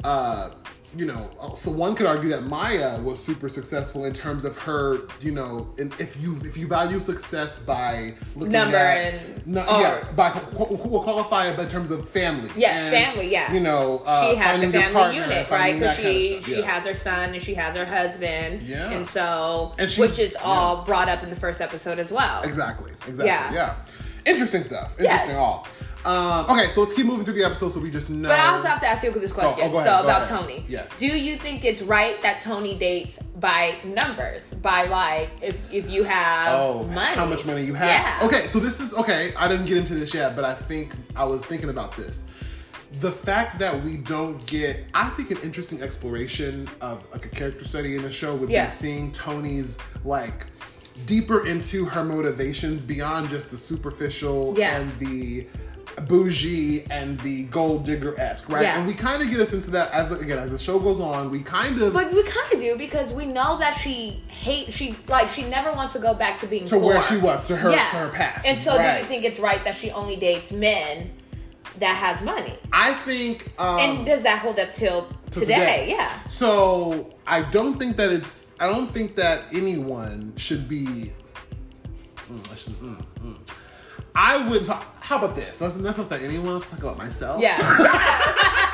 uh 0.02 0.50
you 0.96 1.06
know 1.06 1.28
so 1.54 1.70
one 1.70 1.94
could 1.94 2.06
argue 2.06 2.28
that 2.28 2.44
maya 2.44 3.00
was 3.02 3.22
super 3.22 3.48
successful 3.48 4.04
in 4.04 4.12
terms 4.12 4.44
of 4.44 4.56
her 4.56 5.00
you 5.20 5.32
know 5.32 5.66
and 5.78 5.92
if 5.98 6.20
you 6.20 6.36
if 6.44 6.56
you 6.56 6.66
value 6.66 7.00
success 7.00 7.58
by 7.58 8.12
looking 8.36 8.52
Number 8.52 8.76
at 8.76 9.14
and- 9.14 9.46
no, 9.46 9.62
or- 9.66 9.80
yeah 9.80 10.12
by 10.12 10.30
we'll 10.52 11.02
qualify 11.02 11.48
it 11.48 11.56
but 11.56 11.66
in 11.66 11.70
terms 11.70 11.90
of 11.90 12.08
family 12.08 12.50
Yes, 12.56 12.78
and, 12.94 12.94
family, 13.12 13.30
yeah. 13.32 13.52
you 13.52 13.60
know 13.60 14.02
uh, 14.06 14.30
she 14.30 14.36
had 14.36 14.60
the 14.60 14.70
family 14.70 14.92
partner, 14.94 15.20
unit, 15.22 15.50
right? 15.50 15.74
Because 15.74 15.96
that 15.96 16.02
kind 16.02 16.16
of 16.16 16.22
she 16.22 16.42
she 16.42 16.56
yes. 16.58 16.64
has 16.64 16.84
her 16.84 16.94
son 16.94 17.34
and 17.34 17.42
she 17.42 17.54
has 17.54 17.76
her 17.76 17.84
husband, 17.84 18.62
Yeah. 18.62 18.90
and 18.90 19.06
so 19.08 19.72
And 19.78 19.90
which 19.92 20.18
is 20.18 20.36
all 20.42 20.84
brought 20.84 21.08
up 21.08 21.22
in 21.22 21.30
the 21.30 21.36
first 21.36 21.60
episode 21.60 21.98
as 21.98 22.10
well. 22.12 22.42
Exactly. 22.42 22.92
Exactly. 23.08 23.26
Yeah. 23.26 23.52
Yeah. 23.52 23.74
Interesting 24.24 24.62
stuff. 24.62 24.98
Interesting 24.98 25.30
Yes. 25.30 25.36
all. 25.36 25.66
Um, 26.04 26.46
okay, 26.50 26.70
so 26.74 26.82
let's 26.82 26.92
keep 26.92 27.06
moving 27.06 27.24
through 27.24 27.34
the 27.34 27.44
episode 27.44 27.70
so 27.70 27.80
we 27.80 27.90
just 27.90 28.10
know. 28.10 28.28
But 28.28 28.38
I 28.38 28.48
also 28.48 28.66
have 28.68 28.80
to 28.80 28.86
ask 28.86 29.02
you 29.02 29.10
this 29.12 29.32
question. 29.32 29.54
oh, 29.64 29.70
go 29.70 29.78
ahead, 29.78 29.88
so 29.88 30.00
about 30.00 30.22
ahead. 30.22 30.40
Toni, 30.40 30.64
Yes. 30.68 30.98
do 30.98 31.06
you 31.06 31.38
think 31.38 31.64
it's 31.64 31.80
right 31.82 32.20
that 32.22 32.40
Toni 32.42 32.76
dates 32.76 33.18
by 33.40 33.78
numbers, 33.84 34.52
by 34.54 34.84
like 34.84 35.30
if 35.40 35.58
if 35.72 35.88
you 35.88 36.02
have 36.04 36.58
Oh, 36.60 36.84
money, 36.84 37.14
how 37.14 37.24
much 37.26 37.44
money 37.46 37.62
you 37.62 37.74
have? 37.74 37.88
Yeah. 37.88 38.26
Okay, 38.26 38.46
so 38.46 38.58
this 38.58 38.80
is 38.80 38.92
okay. 38.94 39.32
I 39.36 39.48
didn't 39.48 39.64
get 39.66 39.78
into 39.78 39.94
this 39.94 40.12
yet, 40.12 40.36
but 40.36 40.44
I 40.44 40.54
think 40.54 40.92
I 41.16 41.24
was 41.24 41.44
thinking 41.44 41.70
about 41.70 41.96
this. 41.96 42.24
The 43.00 43.10
fact 43.10 43.58
that 43.58 43.82
we 43.82 43.96
don't 43.96 44.44
get, 44.46 44.84
I 44.94 45.08
think, 45.10 45.30
an 45.32 45.38
interesting 45.42 45.82
exploration 45.82 46.68
of 46.80 47.04
like 47.12 47.24
a 47.26 47.28
character 47.30 47.64
study 47.64 47.96
in 47.96 48.02
the 48.02 48.12
show 48.12 48.36
would 48.36 48.50
Yeah. 48.50 48.66
be 48.66 48.70
seeing 48.72 49.10
Toni's 49.10 49.78
like 50.04 50.46
deeper 51.06 51.44
into 51.46 51.86
her 51.86 52.04
motivations 52.04 52.84
beyond 52.84 53.30
just 53.30 53.50
the 53.50 53.58
superficial 53.58 54.54
Yeah. 54.56 54.76
and 54.76 54.92
the 55.00 55.46
bougie 56.02 56.84
and 56.90 57.18
the 57.20 57.44
gold 57.44 57.84
digger 57.84 58.18
esque, 58.18 58.48
right? 58.48 58.62
Yeah. 58.62 58.78
And 58.78 58.86
we 58.86 58.94
kind 58.94 59.22
of 59.22 59.30
get 59.30 59.40
us 59.40 59.52
into 59.52 59.70
that 59.70 59.92
as 59.92 60.08
the, 60.08 60.18
again 60.18 60.38
as 60.38 60.50
the 60.50 60.58
show 60.58 60.78
goes 60.78 61.00
on. 61.00 61.30
We 61.30 61.40
kind 61.40 61.80
of 61.80 61.92
But 61.92 62.12
we 62.12 62.22
kind 62.24 62.52
of 62.52 62.60
do 62.60 62.76
because 62.76 63.12
we 63.12 63.26
know 63.26 63.58
that 63.58 63.74
she 63.74 64.22
hate 64.28 64.72
she 64.72 64.96
like 65.08 65.30
she 65.30 65.42
never 65.44 65.72
wants 65.72 65.92
to 65.94 65.98
go 65.98 66.14
back 66.14 66.38
to 66.40 66.46
being 66.46 66.66
to 66.66 66.78
where 66.78 67.02
she 67.02 67.16
was 67.18 67.46
to 67.48 67.56
her 67.56 67.70
yeah. 67.70 67.88
to 67.88 67.96
her 67.96 68.08
past. 68.10 68.46
And 68.46 68.60
so, 68.60 68.76
do 68.76 69.00
you 69.00 69.04
think 69.04 69.24
it's 69.24 69.38
right 69.38 69.62
that 69.64 69.76
she 69.76 69.90
only 69.90 70.16
dates 70.16 70.52
men 70.52 71.10
that 71.78 71.96
has 71.96 72.22
money? 72.22 72.58
I 72.72 72.94
think. 72.94 73.52
Um, 73.58 73.78
and 73.78 74.06
does 74.06 74.22
that 74.22 74.38
hold 74.38 74.58
up 74.58 74.72
till 74.72 75.08
to 75.32 75.40
today? 75.40 75.86
Yeah. 75.90 76.24
So 76.26 77.14
I 77.26 77.42
don't 77.42 77.78
think 77.78 77.96
that 77.96 78.12
it's. 78.12 78.52
I 78.60 78.68
don't 78.68 78.90
think 78.90 79.16
that 79.16 79.42
anyone 79.52 80.34
should 80.36 80.68
be. 80.68 81.12
Mm, 82.16 82.56
should, 82.56 82.72
mm, 82.74 83.04
mm. 83.22 83.36
I 84.14 84.48
would. 84.48 84.64
Talk, 84.64 84.84
How 85.00 85.18
about 85.18 85.34
this? 85.34 85.60
Let's, 85.60 85.76
let's 85.76 85.98
not 85.98 86.06
say 86.08 86.24
anyone. 86.24 86.54
Let's 86.54 86.70
talk 86.70 86.80
about 86.80 86.98
myself. 86.98 87.40
Yeah. 87.40 87.56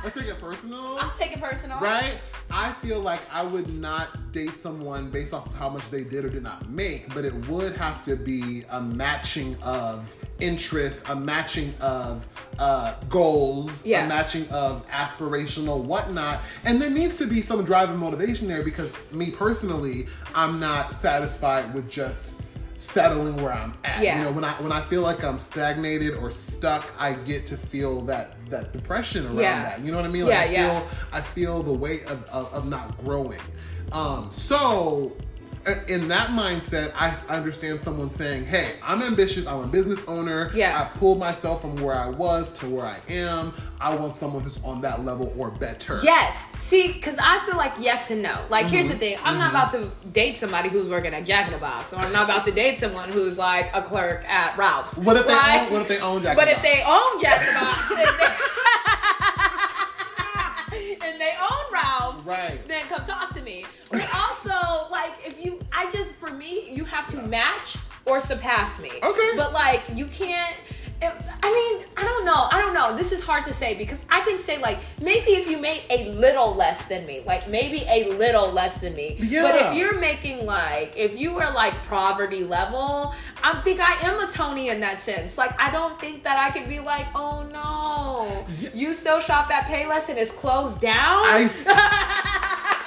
Let's 0.02 0.16
take 0.16 0.28
it 0.28 0.40
personal. 0.40 0.98
Take 1.18 1.32
it 1.32 1.40
personal. 1.42 1.78
Right? 1.78 2.16
I 2.50 2.72
feel 2.74 3.00
like 3.00 3.20
I 3.32 3.42
would 3.44 3.72
not 3.74 4.32
date 4.32 4.58
someone 4.58 5.10
based 5.10 5.34
off 5.34 5.46
of 5.46 5.54
how 5.54 5.68
much 5.68 5.88
they 5.90 6.04
did 6.04 6.24
or 6.24 6.30
did 6.30 6.42
not 6.42 6.68
make, 6.70 7.12
but 7.14 7.24
it 7.24 7.34
would 7.48 7.76
have 7.76 8.02
to 8.04 8.16
be 8.16 8.64
a 8.70 8.80
matching 8.80 9.56
of 9.62 10.14
interests, 10.40 11.02
a 11.10 11.14
matching 11.14 11.74
of 11.82 12.26
uh, 12.58 12.94
goals, 13.10 13.84
Yeah. 13.84 14.06
a 14.06 14.08
matching 14.08 14.48
of 14.48 14.86
aspirational 14.88 15.84
whatnot. 15.84 16.40
And 16.64 16.80
there 16.80 16.90
needs 16.90 17.16
to 17.16 17.26
be 17.26 17.42
some 17.42 17.62
drive 17.64 17.90
and 17.90 17.98
motivation 17.98 18.48
there 18.48 18.64
because 18.64 18.94
me 19.12 19.30
personally, 19.30 20.06
I'm 20.34 20.58
not 20.58 20.94
satisfied 20.94 21.74
with 21.74 21.90
just 21.90 22.39
settling 22.80 23.36
where 23.42 23.52
I'm 23.52 23.74
at. 23.84 24.02
Yeah. 24.02 24.18
You 24.18 24.24
know, 24.24 24.32
when 24.32 24.44
I 24.44 24.52
when 24.62 24.72
I 24.72 24.80
feel 24.80 25.02
like 25.02 25.22
I'm 25.22 25.38
stagnated 25.38 26.14
or 26.16 26.30
stuck, 26.30 26.92
I 26.98 27.12
get 27.14 27.46
to 27.46 27.56
feel 27.56 28.00
that 28.02 28.34
that 28.50 28.72
depression 28.72 29.26
around 29.26 29.38
Yeah. 29.38 29.62
that. 29.62 29.80
You 29.80 29.90
know 29.92 29.98
what 29.98 30.06
I 30.06 30.08
mean? 30.08 30.24
Like 30.24 30.32
Yeah, 30.32 30.40
I 30.40 30.44
yeah. 30.46 30.80
feel 30.80 30.88
I 31.12 31.20
feel 31.20 31.62
the 31.62 31.72
weight 31.72 32.04
of, 32.06 32.24
of, 32.26 32.52
of 32.52 32.68
not 32.68 32.96
growing. 32.98 33.40
Um, 33.92 34.30
so 34.32 35.12
in 35.88 36.08
that 36.08 36.28
mindset, 36.30 36.92
I 36.96 37.14
understand 37.28 37.80
someone 37.80 38.08
saying, 38.10 38.46
"Hey, 38.46 38.74
I'm 38.82 39.02
ambitious. 39.02 39.46
I'm 39.46 39.60
a 39.60 39.66
business 39.66 40.00
owner. 40.08 40.50
Yeah. 40.54 40.80
I 40.80 40.84
pulled 40.98 41.18
myself 41.18 41.60
from 41.60 41.76
where 41.82 41.94
I 41.94 42.08
was 42.08 42.52
to 42.54 42.66
where 42.66 42.86
I 42.86 42.96
am. 43.10 43.52
I 43.78 43.94
want 43.94 44.14
someone 44.14 44.42
who's 44.42 44.58
on 44.64 44.80
that 44.82 45.04
level 45.04 45.34
or 45.36 45.50
better." 45.50 46.00
Yes. 46.02 46.34
See, 46.58 46.92
because 46.92 47.18
I 47.20 47.40
feel 47.46 47.56
like 47.56 47.72
yes 47.78 48.10
and 48.10 48.22
no. 48.22 48.32
Like, 48.48 48.66
here's 48.66 48.84
Mm-hmm. 48.84 48.92
the 48.94 48.98
thing 48.98 49.18
I'm 49.22 49.38
not 49.38 49.50
about 49.50 49.70
to 49.72 49.90
date 50.12 50.38
somebody 50.38 50.70
who's 50.70 50.88
working 50.88 51.12
at 51.12 51.24
Jack 51.26 51.46
in 51.48 51.52
the 51.52 51.58
Box, 51.58 51.92
or 51.92 51.96
I'm 51.96 52.12
not 52.12 52.24
about 52.24 52.44
to 52.46 52.52
date 52.52 52.78
someone 52.78 53.10
who's 53.10 53.36
like 53.36 53.68
a 53.74 53.82
clerk 53.82 54.24
at 54.26 54.56
Ralph's. 54.56 54.96
What 54.96 55.16
if 55.16 55.26
they 55.26 55.34
right? 55.34 55.64
own? 55.66 55.72
What 55.72 55.82
if 55.82 55.88
they 55.88 55.98
own 56.00 56.22
Jack? 56.22 56.36
But 56.36 56.48
if 56.48 56.62
they 56.62 56.82
own 56.86 57.20
Jack 57.20 57.46
in 57.46 57.54
the 57.54 57.60
Box 57.60 57.90
and 61.02 61.20
they 61.20 61.32
own 61.40 61.72
Ralph's, 61.72 62.24
Right. 62.24 62.60
then 62.68 62.84
come 62.84 63.04
talk 63.04 63.34
to 63.34 63.42
me. 63.42 63.64
But 63.90 64.06
also, 64.14 64.88
like, 64.90 65.10
if 65.26 65.44
you, 65.44 65.49
I 65.80 65.90
just, 65.90 66.14
for 66.16 66.30
me, 66.30 66.70
you 66.70 66.84
have 66.84 67.06
to 67.08 67.22
match 67.22 67.76
or 68.04 68.20
surpass 68.20 68.78
me. 68.80 68.90
Okay. 69.02 69.30
But 69.36 69.52
like, 69.52 69.82
you 69.94 70.06
can't. 70.06 70.56
I 71.02 71.50
mean, 71.50 71.86
I 71.96 72.02
don't 72.02 72.26
know. 72.26 72.46
I 72.52 72.60
don't 72.60 72.74
know. 72.74 72.94
This 72.94 73.10
is 73.10 73.22
hard 73.24 73.46
to 73.46 73.54
say 73.54 73.74
because 73.74 74.04
I 74.10 74.20
can 74.20 74.36
say 74.38 74.58
like 74.60 74.80
maybe 75.00 75.30
if 75.30 75.48
you 75.48 75.56
made 75.56 75.84
a 75.88 76.10
little 76.10 76.54
less 76.54 76.84
than 76.88 77.06
me, 77.06 77.22
like 77.26 77.48
maybe 77.48 77.86
a 77.88 78.10
little 78.18 78.52
less 78.52 78.82
than 78.82 78.94
me. 78.94 79.16
Yeah. 79.18 79.40
But 79.44 79.54
if 79.62 79.74
you're 79.78 79.98
making 79.98 80.44
like 80.44 80.92
if 80.98 81.18
you 81.18 81.32
were 81.32 81.50
like 81.62 81.72
poverty 81.84 82.44
level, 82.44 83.14
I 83.42 83.62
think 83.62 83.80
I 83.80 83.94
am 84.06 84.20
a 84.20 84.30
Toni 84.30 84.68
in 84.68 84.80
that 84.80 85.02
sense. 85.02 85.38
Like 85.38 85.58
I 85.58 85.70
don't 85.70 85.98
think 85.98 86.22
that 86.24 86.36
I 86.38 86.50
could 86.50 86.68
be 86.68 86.80
like, 86.80 87.06
oh 87.14 87.44
no, 87.50 88.44
Yeah. 88.60 88.68
you 88.74 88.92
still 88.92 89.20
shop 89.20 89.50
at 89.50 89.64
Payless 89.64 90.10
and 90.10 90.18
it's 90.18 90.32
closed 90.32 90.82
down. 90.82 91.22
I 91.24 91.46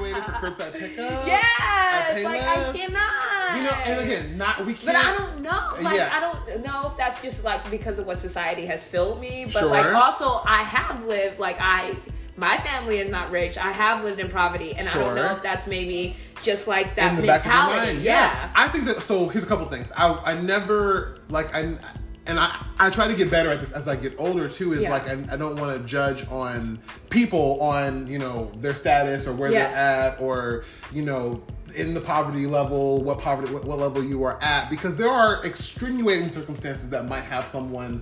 waited 0.00 0.24
for 0.24 0.30
curbside 0.32 0.72
pickup. 0.72 1.26
yes, 1.26 2.24
like 2.24 2.42
I 2.42 2.72
cannot. 2.72 3.56
You 3.56 3.62
know, 3.64 3.70
and 3.70 4.00
again, 4.00 4.38
not 4.38 4.64
we 4.64 4.74
can't. 4.74 4.86
But 4.86 4.96
I 4.96 5.16
don't 5.16 5.42
know. 5.42 5.74
Like 5.82 5.96
Yeah. 5.96 6.10
I 6.12 6.20
don't 6.20 6.64
know 6.64 6.88
if 6.88 6.96
that's 6.96 7.20
just 7.20 7.42
like 7.44 7.68
because 7.70 7.98
of 7.98 8.06
what 8.06 8.18
society 8.20 8.66
has 8.66 8.82
filled 8.82 9.20
me. 9.20 9.44
But 9.46 9.60
Sure. 9.60 9.68
like 9.68 9.92
also 9.94 10.40
I 10.46 10.62
have 10.62 11.04
lived 11.04 11.38
like 11.38 11.56
I 11.60 11.96
my 12.36 12.56
family 12.58 12.98
is 12.98 13.10
not 13.10 13.30
rich. 13.30 13.58
I 13.58 13.72
have 13.72 14.02
lived 14.04 14.20
in 14.20 14.30
poverty 14.30 14.74
and 14.74 14.88
I 14.88 14.94
don't 14.94 15.14
know 15.14 15.34
if 15.36 15.42
that's 15.42 15.66
maybe 15.66 16.16
just 16.42 16.66
like 16.68 16.94
that 16.96 17.10
in 17.10 17.16
the 17.20 17.26
back 17.26 17.40
of 17.40 17.46
mentality. 17.46 17.92
mind. 17.94 18.02
Yeah. 18.02 18.50
I 18.54 18.68
think 18.68 18.84
that. 18.86 19.02
So 19.04 19.28
here's 19.28 19.44
a 19.44 19.48
couple 19.48 19.66
things. 19.66 19.92
I 19.96 20.12
I 20.24 20.40
never 20.40 21.18
like 21.28 21.52
I. 21.54 21.76
And 22.30 22.38
I, 22.38 22.64
I 22.78 22.90
try 22.90 23.08
to 23.08 23.14
get 23.14 23.28
better 23.28 23.50
at 23.50 23.58
this 23.58 23.72
as 23.72 23.88
I 23.88 23.96
get 23.96 24.14
older 24.16 24.48
too. 24.48 24.72
Is 24.72 24.82
Yeah. 24.82 24.90
like 24.90 25.08
I, 25.08 25.14
I 25.32 25.36
don't 25.36 25.56
want 25.56 25.76
to 25.76 25.84
judge 25.86 26.24
on 26.30 26.80
people 27.10 27.60
on 27.60 28.06
you 28.06 28.20
know 28.20 28.52
their 28.56 28.74
status 28.76 29.26
or 29.26 29.32
where 29.34 29.50
Yes. 29.50 29.74
they're 29.74 29.82
at 30.14 30.20
or 30.20 30.64
you 30.92 31.02
know 31.02 31.42
in 31.74 31.92
the 31.92 32.00
poverty 32.00 32.46
level 32.46 33.02
what 33.02 33.18
poverty 33.18 33.52
what, 33.52 33.64
what 33.64 33.78
level 33.78 34.02
you 34.02 34.22
are 34.22 34.40
at 34.42 34.70
because 34.70 34.96
there 34.96 35.08
are 35.08 35.44
extenuating 35.44 36.30
circumstances 36.30 36.88
that 36.90 37.06
might 37.08 37.22
have 37.22 37.44
someone 37.44 38.00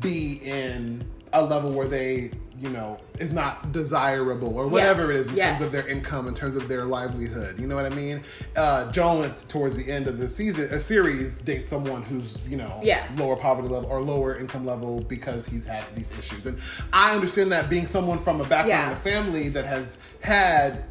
be 0.00 0.40
in 0.42 1.06
a 1.34 1.42
level 1.44 1.70
where 1.72 1.86
they 1.88 2.30
you 2.60 2.68
know 2.68 2.98
is 3.18 3.32
not 3.32 3.72
desirable 3.72 4.54
or 4.56 4.68
whatever 4.68 5.10
it 5.10 5.16
is 5.16 5.28
in 5.28 5.36
Yes. 5.36 5.58
terms 5.58 5.66
of 5.66 5.72
their 5.72 5.88
income 5.88 6.28
in 6.28 6.34
terms 6.34 6.56
of 6.56 6.68
their 6.68 6.84
livelihood 6.84 7.58
you 7.58 7.66
know 7.66 7.74
what 7.74 7.86
i 7.86 7.88
mean 7.90 8.22
uh 8.56 8.90
joan 8.92 9.34
towards 9.48 9.76
the 9.78 9.90
end 9.90 10.06
of 10.06 10.18
the 10.18 10.28
season 10.28 10.64
a 10.72 10.78
series 10.80 11.38
dates 11.38 11.70
someone 11.70 12.02
who's 12.02 12.38
you 12.46 12.56
know 12.58 12.78
Yeah. 12.82 13.08
lower 13.16 13.36
poverty 13.36 13.68
level 13.68 13.88
or 13.90 14.02
lower 14.02 14.36
income 14.36 14.66
level 14.66 15.00
because 15.00 15.46
he's 15.46 15.64
had 15.64 15.84
these 15.96 16.10
issues 16.18 16.44
and 16.46 16.58
i 16.92 17.14
understand 17.14 17.50
that 17.52 17.70
being 17.70 17.86
someone 17.86 18.18
from 18.18 18.40
a 18.40 18.44
background 18.44 18.90
Yeah. 18.90 18.92
a 18.92 18.96
family 18.96 19.48
that 19.50 19.64
has 19.64 19.98
had 20.20 20.84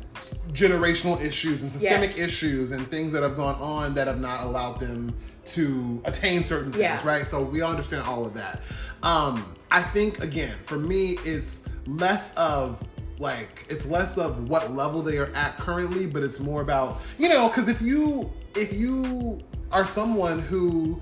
generational 0.51 1.21
issues 1.21 1.61
and 1.61 1.71
systemic 1.71 2.17
Yes. 2.17 2.27
issues 2.27 2.71
and 2.71 2.87
things 2.89 3.11
that 3.11 3.21
have 3.23 3.35
gone 3.35 3.55
on 3.61 3.93
that 3.93 4.07
have 4.07 4.19
not 4.19 4.43
allowed 4.43 4.79
them 4.79 5.13
to 5.45 6.01
attain 6.05 6.43
certain 6.43 6.71
things 6.71 6.81
Yeah. 6.81 7.07
right 7.07 7.25
so 7.25 7.41
we 7.43 7.61
all 7.61 7.71
understand 7.71 8.03
all 8.07 8.25
of 8.25 8.33
that 8.35 8.61
um 9.03 9.55
i 9.71 9.81
think 9.81 10.21
again 10.23 10.55
for 10.65 10.77
me 10.77 11.17
it's 11.23 11.65
less 11.87 12.31
of 12.35 12.83
like 13.19 13.65
it's 13.69 13.85
less 13.85 14.17
of 14.17 14.47
what 14.49 14.71
level 14.73 15.01
they 15.01 15.17
are 15.17 15.31
at 15.35 15.57
currently 15.57 16.05
but 16.05 16.23
it's 16.23 16.39
more 16.39 16.61
about 16.61 17.01
you 17.17 17.27
know 17.29 17.47
because 17.47 17.67
if 17.67 17.81
you 17.81 18.31
if 18.55 18.71
you 18.73 19.39
are 19.71 19.85
someone 19.85 20.39
who 20.39 21.01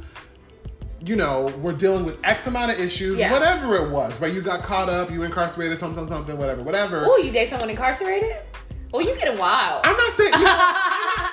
you 1.00 1.16
know, 1.16 1.54
we're 1.62 1.74
dealing 1.74 2.04
with 2.06 2.18
X 2.24 2.48
amount 2.48 2.72
of 2.72 2.80
issues, 2.80 3.20
Yeah. 3.20 3.32
whatever 3.32 3.76
it 3.76 3.92
was, 3.92 4.20
right? 4.20 4.34
You 4.34 4.42
got 4.42 4.64
caught 4.64 4.90
up, 4.90 5.12
you 5.12 5.22
incarcerated, 5.22 5.78
something, 5.78 5.96
something, 6.08 6.18
something, 6.18 6.38
whatever, 6.40 6.64
whatever. 6.64 7.04
Oh, 7.06 7.18
you 7.18 7.32
date 7.32 7.50
someone 7.50 7.70
incarcerated? 7.70 8.38
Oh, 8.92 9.00
you 9.00 9.14
getting 9.16 9.38
wild. 9.38 9.82
I'm 9.86 9.96
not 9.96 10.14
saying, 10.14 10.34
you 10.34 10.44
know, 10.44 10.48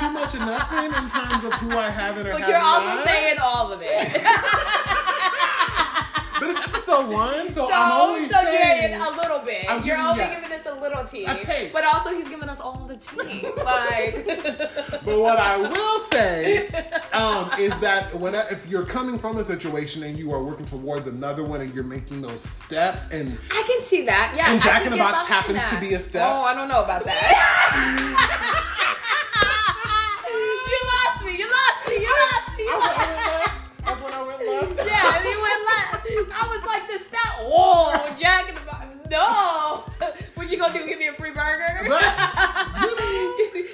too 0.00 0.10
much 0.10 0.34
of 0.34 0.40
nothing 0.40 0.86
in 0.86 1.08
terms 1.10 1.44
of 1.44 1.52
who 1.54 1.70
I 1.76 1.90
haven't 1.90 2.26
or 2.26 2.32
but 2.32 2.48
you're 2.48 2.58
also 2.58 2.86
not. 2.86 3.04
saying 3.04 3.38
all 3.38 3.72
of 3.72 3.80
it. 3.82 4.22
But 6.40 6.48
it's 6.48 6.58
episode 6.68 7.10
one, 7.10 7.48
so, 7.48 7.68
So, 7.68 7.70
I'm 7.70 7.92
only 8.00 8.26
so 8.26 8.42
saying. 8.42 8.94
you're 8.98 9.12
a 9.12 9.14
little 9.14 9.40
bit. 9.40 9.66
I'm 9.68 9.84
you're 9.84 9.98
only 9.98 10.20
yes. 10.20 10.40
giving 10.42 10.58
us 10.58 10.64
a 10.66 10.80
little 10.80 11.04
tea. 11.04 11.26
A 11.26 11.34
taste. 11.34 11.70
But 11.70 11.84
also, 11.84 12.14
he's 12.14 12.30
giving 12.30 12.48
us 12.48 12.60
all 12.60 12.78
the 12.88 12.96
tea. 12.96 13.42
like, 13.62 14.24
But 15.04 15.18
what 15.20 15.38
I 15.38 15.58
will 15.58 16.00
say 16.10 16.68
um, 17.12 17.50
is 17.58 17.78
that 17.80 18.14
when 18.18 18.34
if 18.34 18.66
you're 18.70 18.86
coming 18.86 19.18
from 19.18 19.36
a 19.36 19.44
situation 19.44 20.02
and 20.02 20.18
you 20.18 20.32
are 20.32 20.42
working 20.42 20.64
towards 20.64 21.06
another 21.08 21.44
one 21.44 21.60
and 21.60 21.74
you're 21.74 21.84
making 21.84 22.22
those 22.22 22.40
steps 22.40 23.10
and 23.10 23.36
I 23.50 23.62
can 23.66 23.82
see 23.82 24.06
that. 24.06 24.32
Yeah. 24.34 24.50
And 24.50 24.62
Jack 24.62 24.86
in 24.86 24.92
the 24.92 24.96
Box 24.96 25.26
happens 25.28 25.62
to 25.64 25.78
be 25.78 25.92
a 25.92 26.00
step. 26.00 26.26
Oh, 26.26 26.40
I 26.40 26.54
don't 26.54 26.68
know 26.68 26.82
about 26.82 27.04
that. 27.04 28.30
you 30.70 30.80
lost 30.88 31.24
me. 31.26 31.36
You 31.36 31.36
lost 31.36 31.36
me. 31.36 31.36
You 31.36 31.36
lost 31.36 31.36
me. 31.36 31.38
You 31.38 31.46
I 31.46 31.48
lost 31.48 31.49
I 31.60 32.76
went 32.78 33.16
left. 33.16 33.50
That's 33.84 34.02
when 34.02 34.12
I 34.12 34.22
went 34.22 34.40
left. 34.40 34.86
Yeah, 34.90 35.16
and 35.16 35.24
he 35.24 35.34
went 35.34 35.62
left. 35.72 36.06
I 36.32 36.46
was 36.56 36.64
like, 36.66 36.86
this 36.88 37.06
step. 37.06 37.20
Whoa, 37.40 38.16
Jack 38.18 38.48
in 38.48 38.54
the 38.54 38.60
Box. 38.62 38.86
No. 39.10 39.84
What 40.34 40.50
you 40.50 40.56
gonna 40.58 40.72
do? 40.72 40.86
Give 40.86 40.98
me 40.98 41.06
a 41.06 41.12
free 41.12 41.32
burger? 41.32 41.78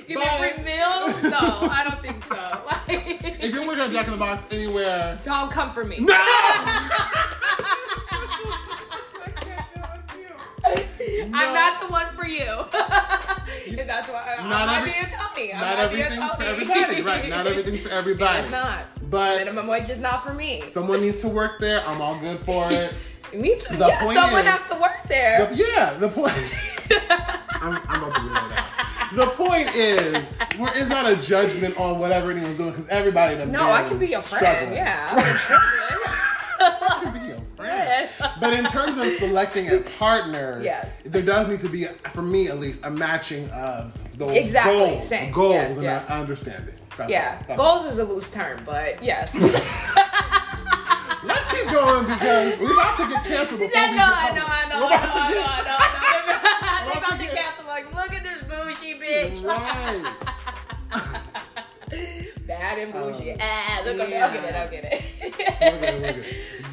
Give 0.09 0.18
me 0.18 0.24
a 0.26 0.39
free 0.39 0.62
meal? 0.64 1.30
No, 1.30 1.39
I 1.70 1.84
don't 1.89 2.01
think 2.03 2.22
so. 2.24 2.34
Like, 2.66 2.82
If 3.43 3.55
you're 3.55 3.66
working 3.66 3.84
at 3.84 3.91
Jack 3.93 4.07
in 4.07 4.12
the 4.12 4.18
Box 4.18 4.45
anywhere, 4.51 5.18
don't 5.24 5.51
come 5.51 5.72
for 5.72 5.84
me. 5.84 5.99
no. 6.01 6.12
I'm 11.22 11.54
not 11.54 11.80
the 11.80 11.86
one 11.88 12.06
for 12.16 12.26
you. 12.26 12.42
if 13.80 13.86
that's 13.86 14.08
why 14.08 14.36
I 14.38 14.48
Not 14.48 14.68
every- 14.78 14.90
be 14.92 14.98
a 14.98 15.02
Toni. 15.02 15.52
I 15.54 15.60
Not 15.60 15.76
might 15.78 15.90
be 15.94 16.00
a 16.00 16.04
everything's 16.06 16.34
for 16.34 16.42
everybody, 16.42 17.02
right? 17.02 17.28
Not 17.28 17.46
everything's 17.52 17.82
for 17.82 17.88
everybody. 17.90 18.38
It's 18.40 18.50
not. 18.50 18.84
But 19.10 19.38
Minimum 19.38 19.66
wage 19.68 19.88
is 19.90 20.00
not 20.00 20.24
for 20.24 20.32
me. 20.34 20.62
someone 20.66 21.00
needs 21.00 21.20
to 21.20 21.28
work 21.28 21.60
there. 21.60 21.86
I'm 21.86 22.00
all 22.00 22.18
good 22.18 22.38
for 22.40 22.66
it. 22.72 22.92
me 23.34 23.56
too. 23.58 23.76
the 23.76 23.86
yeah, 23.88 24.04
someone 24.04 24.40
is- 24.42 24.46
has 24.48 24.66
to 24.68 24.80
work 24.80 24.96
there. 25.08 25.46
The- 25.46 25.56
yeah, 25.56 25.94
the 25.94 26.08
point. 26.08 26.32
I'm, 27.50 27.80
I'm 27.88 28.02
about 28.04 28.14
to 28.14 28.20
relay 28.20 28.32
that. 28.50 28.72
The 29.14 29.26
point 29.28 29.74
is, 29.74 30.24
it's 30.76 30.88
not 30.88 31.08
a 31.08 31.16
judgment 31.16 31.78
on 31.78 31.98
whatever 31.98 32.30
anyone's 32.30 32.56
doing 32.56 32.70
because 32.70 32.86
everybody. 32.88 33.44
no, 33.46 33.62
I 33.70 33.88
can 33.88 33.98
be 33.98 34.08
your 34.08 34.20
friend. 34.20 34.72
Yeah. 34.74 35.08
I 36.60 37.00
can 37.02 37.12
be 37.20 37.28
your 37.28 37.40
friend. 37.57 38.09
But 38.40 38.52
in 38.52 38.64
terms 38.66 38.98
of 38.98 39.09
selecting 39.12 39.68
a 39.70 39.78
partner, 39.98 40.61
Yes. 40.62 40.86
there 41.04 41.22
does 41.22 41.48
need 41.48 41.61
to 41.61 41.68
be, 41.68 41.86
for 42.12 42.22
me 42.22 42.48
at 42.48 42.59
least, 42.61 42.84
a 42.84 42.90
matching 42.90 43.48
of 43.50 43.92
those 44.18 44.36
Exactly, 44.36 44.74
goals, 44.76 45.09
same. 45.09 45.32
goals, 45.32 45.54
Yes, 45.54 45.74
and 45.76 45.82
yeah. 45.84 46.04
a 46.09 46.20
understanding. 46.20 46.74
That's 46.96 47.11
Yeah, 47.11 47.38
all. 47.50 47.57
goals 47.57 47.86
is 47.92 47.98
a 47.98 48.04
loose 48.04 48.30
term, 48.30 48.62
but 48.64 49.02
yes. 49.02 49.34
Let's 51.24 51.48
keep 51.50 51.68
going 51.70 52.07
because 52.07 52.59
we're 52.61 52.72
about 52.72 52.96
to 52.98 53.09
get 53.09 53.24
canceled 53.24 53.59
before 53.61 53.80
I 53.80 53.90
we 53.90 53.96
know, 53.96 54.07
get 54.07 54.16
I 54.16 54.30
know, 54.36 54.46
I 54.46 54.68
know, 54.68 54.78
We're 54.86 54.86
I 54.86 54.90
know, 54.90 54.96
about 54.96 55.12
to 55.12 55.18
I 55.18 55.30
know, 55.30 55.40
I 55.40 55.62
know, 55.64 55.76
I 55.78 55.82
know. 56.84 56.86
They 56.86 56.92
We're 56.92 56.98
about 57.04 57.18
to 57.18 57.26
cancel. 57.26 57.66
Like, 57.66 57.86
look 57.94 58.12
at 58.14 58.22
this 58.22 58.42
bougie 58.44 58.94
bitch. 59.00 59.44
Right. 59.44 60.14
Bad 62.46 62.78
and 62.78 62.92
bougie. 62.92 63.32
Um, 63.32 63.38
ah, 63.40 63.82
look, 63.84 64.00
okay, 64.00 64.11
yeah. 64.11 64.26
I'll 64.26 64.32
get 64.32 64.44
it, 64.44 64.54
I'll 64.54 64.70
get 64.70 64.84
it. 64.92 65.02
We're 65.61 65.80
good, 65.80 66.02
we're 66.02 66.12
good. 66.12 66.24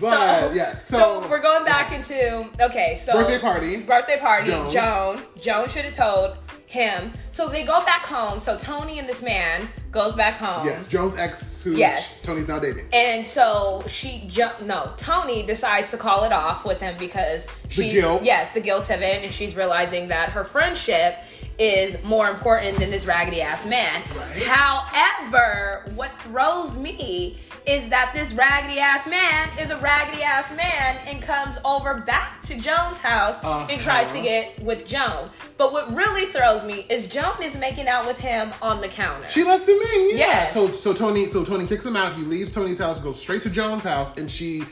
But 0.09 0.55
yeah, 0.55 0.73
so, 0.75 1.21
so 1.21 1.29
we're 1.29 1.41
going 1.41 1.65
back 1.65 1.91
into 1.91 2.47
okay. 2.59 2.95
So 2.95 3.13
birthday 3.13 3.39
party. 3.39 3.77
birthday 3.77 4.19
party. 4.19 4.51
Jones. 4.51 4.73
Joan. 4.73 5.19
Joan 5.41 5.69
should 5.69 5.85
have 5.85 5.95
told 5.95 6.37
him. 6.65 7.11
So 7.31 7.47
they 7.49 7.63
go 7.63 7.85
back 7.85 8.01
home. 8.03 8.39
So 8.39 8.57
Toni 8.57 8.97
and 8.99 9.07
this 9.07 9.21
man 9.21 9.69
goes 9.91 10.15
back 10.15 10.35
home. 10.37 10.65
Yes, 10.65 10.87
Joan's 10.87 11.15
ex, 11.15 11.61
who 11.61 11.75
Yes. 11.75 12.19
Toni's 12.23 12.47
now 12.47 12.57
dating. 12.59 12.87
And 12.91 13.25
so 13.27 13.83
she 13.87 14.25
ju- 14.27 14.49
no 14.65 14.91
Toni 14.97 15.43
decides 15.45 15.91
to 15.91 15.97
call 15.97 16.23
it 16.23 16.33
off 16.33 16.65
with 16.65 16.79
him 16.81 16.95
because 16.97 17.45
she 17.69 17.91
guilt. 17.91 18.23
yes 18.23 18.53
the 18.53 18.59
guilt 18.59 18.89
of 18.89 19.01
it 19.01 19.23
and 19.23 19.31
she's 19.33 19.55
realizing 19.55 20.07
that 20.07 20.29
her 20.29 20.43
friendship 20.43 21.17
is 21.59 22.01
more 22.03 22.29
important 22.29 22.77
than 22.79 22.89
this 22.89 23.05
raggedy 23.05 23.41
ass 23.41 23.65
man. 23.65 24.01
Right. 24.17 24.43
However, 24.43 25.83
what 25.95 26.11
throws 26.21 26.75
me 26.75 27.37
is 27.65 27.87
that 27.89 28.11
this 28.13 28.33
raggedy 28.33 28.79
ass 28.79 29.07
man 29.07 29.49
is 29.57 29.69
a 29.69 29.77
raggedy 29.77 30.21
ass 30.23 30.53
man 30.55 30.97
and 31.07 31.21
comes 31.21 31.57
over 31.63 31.99
back 32.01 32.43
to 32.43 32.59
Joan's 32.59 32.99
house 32.99 33.37
Uh-huh. 33.41 33.67
and 33.69 33.79
tries 33.79 34.11
to 34.11 34.21
get 34.21 34.59
with 34.61 34.85
Joan. 34.85 35.29
But 35.57 35.71
what 35.71 35.93
really 35.95 36.25
throws 36.25 36.63
me 36.65 36.85
is 36.89 37.07
Joan 37.07 37.41
is 37.41 37.55
making 37.57 37.87
out 37.87 38.05
with 38.05 38.17
him 38.19 38.51
on 38.61 38.81
the 38.81 38.89
counter. 38.89 39.27
She 39.29 39.43
lets 39.43 39.67
him 39.67 39.77
in, 39.77 40.09
yeah. 40.11 40.17
Yes. 40.17 40.53
So 40.53 40.67
so 40.69 40.93
Toni 40.93 41.27
so 41.27 41.45
Toni 41.45 41.65
kicks 41.65 41.85
him 41.85 41.95
out. 41.95 42.13
He 42.15 42.23
leaves 42.23 42.51
Toni's 42.51 42.79
house, 42.79 42.99
goes 42.99 43.19
straight 43.19 43.43
to 43.43 43.49
Joan's 43.49 43.83
house, 43.83 44.11
and 44.17 44.29
she 44.29 44.63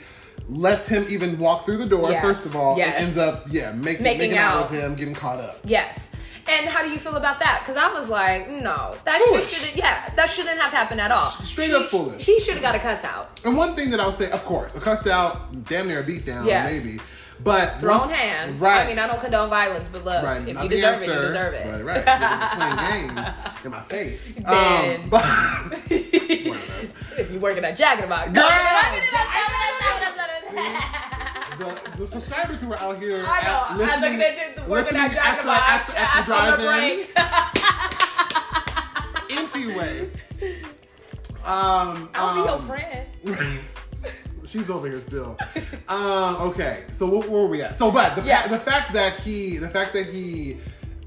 lets 0.50 0.88
him 0.90 1.06
even 1.10 1.38
walk 1.40 1.64
through 1.66 1.78
the 1.78 1.86
door. 1.86 2.12
Yes. 2.12 2.22
First 2.22 2.46
of 2.46 2.58
all, 2.58 2.78
Yes. 2.78 2.96
and 2.96 3.06
ends 3.06 3.18
up 3.18 3.46
yeah 3.50 3.72
making 3.72 4.04
Making 4.04 4.20
making, 4.20 4.38
out. 4.38 4.58
out. 4.58 4.72
with 4.72 4.80
him, 4.82 4.96
getting 4.96 5.14
caught 5.14 5.40
up. 5.40 5.60
Yes. 5.64 6.11
And 6.48 6.68
how 6.68 6.84
do 6.84 6.90
you 6.90 7.00
feel 7.00 7.16
about 7.18 7.40
that? 7.40 7.60
Because 7.62 7.78
I 7.78 7.92
was 7.92 8.10
like, 8.10 8.50
no, 8.50 8.96
that 9.06 9.22
shouldn't. 9.50 9.76
Yeah, 9.76 10.12
that 10.16 10.30
shouldn't 10.30 10.60
have 10.60 10.72
happened 10.72 11.00
at 11.02 11.12
all. 11.12 11.26
Straight 11.28 11.68
She- 11.70 11.76
up 11.76 11.90
foolish. 11.90 12.26
He 12.26 12.40
should 12.40 12.54
have 12.56 12.62
got 12.64 12.76
a 12.76 12.80
cuss 12.80 13.04
out. 13.04 13.40
And 13.46 13.56
one 13.56 13.76
thing 13.76 13.90
that 13.92 14.00
I'll 14.00 14.12
say, 14.12 14.30
of 14.32 14.44
course, 14.46 14.76
a 14.76 14.80
cuss 14.80 15.06
out, 15.08 15.66
damn 15.66 15.88
near 15.88 16.00
a 16.00 16.04
beat 16.04 16.26
down, 16.26 16.46
Yes. 16.46 16.72
maybe. 16.84 17.00
But 17.44 17.80
Thrown 17.80 18.00
one- 18.02 18.10
hands. 18.12 18.60
right? 18.60 18.82
I 18.86 18.88
mean, 18.88 19.00
I 19.00 19.08
don't 19.08 19.20
condone 19.20 19.50
violence, 19.50 19.88
but 19.92 20.06
look, 20.06 20.24
Right, 20.24 20.48
if 20.48 20.54
not 20.56 20.64
you 20.66 20.70
the 20.70 20.76
deserve 20.76 21.02
it, 21.02 21.08
you 21.08 21.14
deserve 21.14 21.54
it. 21.56 21.84
Right, 21.86 22.06
right. 22.06 22.06
You're 22.60 22.76
playing 22.78 23.08
games 23.16 23.28
in 23.66 23.72
my 23.72 23.82
face. 23.82 24.36
Then- 24.36 25.02
Um, 25.02 25.10
but 25.10 25.24
one 25.24 26.58
of 26.58 26.68
those. 26.68 26.94
if 27.18 27.32
you 27.32 27.40
working 27.40 27.66
at 27.66 27.76
Jack 27.78 27.96
in 27.98 28.02
the 28.04 28.08
Box, 28.08 28.30
Girl, 28.32 28.46
I 28.48 28.98
the, 31.58 31.78
the 31.98 32.08
subscribers 32.08 32.62
who 32.62 32.72
are 32.74 32.80
out 32.80 32.98
here 33.00 33.24
know. 33.24 33.30
at- 33.30 33.72
I'm 33.72 33.78
listening, 33.78 34.20
looking 34.20 34.22
at 34.40 34.56
the, 34.56 34.62
working 34.62 34.74
listening 34.96 35.02
at 35.02 35.12
Jack 35.12 35.40
in 35.40 35.46
the 35.46 35.52
Box 35.52 35.64
at 35.66 35.88
the, 35.88 36.00
at 36.00 36.26
the, 36.26 36.34
after 36.36 36.58
the 36.58 36.64
drive-in. 36.64 37.08
Anyway, 39.56 40.10
um, 41.46 42.10
I'll 42.14 42.36
be 42.36 42.40
your 42.42 42.50
um, 42.58 42.68
friend. 42.68 43.08
She's 44.46 44.70
over 44.70 44.88
here 44.88 45.00
still. 45.00 45.38
um, 45.88 46.36
okay, 46.50 46.84
so 46.92 47.06
what, 47.08 47.30
where 47.30 47.42
were 47.44 47.48
we 47.48 47.62
at? 47.62 47.78
So, 47.78 47.92
but 47.92 48.16
the, 48.16 48.24
Yeah. 48.24 48.48
the 48.48 48.58
fact 48.58 48.92
that 48.94 49.20
he, 49.20 49.58
the 49.58 49.70
fact 49.70 49.94
that 49.94 50.08
he 50.08 50.58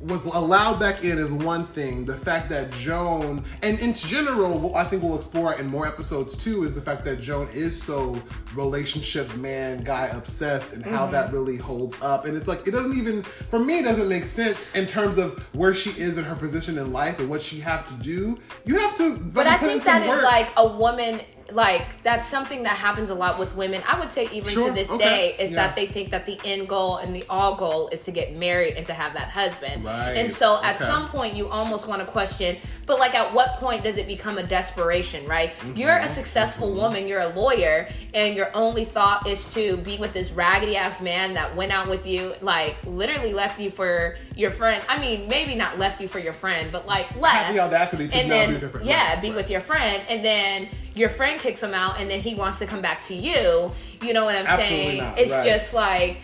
was 0.05 0.25
allowed 0.27 0.79
back 0.79 1.03
in 1.03 1.19
is 1.19 1.33
one 1.33 1.65
thing. 1.65 2.05
The 2.05 2.17
fact 2.17 2.49
that 2.51 2.71
Joan, 2.73 3.43
and 3.63 3.79
in 3.81 3.95
general, 3.95 4.75
I 4.77 4.85
think 4.85 5.03
we'll 5.03 5.17
explore 5.17 5.55
in 5.55 5.67
more 5.67 5.87
episodes 5.87 6.37
too, 6.37 6.65
is 6.65 6.75
the 6.75 6.81
fact 6.83 7.05
that 7.07 7.21
Joan 7.21 7.49
is 7.55 7.83
so 7.83 8.21
relationship 8.55 9.35
man 9.37 9.83
guy 9.83 10.07
obsessed 10.09 10.73
and 10.73 10.85
how 10.85 11.05
Mm-hmm. 11.05 11.13
that 11.13 11.33
really 11.33 11.57
holds 11.57 11.97
up. 12.01 12.25
And 12.25 12.37
it's 12.37 12.49
like 12.49 12.67
it 12.67 12.71
doesn't 12.71 12.97
even, 12.97 13.23
for 13.51 13.59
me, 13.59 13.79
it 13.79 13.85
doesn't 13.85 14.09
make 14.09 14.25
sense 14.25 14.75
in 14.75 14.87
terms 14.87 15.19
of 15.19 15.39
where 15.55 15.75
she 15.75 15.91
is 16.01 16.17
in 16.19 16.25
her 16.25 16.35
position 16.35 16.79
in 16.79 16.93
life 16.93 17.19
and 17.19 17.29
what 17.29 17.43
she 17.43 17.59
have 17.61 17.87
to 17.89 17.95
do. 17.95 18.39
You 18.65 18.77
have 18.79 18.97
to, 18.97 19.17
But 19.17 19.47
I 19.47 19.59
think 19.59 19.85
that 19.85 20.03
is 20.03 20.09
work. 20.11 20.23
like 20.23 20.51
a 20.57 20.67
woman, 20.67 21.21
like 21.53 22.03
that's 22.03 22.29
something 22.29 22.63
that 22.63 22.77
happens 22.77 23.11
a 23.11 23.15
lot 23.15 23.39
with 23.39 23.55
women. 23.55 23.83
I 23.87 23.99
would 23.99 24.13
say 24.13 24.29
even 24.33 24.53
Sure, 24.53 24.69
to 24.69 24.75
this 24.75 24.91
okay, 24.91 25.05
day 25.05 25.37
is 25.39 25.51
yeah. 25.51 25.67
that 25.67 25.77
they 25.77 25.87
think 25.87 26.11
that 26.11 26.27
the 26.27 26.39
end 26.45 26.69
goal 26.69 26.97
and 26.97 27.15
the 27.15 27.25
all 27.29 27.57
goal 27.57 27.89
is 27.89 28.03
to 28.03 28.11
get 28.11 28.35
married 28.35 28.75
and 28.75 28.87
to 28.87 28.95
have 28.95 29.15
that 29.15 29.29
husband. 29.29 29.85
Right, 29.85 30.13
And 30.13 30.33
so 30.33 30.63
at 30.63 30.77
okay. 30.77 30.85
some 30.85 31.09
point 31.09 31.35
you 31.35 31.49
almost 31.49 31.87
want 31.87 32.01
to 32.01 32.07
question, 32.11 32.57
but 32.87 32.99
like 32.99 33.15
at 33.15 33.35
what 33.35 33.55
point 33.55 33.83
does 33.83 33.97
it 33.97 34.07
become 34.07 34.39
a 34.39 34.43
desperation, 34.43 35.27
right? 35.27 35.53
Mm-hmm. 35.53 35.79
You're 35.79 35.97
a 35.97 36.09
successful 36.09 36.75
woman, 36.75 37.07
you're 37.07 37.21
a 37.21 37.29
lawyer, 37.29 37.89
and 38.15 38.35
your 38.35 38.51
only 38.55 38.85
thought 38.85 39.27
is 39.27 39.53
to 39.55 39.77
be 39.79 39.99
with 39.99 40.13
this 40.13 40.33
raggedy 40.33 40.77
ass 40.77 41.01
man 41.01 41.35
that 41.35 41.55
went 41.57 41.73
out 41.73 41.89
with 41.89 42.07
you, 42.07 42.35
like 42.41 42.77
literally 42.85 43.33
left 43.33 43.61
you 43.61 43.71
for 43.71 44.17
your 44.35 44.51
friend. 44.51 44.83
I 44.89 44.99
mean, 44.99 45.29
maybe 45.29 45.55
not 45.55 45.79
left 45.79 46.01
you 46.01 46.09
for 46.09 46.19
your 46.19 46.33
friend, 46.33 46.71
but 46.73 46.87
like 46.87 47.15
left 47.17 47.37
Have 47.37 47.55
the 47.55 47.61
audacity 47.61 48.09
to 48.09 48.19
and 48.19 48.31
then 48.31 48.61
be 48.61 48.85
yeah, 48.87 49.21
be 49.21 49.29
right. 49.29 49.37
with 49.37 49.51
your 49.51 49.61
friend, 49.61 50.03
and 50.09 50.25
then 50.25 50.69
your 50.95 51.09
friend 51.09 51.41
kicks 51.41 51.63
him 51.63 51.75
out, 51.75 52.01
and 52.01 52.09
then 52.11 52.21
he 52.21 52.35
wants 52.35 52.59
to 52.61 52.67
come 52.67 52.81
back 52.81 53.01
to 53.03 53.15
you. 53.15 53.71
You 54.01 54.13
know 54.13 54.25
what 54.25 54.37
I'm 54.37 54.47
Absolutely 54.47 54.77
saying? 54.87 54.99
not, 55.03 55.19
It's 55.19 55.33
right. 55.33 55.45
just 55.47 55.75
like, 55.75 56.19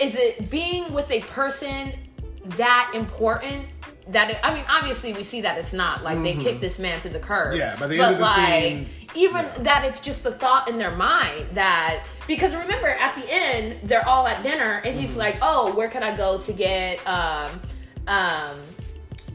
is 0.00 0.16
it 0.16 0.50
being 0.50 0.92
with 0.92 1.10
a 1.10 1.20
person 1.22 1.92
that 2.56 2.92
important? 2.94 3.66
That 4.08 4.30
it, 4.30 4.38
I 4.42 4.52
mean, 4.54 4.64
obviously 4.68 5.12
we 5.12 5.22
see 5.22 5.40
that 5.42 5.56
it's 5.58 5.72
not 5.72 6.02
like 6.02 6.20
they 6.24 6.34
kick 6.34 6.60
this 6.60 6.78
man 6.80 7.00
to 7.02 7.08
the 7.08 7.20
curb. 7.20 7.50
Mm-hmm. 7.52 7.58
Yeah, 7.60 7.76
by 7.78 7.86
the 7.86 7.98
but 7.98 8.04
end 8.04 8.12
of 8.14 8.18
the 8.18 8.24
like, 8.24 8.62
scene, 8.62 8.86
even 9.14 9.44
yeah. 9.44 9.58
that 9.58 9.84
it's 9.84 10.00
just 10.00 10.24
the 10.24 10.32
thought 10.32 10.68
in 10.68 10.78
their 10.78 10.90
mind 10.90 11.46
that 11.54 12.04
because 12.26 12.52
remember 12.54 12.88
at 12.88 13.14
the 13.14 13.24
end 13.32 13.76
they're 13.84 14.06
all 14.06 14.26
at 14.26 14.42
dinner 14.42 14.78
and 14.84 14.94
Mm-hmm. 14.94 15.00
he's 15.00 15.16
like, 15.16 15.36
oh, 15.42 15.72
where 15.76 15.88
can 15.88 16.02
I 16.02 16.16
go 16.16 16.40
to 16.40 16.52
get 16.52 16.98
um 17.06 17.50
um 18.08 18.58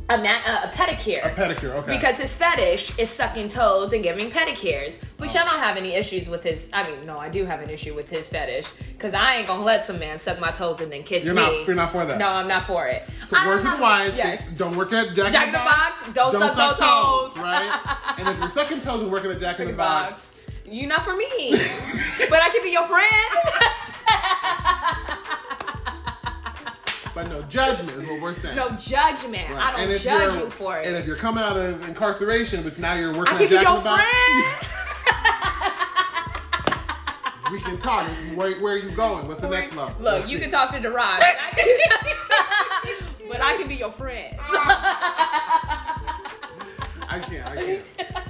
a, 0.09 0.17
ma- 0.17 0.23
a 0.63 0.69
pedicure? 0.71 1.25
A 1.25 1.35
pedicure, 1.35 1.73
okay. 1.75 1.91
Because 1.95 2.17
his 2.19 2.31
fetish 2.33 2.97
is 2.99 3.09
sucking 3.09 3.49
toes 3.49 3.91
and 3.93 4.03
giving 4.03 4.29
pedicures, 4.29 5.01
which 5.17 5.35
oh. 5.35 5.39
I 5.39 5.43
don't 5.45 5.59
have 5.59 5.77
any 5.77 5.93
issues 5.93 6.29
with 6.29 6.43
his. 6.43 6.69
I 6.73 6.89
mean, 6.89 7.05
no, 7.05 7.17
I 7.17 7.29
do 7.29 7.43
have 7.45 7.61
an 7.61 7.69
issue 7.69 7.95
with 7.95 8.09
his 8.09 8.27
fetish 8.27 8.67
because 8.93 9.13
I 9.13 9.37
ain't 9.37 9.47
gonna 9.47 9.63
let 9.63 9.83
some 9.83 9.97
man 9.99 10.19
suck 10.19 10.39
my 10.39 10.51
toes 10.51 10.79
and 10.81 10.91
then 10.91 11.03
kiss 11.03 11.23
You're 11.25 11.33
me. 11.33 11.41
not- 11.41 11.67
you're 11.67 11.75
not 11.75 11.91
for 11.91 12.05
that. 12.05 12.17
No, 12.19 12.27
I'm 12.27 12.47
not 12.47 12.67
for 12.67 12.87
it. 12.87 13.03
So 13.25 13.35
I'm 13.37 13.47
word 13.47 13.61
to 13.61 13.69
the 13.69 13.77
wise, 13.77 14.15
Yes. 14.17 14.47
don't 14.51 14.75
work 14.75 14.93
at 14.93 15.15
Jack, 15.15 15.31
Jack 15.31 15.47
in 15.47 15.53
the 15.53 15.57
Box, 15.59 15.93
don't 16.13 16.31
suck 16.31 16.55
no 16.57 16.73
toes. 16.73 17.37
right? 17.37 18.15
and 18.19 18.27
if 18.29 18.37
you're 18.39 18.49
sucking 18.49 18.79
toes 18.81 19.01
and 19.01 19.11
working 19.11 19.31
at 19.31 19.39
Jack 19.39 19.59
in 19.59 19.67
the 19.67 19.73
Box, 19.73 20.39
you're 20.67 20.87
not 20.87 21.03
for 21.03 21.15
me, 21.15 21.27
but 22.29 22.41
I 22.41 22.49
can 22.51 22.61
be 22.63 22.71
your 22.71 22.85
friend. 22.85 23.11
but 27.15 27.27
no 27.29 27.41
judgment 27.43 27.97
is 27.97 28.05
what 28.05 28.21
we're 28.21 28.33
saying. 28.33 28.55
no 28.57 28.69
judgment. 28.71 29.49
Right. 29.49 29.57
I 29.57 29.71
don't 29.71 29.79
And 29.79 29.91
if 29.91 30.03
judge 30.03 30.35
you're- 30.35 30.49
for 30.51 30.77
it. 30.77 30.85
And 30.85 30.95
if 30.97 31.07
you're 31.07 31.15
coming 31.15 31.43
out 31.43 31.55
of 31.57 31.87
incarceration, 31.87 32.61
but 32.61 32.77
now 32.77 32.93
you're 32.93 33.13
working 33.17 33.33
I 33.33 33.43
at 33.43 33.47
can 33.49 33.49
be 33.49 33.55
your 33.55 33.77
the 33.77 33.83
Box, 33.83 34.03
friend. 34.03 34.55
we 37.53 37.59
can 37.61 37.77
talk. 37.79 38.05
Where, 38.35 38.51
where 38.59 38.73
are 38.73 38.77
you 38.77 38.91
going? 38.91 39.27
What's 39.27 39.39
the 39.39 39.49
next 39.49 39.73
level? 39.75 39.95
Look, 39.99 40.13
Let's 40.13 40.27
you 40.29 40.37
see. 40.37 40.41
can 40.43 40.51
talk 40.51 40.71
to 40.73 40.79
the 40.79 40.89
but 40.91 40.99
I 40.99 41.51
can, 41.55 43.27
but 43.29 43.41
I 43.41 43.55
can 43.57 43.67
be 43.67 43.75
your 43.75 43.91
friend. 43.91 44.35
I 47.07 47.19
can't. 47.19 47.45
I 47.47 47.55
can't. 47.55 47.81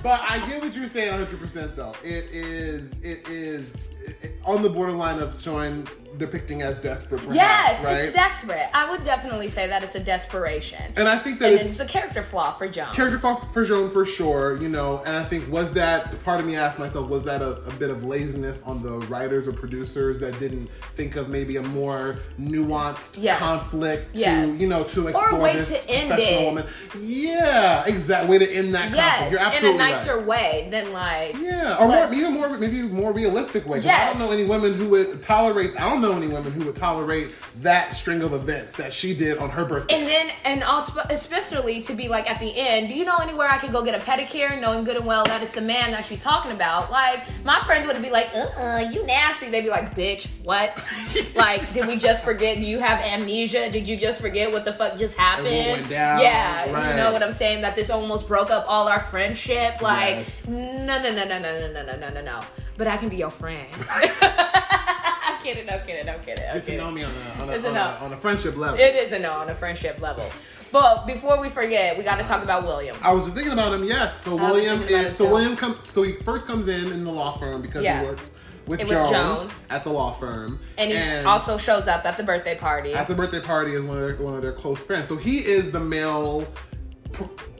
But 0.03 0.21
I 0.29 0.45
get 0.47 0.61
what 0.61 0.75
you're 0.75 0.85
saying 0.87 1.09
100 1.11 1.39
percent 1.39 1.75
though. 1.75 1.93
It 2.03 2.25
is. 2.31 2.91
It 3.01 3.27
is 3.27 3.73
it- 4.05 4.15
it- 4.21 4.31
on 4.43 4.61
the 4.61 4.69
borderline 4.69 5.19
of 5.19 5.33
showing 5.33 5.87
depicting 6.17 6.61
as 6.61 6.79
desperate. 6.79 7.19
Perhaps, 7.19 7.35
Yes, 7.35 7.83
right? 7.83 7.97
it's 7.97 8.13
desperate. 8.13 8.67
I 8.73 8.89
would 8.89 9.03
definitely 9.05 9.47
say 9.49 9.67
that 9.67 9.83
it's 9.83 9.95
a 9.95 9.99
desperation. 9.99 10.81
and 10.95 11.07
I 11.07 11.17
think 11.17 11.39
that 11.39 11.51
And 11.51 11.59
it's 11.61 11.69
it's 11.71 11.77
the 11.77 11.85
character 11.85 12.23
flaw 12.23 12.53
for 12.53 12.67
Joan. 12.67 12.91
character 12.93 13.19
flaw 13.19 13.35
for 13.35 13.63
Joan 13.65 13.89
for 13.89 14.05
sure, 14.05 14.57
you 14.61 14.69
know, 14.69 15.01
and 15.05 15.15
I 15.15 15.23
think 15.23 15.49
was 15.51 15.73
that 15.73 16.23
part 16.23 16.39
of 16.39 16.45
me 16.45 16.55
asked 16.55 16.79
myself, 16.79 17.09
was 17.09 17.23
that 17.25 17.41
a, 17.41 17.57
a 17.63 17.71
bit 17.73 17.89
of 17.89 18.03
laziness 18.03 18.63
on 18.63 18.81
the 18.81 18.99
writers 19.07 19.47
or 19.47 19.53
producers 19.53 20.19
that 20.19 20.37
didn't 20.39 20.69
think 20.93 21.15
of 21.15 21.29
maybe 21.29 21.57
a 21.57 21.61
more 21.61 22.17
nuanced 22.39 23.17
Yes. 23.21 23.39
conflict 23.39 24.15
to, 24.15 24.21
Yes. 24.21 24.59
you 24.59 24.67
know, 24.67 24.83
to 24.85 25.07
explore 25.07 25.39
way 25.39 25.55
this 25.57 25.69
to 25.83 25.89
end 25.89 26.09
professional 26.09 26.41
it. 26.41 26.45
woman? 26.45 26.65
Yeah, 27.01 27.85
exact 27.85 28.27
way 28.29 28.37
to 28.37 28.49
end 28.51 28.73
that 28.75 28.93
conflict. 28.93 28.97
yes, 29.41 29.61
You're 29.61 29.69
in 29.71 29.75
a 29.75 29.77
nicer 29.77 30.17
right. 30.17 30.25
way 30.25 30.67
than 30.71 30.91
like. 30.93 31.35
Yeah, 31.39 31.77
or 31.79 31.87
more, 31.87 32.13
even 32.13 32.33
more, 32.33 32.49
maybe 32.57 32.81
more 32.83 33.11
realistic 33.11 33.65
way. 33.67 33.79
'Cause 33.79 33.87
I 33.87 34.05
don't 34.11 34.19
know 34.19 34.31
any 34.31 34.45
women 34.45 34.73
who 34.73 34.89
would 34.89 35.21
tolerate. 35.21 35.71
I 35.79 35.89
don't 35.89 36.01
know 36.01 36.04
any 36.13 36.27
women 36.27 36.51
who 36.51 36.65
would 36.65 36.75
tolerate 36.75 37.29
that 37.61 37.95
string 37.95 38.21
of 38.21 38.33
events 38.33 38.75
that 38.77 38.91
she 38.93 39.15
did 39.15 39.37
on 39.37 39.49
her 39.49 39.65
birthday. 39.65 39.95
And 39.97 40.07
then, 40.07 40.29
and 40.43 40.63
also, 40.63 40.99
especially 41.09 41.81
to 41.83 41.93
be 41.93 42.07
like 42.07 42.29
at 42.29 42.39
the 42.39 42.55
end, 42.57 42.89
do 42.89 42.95
you 42.95 43.05
know 43.05 43.17
anywhere 43.17 43.49
I 43.49 43.57
could 43.57 43.71
go 43.71 43.83
get 43.83 43.95
a 43.95 43.99
pedicure, 44.03 44.59
knowing 44.59 44.83
good 44.83 44.97
and 44.97 45.05
well 45.05 45.23
that 45.25 45.41
it's 45.41 45.53
the 45.53 45.61
man 45.61 45.91
that 45.91 46.05
she's 46.05 46.21
talking 46.21 46.51
about? 46.51 46.91
Like, 46.91 47.19
my 47.43 47.61
friends 47.65 47.87
would 47.87 48.01
be 48.01 48.09
like, 48.09 48.27
uh 48.33 48.47
uh 48.57 48.89
you 48.91 49.05
nasty. 49.05 49.49
They'd 49.49 49.61
be 49.61 49.69
like, 49.69 49.95
bitch, 49.95 50.27
what? 50.43 50.87
like, 51.35 51.73
did 51.73 51.87
we 51.87 51.97
just 51.97 52.23
forget? 52.23 52.57
Do 52.57 52.65
you 52.65 52.79
have 52.79 52.99
amnesia? 52.99 53.69
Did 53.71 53.87
you 53.87 53.97
just 53.97 54.21
forget 54.21 54.51
what 54.51 54.65
the 54.65 54.73
fuck 54.73 54.97
just 54.97 55.17
happened? 55.17 55.45
went 55.47 55.89
down, 55.89 56.19
Yeah, 56.21 56.71
right. 56.71 56.89
you 56.91 56.95
know 56.97 57.11
what 57.13 57.23
I'm 57.23 57.33
saying? 57.33 57.61
That 57.61 57.75
this 57.75 57.89
almost 57.89 58.27
broke 58.27 58.49
up 58.51 58.65
all 58.67 58.87
our 58.87 58.99
friendship. 59.01 59.81
Like, 59.81 60.15
Yes. 60.17 60.47
no, 60.47 61.01
no, 61.01 61.09
no, 61.11 61.23
no, 61.25 61.39
no, 61.39 61.39
no, 61.39 61.71
no, 61.71 61.83
no, 61.83 61.95
no, 61.97 62.09
no, 62.09 62.21
no. 62.21 62.41
But 62.77 62.87
I 62.87 62.97
can 62.97 63.09
be 63.09 63.15
your 63.17 63.29
friend. 63.29 63.67
I'm 63.89 65.41
kidding, 65.41 65.69
I'm 65.69 65.85
kidding, 65.85 66.09
I'm 66.09 66.19
kidding. 66.21 66.45
I'm 66.47 66.55
Get 66.55 66.65
to 66.65 66.77
know 66.77 66.91
me 66.91 67.03
on 67.03 67.11
a 67.11 67.41
on 67.41 67.49
a, 67.49 67.53
on, 67.69 67.75
a, 67.75 67.97
on 68.05 68.13
a 68.13 68.17
friendship 68.17 68.55
level. 68.57 68.79
It 68.79 68.95
is 68.95 69.11
a 69.11 69.19
no 69.19 69.31
on 69.33 69.49
a 69.49 69.55
friendship 69.55 70.01
level. 70.01 70.25
But 70.71 71.05
before 71.05 71.39
we 71.39 71.49
forget, 71.49 71.97
we 71.97 72.03
got 72.03 72.17
to 72.17 72.23
talk 72.23 72.43
about 72.43 72.63
William. 72.63 72.97
I 73.01 73.11
was 73.13 73.23
just 73.25 73.35
thinking 73.35 73.53
about 73.53 73.71
him. 73.73 73.83
Yes. 73.85 74.21
So 74.23 74.37
I 74.37 74.49
William 74.49 74.81
is 74.83 75.15
so 75.15 75.25
too. 75.25 75.31
William 75.31 75.55
come 75.55 75.77
so 75.85 76.03
he 76.03 76.13
first 76.13 76.47
comes 76.47 76.67
in 76.67 76.91
in 76.91 77.03
the 77.05 77.11
law 77.11 77.37
firm 77.37 77.61
because 77.61 77.83
Yeah. 77.83 78.01
he 78.01 78.05
works 78.07 78.31
with 78.67 78.79
With 78.79 78.89
Joan, 78.89 79.11
Joan. 79.13 79.51
at 79.69 79.83
the 79.83 79.91
law 79.91 80.11
firm, 80.11 80.59
And 80.79 80.91
he 80.91 80.97
also 81.25 81.57
shows 81.59 81.87
up 81.87 82.03
at 82.03 82.17
the 82.17 82.23
birthday 82.23 82.57
party. 82.57 82.93
at 82.95 83.07
the 83.07 83.13
birthday 83.13 83.39
party 83.39 83.73
is 83.73 83.83
one 83.83 83.97
of 83.99 84.03
their, 84.03 84.15
one 84.25 84.33
of 84.33 84.41
their 84.41 84.53
close 84.53 84.83
friends. 84.83 85.07
So 85.07 85.15
he 85.15 85.37
is 85.45 85.71
the 85.71 85.79
male 85.79 86.47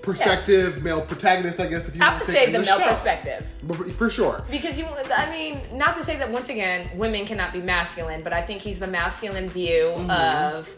perspective, 0.02 0.84
male 0.84 1.02
protagonist, 1.02 1.60
I 1.60 1.68
guess. 1.68 1.88
If 1.88 1.96
you 1.96 2.04
I 2.04 2.18
would 2.18 2.26
to 2.26 2.32
say 2.32 2.46
in 2.48 2.54
the 2.54 2.60
male 2.60 2.78
show. 2.80 2.88
perspective. 2.88 3.46
But 3.64 3.90
for 3.92 4.10
sure. 4.10 4.44
Because 4.52 4.78
you, 4.78 4.86
I 4.86 5.30
mean, 5.32 5.60
not 5.78 5.96
to 5.96 6.04
say 6.04 6.18
that 6.18 6.30
once 6.32 6.50
again, 6.50 6.90
women 6.98 7.26
cannot 7.26 7.54
be 7.54 7.62
masculine, 7.62 8.22
but 8.24 8.34
I 8.34 8.42
think 8.42 8.62
he's 8.62 8.80
the 8.80 8.88
masculine 8.88 9.50
view 9.50 9.94
Mm-hmm. 9.96 10.10
of, 10.58 10.70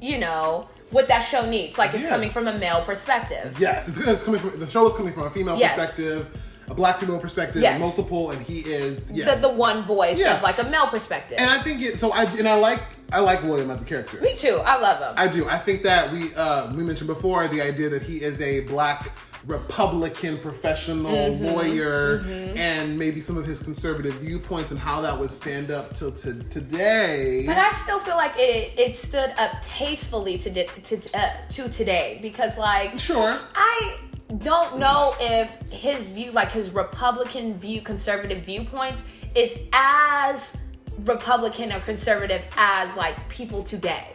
you 0.00 0.18
know, 0.18 0.68
what 0.90 1.08
that 1.08 1.20
show 1.20 1.48
needs. 1.48 1.78
Like 1.78 1.94
it's 1.94 2.04
Yeah. 2.04 2.08
coming 2.10 2.30
from 2.30 2.46
a 2.48 2.56
male 2.58 2.82
perspective. 2.84 3.56
Yes, 3.58 3.88
it's, 3.88 3.98
it's 3.98 4.22
coming 4.22 4.40
from 4.40 4.58
the 4.60 4.66
show 4.68 4.86
is 4.86 4.94
coming 4.94 5.12
from 5.12 5.24
a 5.24 5.30
female 5.30 5.56
Yes. 5.58 5.74
perspective, 5.74 6.28
a 6.68 6.74
black 6.74 6.98
female 6.98 7.18
perspective, 7.18 7.62
Yes. 7.62 7.80
multiple, 7.80 8.30
and 8.30 8.40
he 8.40 8.60
is 8.60 9.10
yeah. 9.10 9.34
The 9.34 9.40
the 9.48 9.54
one 9.54 9.82
voice 9.82 10.18
Yeah. 10.18 10.36
of 10.36 10.42
like 10.42 10.58
a 10.60 10.64
male 10.64 10.86
perspective. 10.86 11.38
and 11.40 11.50
I 11.50 11.60
think 11.62 11.82
it. 11.82 11.98
So 11.98 12.12
I 12.12 12.24
and 12.24 12.46
I 12.46 12.54
like 12.54 12.80
I 13.12 13.20
like 13.20 13.42
William 13.42 13.70
as 13.70 13.82
a 13.82 13.84
character. 13.84 14.20
Me 14.20 14.34
too. 14.36 14.60
I 14.64 14.78
love 14.80 14.98
him. 15.00 15.14
I 15.16 15.28
do. 15.28 15.48
I 15.48 15.58
think 15.58 15.82
that 15.84 16.12
we 16.12 16.34
uh, 16.34 16.72
we 16.74 16.82
mentioned 16.82 17.06
before 17.08 17.46
the 17.48 17.62
idea 17.62 17.88
that 17.88 18.02
he 18.02 18.16
is 18.22 18.40
a 18.40 18.60
black 18.60 19.12
Republican 19.46 20.38
professional 20.38 21.12
Mm-hmm. 21.12 21.44
lawyer, 21.44 22.24
and 22.56 22.98
maybe 22.98 23.20
some 23.20 23.36
of 23.38 23.46
his 23.46 23.62
conservative 23.62 24.14
viewpoints 24.14 24.72
and 24.72 24.80
how 24.80 25.00
that 25.02 25.16
would 25.16 25.30
stand 25.30 25.70
up 25.70 25.94
till 25.94 26.10
to 26.12 26.42
today. 26.44 27.44
But 27.46 27.56
I 27.56 27.70
still 27.70 28.00
feel 28.00 28.16
like 28.16 28.32
it 28.36 28.76
it 28.78 28.96
stood 28.96 29.32
up 29.38 29.52
tastefully 29.62 30.36
to 30.38 30.50
di- 30.50 30.66
to 30.84 30.96
uh, 31.14 31.30
to 31.50 31.68
today 31.68 32.18
because 32.22 32.58
like 32.58 32.98
sure. 32.98 33.38
I 33.54 33.98
don't 34.38 34.78
know 34.80 35.14
if 35.20 35.48
his 35.70 36.08
view 36.10 36.32
like 36.32 36.50
his 36.50 36.70
Republican 36.70 37.56
view 37.60 37.80
conservative 37.80 38.42
viewpoints 38.44 39.04
is 39.36 39.56
as 39.72 40.56
Republican 41.04 41.72
or 41.72 41.80
conservative 41.80 42.42
as 42.56 42.94
like 42.96 43.28
people 43.28 43.62
today. 43.62 44.08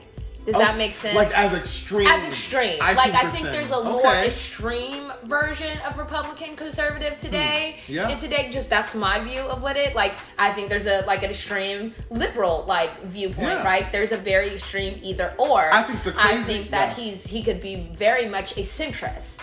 Does 0.45 0.55
that 0.55 0.75
make 0.75 0.93
sense? 0.93 1.15
Like 1.15 1.37
as 1.37 1.53
extreme. 1.53 2.07
as 2.07 2.27
extreme. 2.27 2.79
I 2.81 2.93
like 2.93 3.13
I 3.13 3.29
think 3.29 3.45
there's 3.45 3.69
a 3.69 3.83
more 3.83 4.15
extreme 4.15 5.11
version 5.25 5.77
of 5.81 5.99
Republican 5.99 6.55
conservative 6.55 7.19
today. 7.19 7.77
Hmm. 7.85 7.93
Yeah. 7.93 8.09
And 8.09 8.19
today 8.19 8.49
just 8.49 8.67
that's 8.67 8.95
my 8.95 9.23
view 9.23 9.41
of 9.41 9.61
what 9.61 9.77
it 9.77 9.93
like 9.95 10.13
I 10.39 10.51
think 10.51 10.69
there's 10.69 10.87
a 10.87 11.01
like 11.05 11.21
an 11.21 11.29
extreme 11.29 11.93
liberal 12.09 12.65
like 12.67 12.89
viewpoint, 13.03 13.47
Yeah. 13.49 13.63
right? 13.63 13.91
There's 13.91 14.11
a 14.11 14.17
very 14.17 14.55
extreme 14.55 14.99
either 15.03 15.31
or. 15.37 15.71
I 15.71 15.83
think 15.83 16.03
the 16.03 16.15
I 16.17 16.41
think 16.41 16.71
that 16.71 16.97
yeah. 16.97 17.03
he's 17.03 17.23
he 17.23 17.43
could 17.43 17.61
be 17.61 17.75
very 17.95 18.27
much 18.27 18.53
a 18.57 18.61
centrist. 18.61 19.41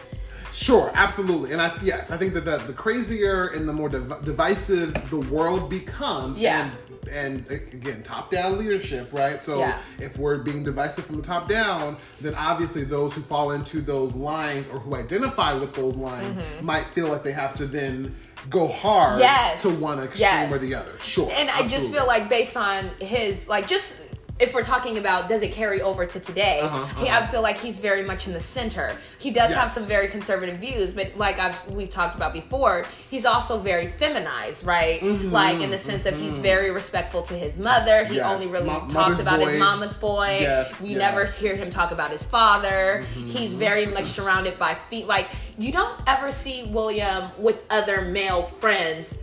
Sure, 0.50 0.90
absolutely, 0.94 1.52
and 1.52 1.60
I 1.60 1.70
yes, 1.82 2.10
I 2.10 2.16
think 2.16 2.32
that 2.32 2.46
the, 2.46 2.56
the 2.56 2.72
crazier 2.72 3.48
and 3.48 3.68
the 3.68 3.72
more 3.72 3.90
div- 3.90 4.24
divisive 4.24 4.94
the 5.10 5.20
world 5.20 5.68
becomes, 5.68 6.40
Yeah. 6.40 6.62
and 6.62 6.72
and 7.12 7.50
again, 7.50 8.02
top 8.02 8.30
down 8.30 8.58
leadership, 8.58 9.12
right? 9.12 9.40
So 9.42 9.58
Yeah. 9.58 9.78
if 9.98 10.16
we're 10.18 10.38
being 10.38 10.64
divisive 10.64 11.04
from 11.06 11.16
the 11.16 11.22
top 11.22 11.48
down, 11.48 11.96
then 12.20 12.34
obviously 12.34 12.84
those 12.84 13.12
who 13.14 13.20
fall 13.22 13.52
into 13.52 13.80
those 13.80 14.14
lines 14.14 14.66
or 14.72 14.78
who 14.78 14.94
identify 14.94 15.52
with 15.54 15.74
those 15.74 15.96
lines 15.96 16.38
might 16.62 16.86
feel 16.94 17.08
like 17.08 17.22
they 17.22 17.32
have 17.32 17.54
to 17.56 17.66
then 17.66 18.14
go 18.50 18.68
hard 18.68 19.14
Mm-hmm. 19.14 19.20
Yes. 19.22 19.62
to 19.62 19.70
one 19.70 19.98
extreme 19.98 20.20
Yes. 20.22 20.52
or 20.52 20.58
the 20.58 20.74
other. 20.74 20.92
Sure, 21.02 21.30
And 21.32 21.50
I 21.50 21.66
just 21.66 21.90
feel 21.92 22.06
like 22.06 22.28
based 22.28 22.56
on 22.56 22.84
his 23.00 23.48
like 23.48 23.66
just 23.66 23.96
if 24.40 24.54
we're 24.54 24.62
talking 24.62 24.98
about 24.98 25.28
does 25.28 25.42
it 25.42 25.52
carry 25.52 25.82
over 25.82 26.06
to 26.06 26.20
today, 26.20 26.60
Uh-huh, 26.60 26.76
uh-huh. 26.78 27.06
I 27.24 27.26
feel 27.26 27.42
like 27.42 27.58
he's 27.58 27.78
very 27.78 28.02
much 28.02 28.26
in 28.28 28.32
the 28.32 28.40
center. 28.40 28.96
He 29.18 29.30
does 29.32 29.52
have 29.52 29.70
some 29.70 29.82
very 29.84 30.08
conservative 30.08 30.58
views, 30.58 30.94
but 30.94 31.16
like 31.16 31.38
I've 31.40 31.66
we've 31.68 31.90
talked 31.90 32.14
about 32.14 32.32
before, 32.32 32.84
he's 33.10 33.24
also 33.26 33.58
very 33.58 33.90
feminized, 33.92 34.64
right? 34.64 35.00
Mm-hmm, 35.00 35.30
like 35.32 35.60
in 35.60 35.70
the 35.70 35.78
sense 35.78 36.06
of 36.06 36.16
he's 36.16 36.38
very 36.38 36.70
respectful 36.70 37.22
to 37.24 37.34
his 37.34 37.58
mother. 37.58 38.04
He 38.04 38.16
Yes. 38.16 38.26
only 38.32 38.46
really 38.46 38.68
Mo- 38.70 38.88
talks 38.90 39.20
about 39.20 39.40
boy. 39.40 39.46
his 39.46 39.58
mama's 39.60 39.94
boy. 39.94 40.38
Yes, 40.40 40.80
we 40.80 40.90
yeah. 40.90 40.98
never 40.98 41.24
hear 41.24 41.56
him 41.56 41.70
talk 41.70 41.90
about 41.90 42.10
his 42.10 42.22
father. 42.22 43.04
Mm-hmm. 43.14 43.26
He's 43.28 43.54
very 43.54 43.86
much 43.86 44.06
surrounded 44.06 44.58
by 44.58 44.76
feet. 44.88 45.06
Like 45.06 45.28
you 45.58 45.72
don't 45.72 45.98
ever 46.06 46.30
see 46.30 46.64
William 46.70 47.30
with 47.38 47.64
other 47.70 48.02
male 48.02 48.44
friends. 48.60 49.16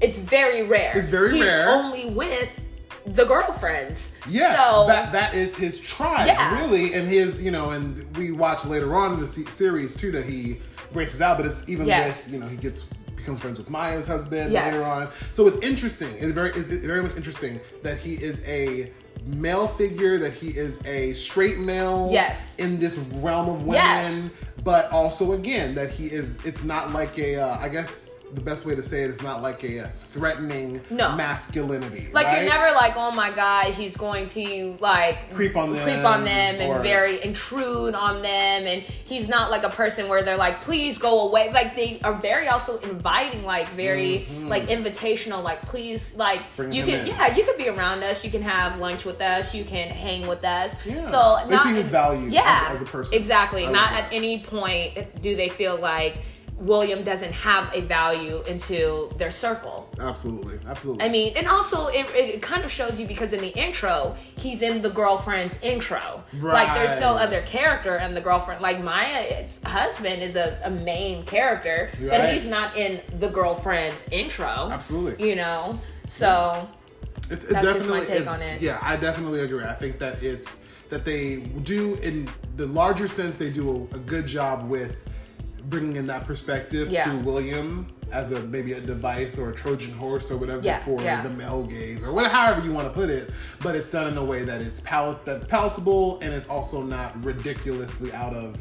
It's 0.00 0.18
very 0.18 0.66
rare. 0.66 0.92
It's 0.96 1.10
very 1.10 1.32
He's 1.32 1.44
rare. 1.44 1.68
Only 1.68 2.06
with 2.06 2.48
the 3.06 3.24
girlfriends. 3.24 4.12
Yeah, 4.28 4.56
So 4.56 4.86
that 4.86 5.12
that 5.12 5.34
is 5.34 5.54
his 5.56 5.80
tribe, 5.80 6.26
Yeah. 6.26 6.60
really, 6.60 6.94
and 6.94 7.08
his 7.08 7.42
you 7.42 7.50
know, 7.50 7.70
and 7.70 8.04
we 8.16 8.30
watch 8.32 8.64
later 8.64 8.94
on 8.94 9.14
in 9.14 9.20
the 9.20 9.26
series 9.26 9.96
too 9.96 10.12
that 10.12 10.24
he 10.26 10.60
branches 10.92 11.20
out, 11.20 11.36
but 11.36 11.46
it's 11.46 11.68
even 11.68 11.86
Yes. 11.86 12.22
with 12.24 12.32
you 12.32 12.38
know 12.40 12.46
he 12.46 12.56
gets 12.56 12.84
becomes 13.16 13.40
friends 13.40 13.56
with 13.58 13.70
Maya's 13.70 14.06
husband 14.06 14.52
Yes. 14.52 14.72
later 14.74 14.84
on. 14.84 15.08
So 15.32 15.46
it's 15.46 15.56
interesting. 15.58 16.08
It's 16.18 16.32
very 16.32 16.50
it's 16.50 16.68
very 16.68 17.02
much 17.02 17.16
interesting 17.16 17.60
that 17.82 17.98
he 17.98 18.14
is 18.14 18.40
a 18.46 18.90
male 19.26 19.68
figure, 19.68 20.18
that 20.18 20.32
he 20.32 20.48
is 20.50 20.84
a 20.84 21.12
straight 21.14 21.58
male, 21.58 22.08
Yes. 22.12 22.56
in 22.58 22.78
this 22.80 22.98
realm 22.98 23.48
of 23.48 23.62
women, 23.62 23.74
Yes. 23.74 24.28
but 24.64 24.90
also 24.90 25.32
again 25.32 25.74
that 25.76 25.90
he 25.90 26.06
is. 26.08 26.36
It's 26.44 26.64
not 26.64 26.92
like 26.92 27.16
a 27.18 27.36
uh, 27.36 27.58
I 27.60 27.68
guess. 27.68 28.11
The 28.34 28.40
best 28.40 28.64
way 28.64 28.74
to 28.74 28.82
say 28.82 29.02
it 29.04 29.10
is 29.10 29.20
not 29.22 29.42
like 29.42 29.62
a, 29.62 29.88
threatening 30.12 30.80
No. 30.90 31.14
masculinity. 31.16 32.08
like 32.12 32.26
right? 32.26 32.42
you're 32.42 32.48
never 32.50 32.72
like, 32.74 32.94
oh 32.96 33.10
my 33.10 33.30
god, 33.30 33.74
he's 33.74 33.96
going 33.96 34.26
to 34.30 34.76
like 34.80 35.32
Creep 35.34 35.56
on 35.56 35.72
them, 35.72 35.82
creep 35.82 36.04
on 36.04 36.24
them, 36.24 36.56
and 36.60 36.70
or- 36.72 36.80
very 36.82 37.22
intrude 37.22 37.94
on 37.94 38.22
them, 38.22 38.66
and 38.66 38.82
he's 38.82 39.28
not 39.28 39.50
like 39.50 39.62
a 39.64 39.68
person 39.70 40.08
where 40.08 40.22
they're 40.22 40.36
like, 40.38 40.60
please 40.62 40.96
go 40.98 41.28
away. 41.28 41.50
Like 41.52 41.76
they 41.76 42.00
are 42.04 42.14
very 42.14 42.48
also 42.48 42.78
inviting, 42.78 43.42
like 43.44 43.68
very 43.68 44.26
like 44.44 44.64
invitational, 44.68 45.42
like 45.42 45.62
please, 45.62 46.14
like 46.16 46.40
Mm-hmm. 46.40 46.56
Bring 46.56 46.72
you 46.72 46.84
can, 46.84 47.00
in. 47.00 47.06
yeah, 47.08 47.34
you 47.36 47.44
could 47.44 47.56
be 47.58 47.68
around 47.68 48.02
us, 48.02 48.24
you 48.24 48.30
can 48.30 48.42
have 48.42 48.78
lunch 48.78 49.04
with 49.04 49.20
us, 49.20 49.54
you 49.54 49.64
can 49.64 49.88
hang 49.88 50.26
with 50.26 50.42
us. 50.44 50.74
Yeah. 50.86 51.04
So 51.04 51.38
They 51.44 51.54
not 51.54 51.64
see 51.66 51.74
his 51.74 51.88
value 51.90 52.28
yeah, 52.30 52.68
as- 52.70 52.76
as 52.76 52.82
a 52.82 52.86
person. 52.90 53.16
Exactly. 53.18 53.66
I 53.66 53.70
Not 53.70 53.92
at 53.92 54.10
any 54.12 54.38
point 54.40 55.20
do 55.22 55.36
they 55.36 55.48
feel 55.50 55.76
like 55.78 56.16
William 56.62 57.02
doesn't 57.02 57.32
have 57.32 57.70
a 57.74 57.80
value 57.80 58.40
into 58.42 59.10
their 59.18 59.32
circle. 59.32 59.88
Absolutely, 59.98 60.60
absolutely. 60.68 61.04
I 61.04 61.08
mean, 61.08 61.32
and 61.36 61.48
also 61.48 61.88
it, 61.88 62.06
it 62.14 62.40
kind 62.40 62.64
of 62.64 62.70
shows 62.70 63.00
you 63.00 63.06
because 63.06 63.32
in 63.32 63.40
the 63.40 63.48
intro, 63.48 64.14
he's 64.38 64.62
in 64.62 64.80
the 64.80 64.88
girlfriend's 64.90 65.58
intro. 65.60 66.22
Right. 66.34 66.66
Like, 66.68 66.74
there's 66.74 67.00
no 67.00 67.14
other 67.14 67.42
character 67.42 67.96
in 67.96 68.14
the 68.14 68.20
girlfriend. 68.20 68.60
Like, 68.60 68.80
Maya's 68.80 69.60
husband 69.64 70.22
is 70.22 70.36
a, 70.36 70.56
a 70.64 70.70
main 70.70 71.24
character, 71.26 71.90
Right. 72.00 72.10
but 72.10 72.32
he's 72.32 72.46
not 72.46 72.76
in 72.76 73.00
the 73.18 73.28
girlfriend's 73.28 74.06
intro. 74.12 74.46
Absolutely. 74.70 75.28
You 75.28 75.34
know? 75.36 75.80
So, 76.06 76.68
it's, 77.28 77.44
it's 77.44 77.46
that's 77.46 77.64
just 77.64 77.74
definitely 77.78 78.00
my 78.00 78.06
take 78.06 78.20
it's- 78.20 78.28
on 78.32 78.40
it. 78.40 78.62
Yeah, 78.62 78.78
I 78.80 78.96
definitely 78.96 79.40
agree. 79.40 79.64
I 79.64 79.74
think 79.74 79.98
that 79.98 80.22
it's 80.22 80.58
that 80.90 81.04
they 81.06 81.36
do 81.64 81.94
in 81.96 82.28
the 82.56 82.66
larger 82.66 83.08
sense 83.08 83.36
they 83.38 83.48
do 83.50 83.88
a, 83.90 83.94
a 83.96 83.98
good 83.98 84.26
job 84.26 84.68
with 84.68 84.96
bringing 85.68 85.96
in 85.96 86.06
that 86.08 86.24
perspective 86.24 86.90
Yeah. 86.90 87.04
through 87.04 87.18
William 87.20 87.86
as 88.10 88.30
a 88.32 88.40
maybe 88.40 88.72
a 88.74 88.80
device 88.80 89.38
or 89.38 89.50
a 89.50 89.54
Trojan 89.54 89.92
horse 89.92 90.30
or 90.30 90.36
whatever 90.36 90.62
Yeah, 90.62 90.78
for 90.80 91.00
yeah. 91.00 91.22
the 91.22 91.30
male 91.30 91.64
gaze 91.64 92.02
or 92.02 92.12
whatever 92.12 92.34
however 92.34 92.60
you 92.66 92.72
want 92.72 92.86
to 92.88 92.92
put 92.92 93.08
it. 93.10 93.30
But 93.62 93.74
it's 93.74 93.88
done 93.90 94.08
in 94.08 94.16
a 94.18 94.24
way 94.24 94.44
that 94.44 94.60
it's 94.60 94.80
pal- 94.80 95.18
that's 95.24 95.46
palatable 95.46 96.18
and 96.20 96.32
it's 96.34 96.48
also 96.48 96.82
not 96.82 97.22
ridiculously 97.24 98.12
out 98.12 98.34
of 98.34 98.56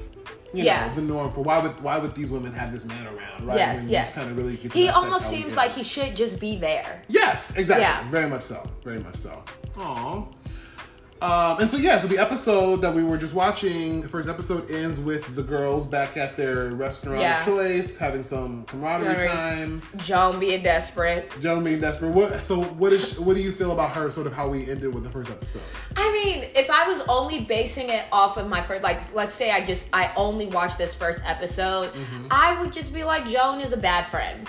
you 0.53 0.63
Yeah. 0.65 0.87
know 0.87 0.95
the 0.95 1.01
norm 1.01 1.31
for 1.33 1.41
why 1.43 1.59
would 1.59 1.79
why 1.81 1.97
would 1.97 2.13
these 2.13 2.29
women 2.29 2.53
have 2.53 2.71
this 2.73 2.85
man 2.85 3.07
around 3.07 3.45
right 3.47 3.57
Yes, 3.57 3.79
When 3.79 3.89
yes. 3.89 4.13
kind 4.13 4.29
of 4.29 4.37
really 4.37 4.55
he 4.57 4.89
almost 4.89 5.25
how 5.25 5.31
he 5.31 5.41
seems 5.43 5.55
like 5.55 5.71
he 5.71 5.83
should 5.83 6.15
just 6.15 6.39
be 6.39 6.57
there. 6.57 7.01
Yes, 7.07 7.53
exactly. 7.55 7.83
Yeah. 7.83 8.09
Very 8.09 8.29
much 8.29 8.43
so. 8.43 8.69
Very 8.83 8.99
much 8.99 9.15
so. 9.15 9.43
Aww. 9.77 10.27
Um, 11.21 11.59
and 11.59 11.69
so 11.69 11.77
yeah, 11.77 11.99
so 11.99 12.07
the 12.07 12.17
episode 12.17 12.77
that 12.81 12.93
we 12.93 13.03
were 13.03 13.17
just 13.17 13.33
watching, 13.35 14.01
the 14.01 14.09
first 14.09 14.27
episode 14.27 14.69
ends 14.71 14.99
with 14.99 15.35
the 15.35 15.43
girls 15.43 15.85
back 15.85 16.17
at 16.17 16.35
their 16.35 16.71
restaurant 16.71 17.19
Yeah. 17.21 17.39
of 17.39 17.45
choice, 17.45 17.95
having 17.97 18.23
some 18.23 18.63
camaraderie 18.65 19.15
Very- 19.15 19.29
time. 19.29 19.81
Joan 19.97 20.39
being 20.39 20.63
desperate. 20.63 21.31
Joan 21.39 21.63
being 21.63 21.79
desperate. 21.79 22.09
What? 22.11 22.43
So 22.43 22.63
what 22.63 22.91
is? 22.91 23.19
What 23.19 23.35
do 23.35 23.41
you 23.43 23.51
feel 23.51 23.71
about 23.71 23.91
her? 23.91 24.09
Sort 24.09 24.25
of 24.25 24.33
how 24.33 24.47
we 24.47 24.69
ended 24.69 24.93
with 24.93 25.03
the 25.03 25.11
first 25.11 25.29
episode. 25.29 25.61
I 25.95 26.11
mean, 26.11 26.49
if 26.55 26.69
I 26.71 26.87
was 26.87 27.01
only 27.07 27.41
basing 27.41 27.89
it 27.89 28.05
off 28.11 28.37
of 28.37 28.47
my 28.49 28.63
first, 28.63 28.81
like, 28.81 29.13
let's 29.13 29.35
say 29.35 29.51
I 29.51 29.63
just, 29.63 29.87
I 29.93 30.11
only 30.15 30.47
watched 30.47 30.77
this 30.79 30.95
first 30.95 31.19
episode, 31.23 31.91
Mm-hmm. 31.93 32.27
I 32.31 32.59
would 32.59 32.73
just 32.73 32.93
be 32.93 33.03
like, 33.03 33.27
Joan 33.27 33.59
is 33.59 33.73
a 33.73 33.77
bad 33.77 34.07
friend. 34.07 34.47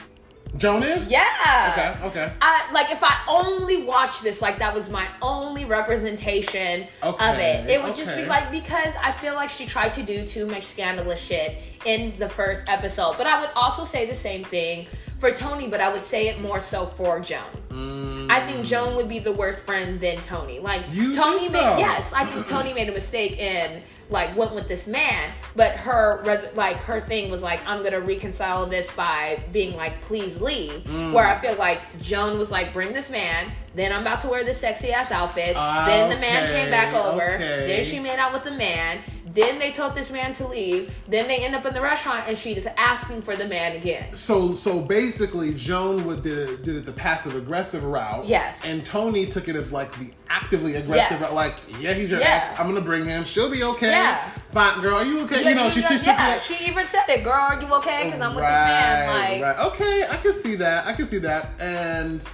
Joan 0.57 0.82
is. 0.82 1.11
Yeah. 1.11 1.96
Okay. 2.03 2.07
Okay. 2.07 2.32
I, 2.40 2.70
like 2.72 2.90
if 2.90 3.03
I 3.03 3.16
only 3.28 3.84
watched 3.84 4.22
this, 4.22 4.42
like 4.42 4.59
that 4.59 4.74
was 4.74 4.90
my 4.90 5.09
only 5.20 5.64
representation 5.64 6.86
of 7.03 7.38
it. 7.38 7.68
It 7.70 7.82
would 7.82 7.94
just 7.96 8.14
be 8.16 8.26
like 8.26 8.50
because 8.50 8.94
I 9.03 9.12
feel 9.12 9.34
like 9.34 9.50
she 9.50 9.66
tried 9.66 9.94
to 9.94 10.03
do 10.03 10.26
too 10.26 10.46
much 10.46 10.64
scandalous 10.64 11.20
shit 11.20 11.59
in 11.84 12.12
the 12.18 12.28
first 12.28 12.68
episode. 12.68 13.16
But 13.16 13.26
I 13.26 13.40
would 13.40 13.50
also 13.57 13.84
say 13.84 14.07
the 14.07 14.14
same 14.14 14.44
thing 14.44 14.86
for 15.18 15.30
Toni, 15.30 15.68
but 15.68 15.80
I 15.80 15.90
would 15.90 16.05
say 16.05 16.28
it 16.28 16.40
more 16.40 16.61
so 16.61 16.86
for 16.86 17.20
Joan. 17.20 18.28
I 18.30 18.40
think 18.40 18.66
Joan 18.66 18.96
would 18.96 19.09
be 19.09 19.18
the 19.18 19.32
worst 19.32 19.61
friend 19.61 20.00
than 20.00 20.18
Toni. 20.18 20.59
Like 20.59 20.82
Mm. 20.86 20.94
You 20.94 21.14
Toni 21.14 21.38
think 21.40 21.53
made 21.53 21.78
yes, 21.78 22.12
I 22.12 22.24
think 22.26 22.46
Toni 22.46 22.72
made 22.74 22.88
a 22.88 22.92
mistake 22.92 23.38
in 23.38 23.82
like 24.12 24.36
went 24.36 24.54
with 24.54 24.68
this 24.68 24.86
man, 24.86 25.30
but 25.56 25.72
her 25.72 26.22
res- 26.24 26.54
like 26.54 26.76
her 26.76 27.00
thing 27.00 27.30
was 27.30 27.42
like 27.42 27.60
I'm 27.66 27.82
gonna 27.82 28.00
reconcile 28.00 28.66
this 28.66 28.90
by 28.92 29.42
being 29.50 29.76
like 29.76 30.00
please 30.02 30.40
leave. 30.40 30.84
Mm. 30.84 31.12
Where 31.12 31.26
I 31.26 31.40
feel 31.40 31.56
like 31.56 31.80
Joan 32.00 32.38
was 32.38 32.50
like 32.50 32.72
bring 32.72 32.92
this 32.92 33.10
man, 33.10 33.50
then 33.74 33.92
I'm 33.92 34.02
about 34.02 34.20
to 34.20 34.28
wear 34.28 34.44
this 34.44 34.58
sexy 34.60 34.92
ass 34.92 35.10
outfit. 35.10 35.54
Then 35.54 36.10
the 36.10 36.16
man 36.16 36.46
came 36.52 36.70
back 36.70 36.94
over. 36.94 37.34
okay. 37.34 37.66
Then 37.66 37.84
she 37.84 37.98
made 37.98 38.18
out 38.18 38.32
with 38.32 38.44
the 38.44 38.52
man. 38.52 39.00
Then 39.35 39.59
they 39.59 39.72
told 39.72 39.95
this 39.95 40.11
man 40.11 40.35
to 40.35 40.47
leave. 40.47 40.93
Then 41.09 41.26
they 41.26 41.39
end 41.39 41.55
up 41.55 41.64
in 41.64 41.72
the 41.72 41.80
restaurant, 41.80 42.28
and 42.28 42.37
she 42.37 42.53
is 42.53 42.66
asking 42.76 43.22
for 43.22 43.35
the 43.35 43.47
man 43.47 43.76
again. 43.76 44.12
So 44.14 44.53
so 44.55 44.80
basically, 44.80 45.55
Joan 45.55 46.05
would 46.07 46.22
did 46.22 46.37
it, 46.39 46.62
did 46.64 46.76
it 46.76 46.87
the 46.87 46.93
passive 46.93 47.35
aggressive 47.35 47.85
route. 47.85 48.26
Yes. 48.26 48.64
And 48.64 48.85
Toni 48.85 49.26
took 49.26 49.49
it 49.49 49.57
as 49.57 49.72
like 49.72 49.97
the 49.99 50.11
actively 50.28 50.74
aggressive 50.76 51.20
Yes. 51.20 51.22
route. 51.22 51.35
Like, 51.35 51.55
yeah, 51.80 51.95
he's 51.95 52.11
your 52.11 52.20
Yeah. 52.20 52.43
ex. 52.43 52.59
I'm 52.59 52.66
gonna 52.68 52.80
bring 52.80 53.07
him. 53.07 53.24
She'll 53.24 53.51
be 53.51 53.62
okay. 53.62 53.91
Yeah. 53.91 54.28
Fine, 54.51 54.80
girl. 54.80 54.97
Are 54.97 55.05
you 55.05 55.20
okay? 55.22 55.43
Yeah, 55.43 55.49
you 55.51 55.55
know, 55.55 55.70
she 55.70 55.80
chit 55.83 56.05
yeah, 56.05 56.39
she 56.39 56.66
even 56.68 56.87
said 56.87 57.05
it, 57.09 57.24
girl. 57.24 57.33
Are 57.33 57.61
you 57.61 57.72
okay? 57.76 58.05
Because 58.05 58.20
I'm 58.20 58.35
with 58.35 58.45
this 58.45 58.51
man. 58.51 59.41
Like, 59.41 59.57
right. 59.57 59.66
Okay, 59.66 60.05
I 60.09 60.16
can 60.18 60.35
see 60.35 60.57
that. 60.57 60.87
I 60.87 60.93
can 60.93 61.07
see 61.07 61.18
that. 61.18 61.49
And 61.59 62.26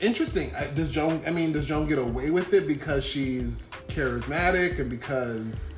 interesting. 0.00 0.52
Does 0.74 0.90
Joan? 0.90 1.22
I 1.26 1.30
mean, 1.30 1.52
does 1.52 1.64
Joan 1.66 1.86
get 1.86 1.98
away 1.98 2.30
with 2.30 2.52
it 2.54 2.66
because 2.66 3.04
she's 3.04 3.70
charismatic 3.88 4.80
and 4.80 4.90
because 4.90 5.72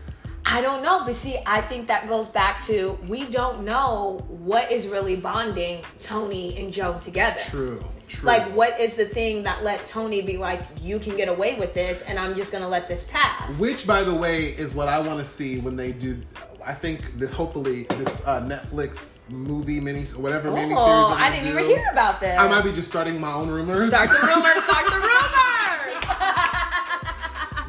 I 0.47 0.61
don't 0.61 0.83
know, 0.83 1.03
but 1.05 1.15
see, 1.15 1.39
I 1.47 1.61
think 1.63 1.89
that 1.89 2.07
goes 2.07 2.29
back 2.29 2.63
to 2.67 2.99
we 3.09 3.25
don't 3.27 3.65
know 3.65 4.23
what 4.29 4.71
is 4.71 4.87
really 4.87 5.17
bonding 5.17 5.83
Toni 6.01 6.57
and 6.59 6.73
Joe 6.73 6.99
together. 7.01 7.41
true, 7.47 7.83
true. 8.09 8.27
Like, 8.27 8.53
what 8.55 8.79
is 8.79 8.95
the 8.97 9.07
thing 9.07 9.43
that 9.45 9.65
let 9.65 9.87
Toni 9.89 10.21
be 10.23 10.37
like, 10.37 10.61
you 10.81 10.99
can 10.99 11.17
get 11.17 11.29
away 11.29 11.59
with 11.59 11.73
this, 11.73 12.03
and 12.03 12.19
I'm 12.19 12.35
just 12.37 12.53
gonna 12.53 12.69
let 12.69 12.89
this 12.89 13.05
pass? 13.05 13.59
Which, 13.59 13.87
by 13.87 14.05
the 14.05 14.15
way, 14.15 14.45
is 14.45 14.75
what 14.75 14.87
I 14.89 15.01
want 15.01 15.19
to 15.21 15.25
see 15.25 15.61
when 15.61 15.77
they 15.77 15.93
do. 15.93 16.21
I 16.67 16.73
think 16.73 17.19
that 17.19 17.31
hopefully 17.31 17.85
this 17.91 18.23
uh, 18.27 18.41
Netflix 18.41 19.21
movie 19.31 19.81
mini, 19.81 20.05
whatever 20.17 20.51
mini 20.51 20.69
series. 20.75 20.79
oh, 20.79 21.15
I 21.17 21.31
didn't 21.31 21.49
even 21.49 21.65
hear 21.65 21.85
about 21.93 22.21
this. 22.21 22.39
I 22.39 22.49
might 22.49 22.65
be 22.65 22.73
just 22.73 22.89
starting 22.89 23.21
my 23.21 23.33
own 23.33 23.51
rumors. 23.51 23.89
Start 23.89 24.09
the 24.09 24.15
rumors. 24.27 24.63
Start 24.65 24.87
the 24.87 24.97
rumors. 24.97 25.11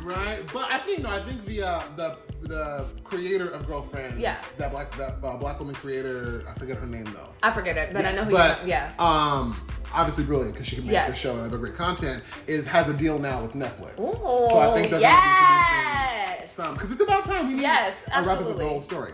right? 0.05 0.39
But 0.53 0.71
I 0.71 0.77
think 0.77 1.03
no, 1.03 1.09
I 1.09 1.19
think 1.23 1.45
the 1.45 1.63
uh, 1.63 1.81
the 1.97 2.17
the 2.47 2.85
creator 3.03 3.49
of 3.49 3.65
Girlfriends, 3.67 4.17
Yeah. 4.17 4.37
that 4.57 4.71
black 4.71 4.95
that 4.97 5.17
uh, 5.23 5.35
black 5.37 5.59
woman 5.59 5.75
creator, 5.75 6.43
I 6.47 6.53
forget 6.57 6.77
her 6.77 6.85
name 6.85 7.05
though. 7.05 7.29
I 7.43 7.51
forget 7.51 7.77
it, 7.77 7.93
but 7.93 8.05
I 8.05 8.13
know 8.13 8.23
who. 8.23 8.31
but, 8.31 8.61
you 8.63 8.69
yeah. 8.69 8.93
Um, 8.99 9.59
obviously 9.93 10.23
brilliant 10.25 10.53
because 10.53 10.67
she 10.67 10.75
can 10.75 10.85
make 10.85 10.93
Yes. 10.93 11.09
the 11.09 11.15
show 11.15 11.35
and 11.37 11.41
other 11.45 11.57
great 11.57 11.75
content. 11.75 12.23
Is 12.47 12.65
has 12.67 12.87
a 12.89 12.93
deal 12.93 13.17
now 13.19 13.41
with 13.41 13.53
Netflix. 13.53 13.99
Ooh, 13.99 14.13
so 14.49 14.59
I 14.59 14.73
think 14.73 14.91
they're 14.91 14.99
gonna 14.99 14.99
be 14.99 15.01
yes. 15.01 16.53
some 16.53 16.73
because 16.73 16.91
it's 16.91 17.01
about 17.01 17.25
time 17.25 17.47
we 17.47 17.53
need 17.55 17.61
Yes, 17.61 17.95
a 18.13 18.23
wrap 18.23 18.39
up 18.39 18.57
the 18.57 18.65
whole 18.67 18.81
story. 18.81 19.11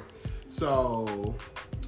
So, 0.49 1.35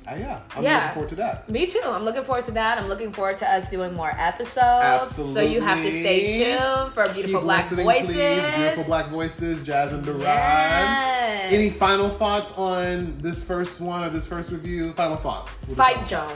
uh, 0.10 0.16
yeah, 0.16 0.40
I'm 0.56 0.64
Yeah. 0.64 0.78
looking 0.80 0.94
forward 0.94 1.10
to 1.10 1.16
that. 1.16 1.50
Me 1.50 1.66
too. 1.66 1.82
I'm 1.86 2.04
looking 2.04 2.24
forward 2.24 2.46
to 2.46 2.52
that. 2.52 2.78
I'm 2.78 2.88
looking 2.88 3.12
forward 3.14 3.38
to 3.40 3.50
us 3.52 3.70
doing 3.70 3.94
more 3.94 4.12
episodes. 4.18 5.16
So 5.16 5.40
you 5.42 5.62
have 5.62 5.78
to 5.80 5.90
stay 5.92 6.44
tuned 6.58 6.94
for 6.94 7.04
beautiful 7.14 7.40
Keep 7.40 7.44
black 7.44 7.66
voices. 7.70 8.16
please. 8.16 8.56
Beautiful 8.56 8.84
black 8.86 9.08
voices, 9.08 9.64
Jazz 9.64 9.94
and 9.94 10.04
Durad. 10.06 10.22
Yes. 10.24 11.54
Any 11.54 11.70
final 11.70 12.10
thoughts 12.10 12.52
on 12.58 13.18
this 13.20 13.44
first 13.44 13.80
one 13.82 14.04
or 14.04 14.10
this 14.10 14.28
first 14.28 14.52
review? 14.52 14.94
Final 14.94 15.18
thoughts. 15.18 15.66
Fight 15.76 16.08
Joan. 16.08 16.32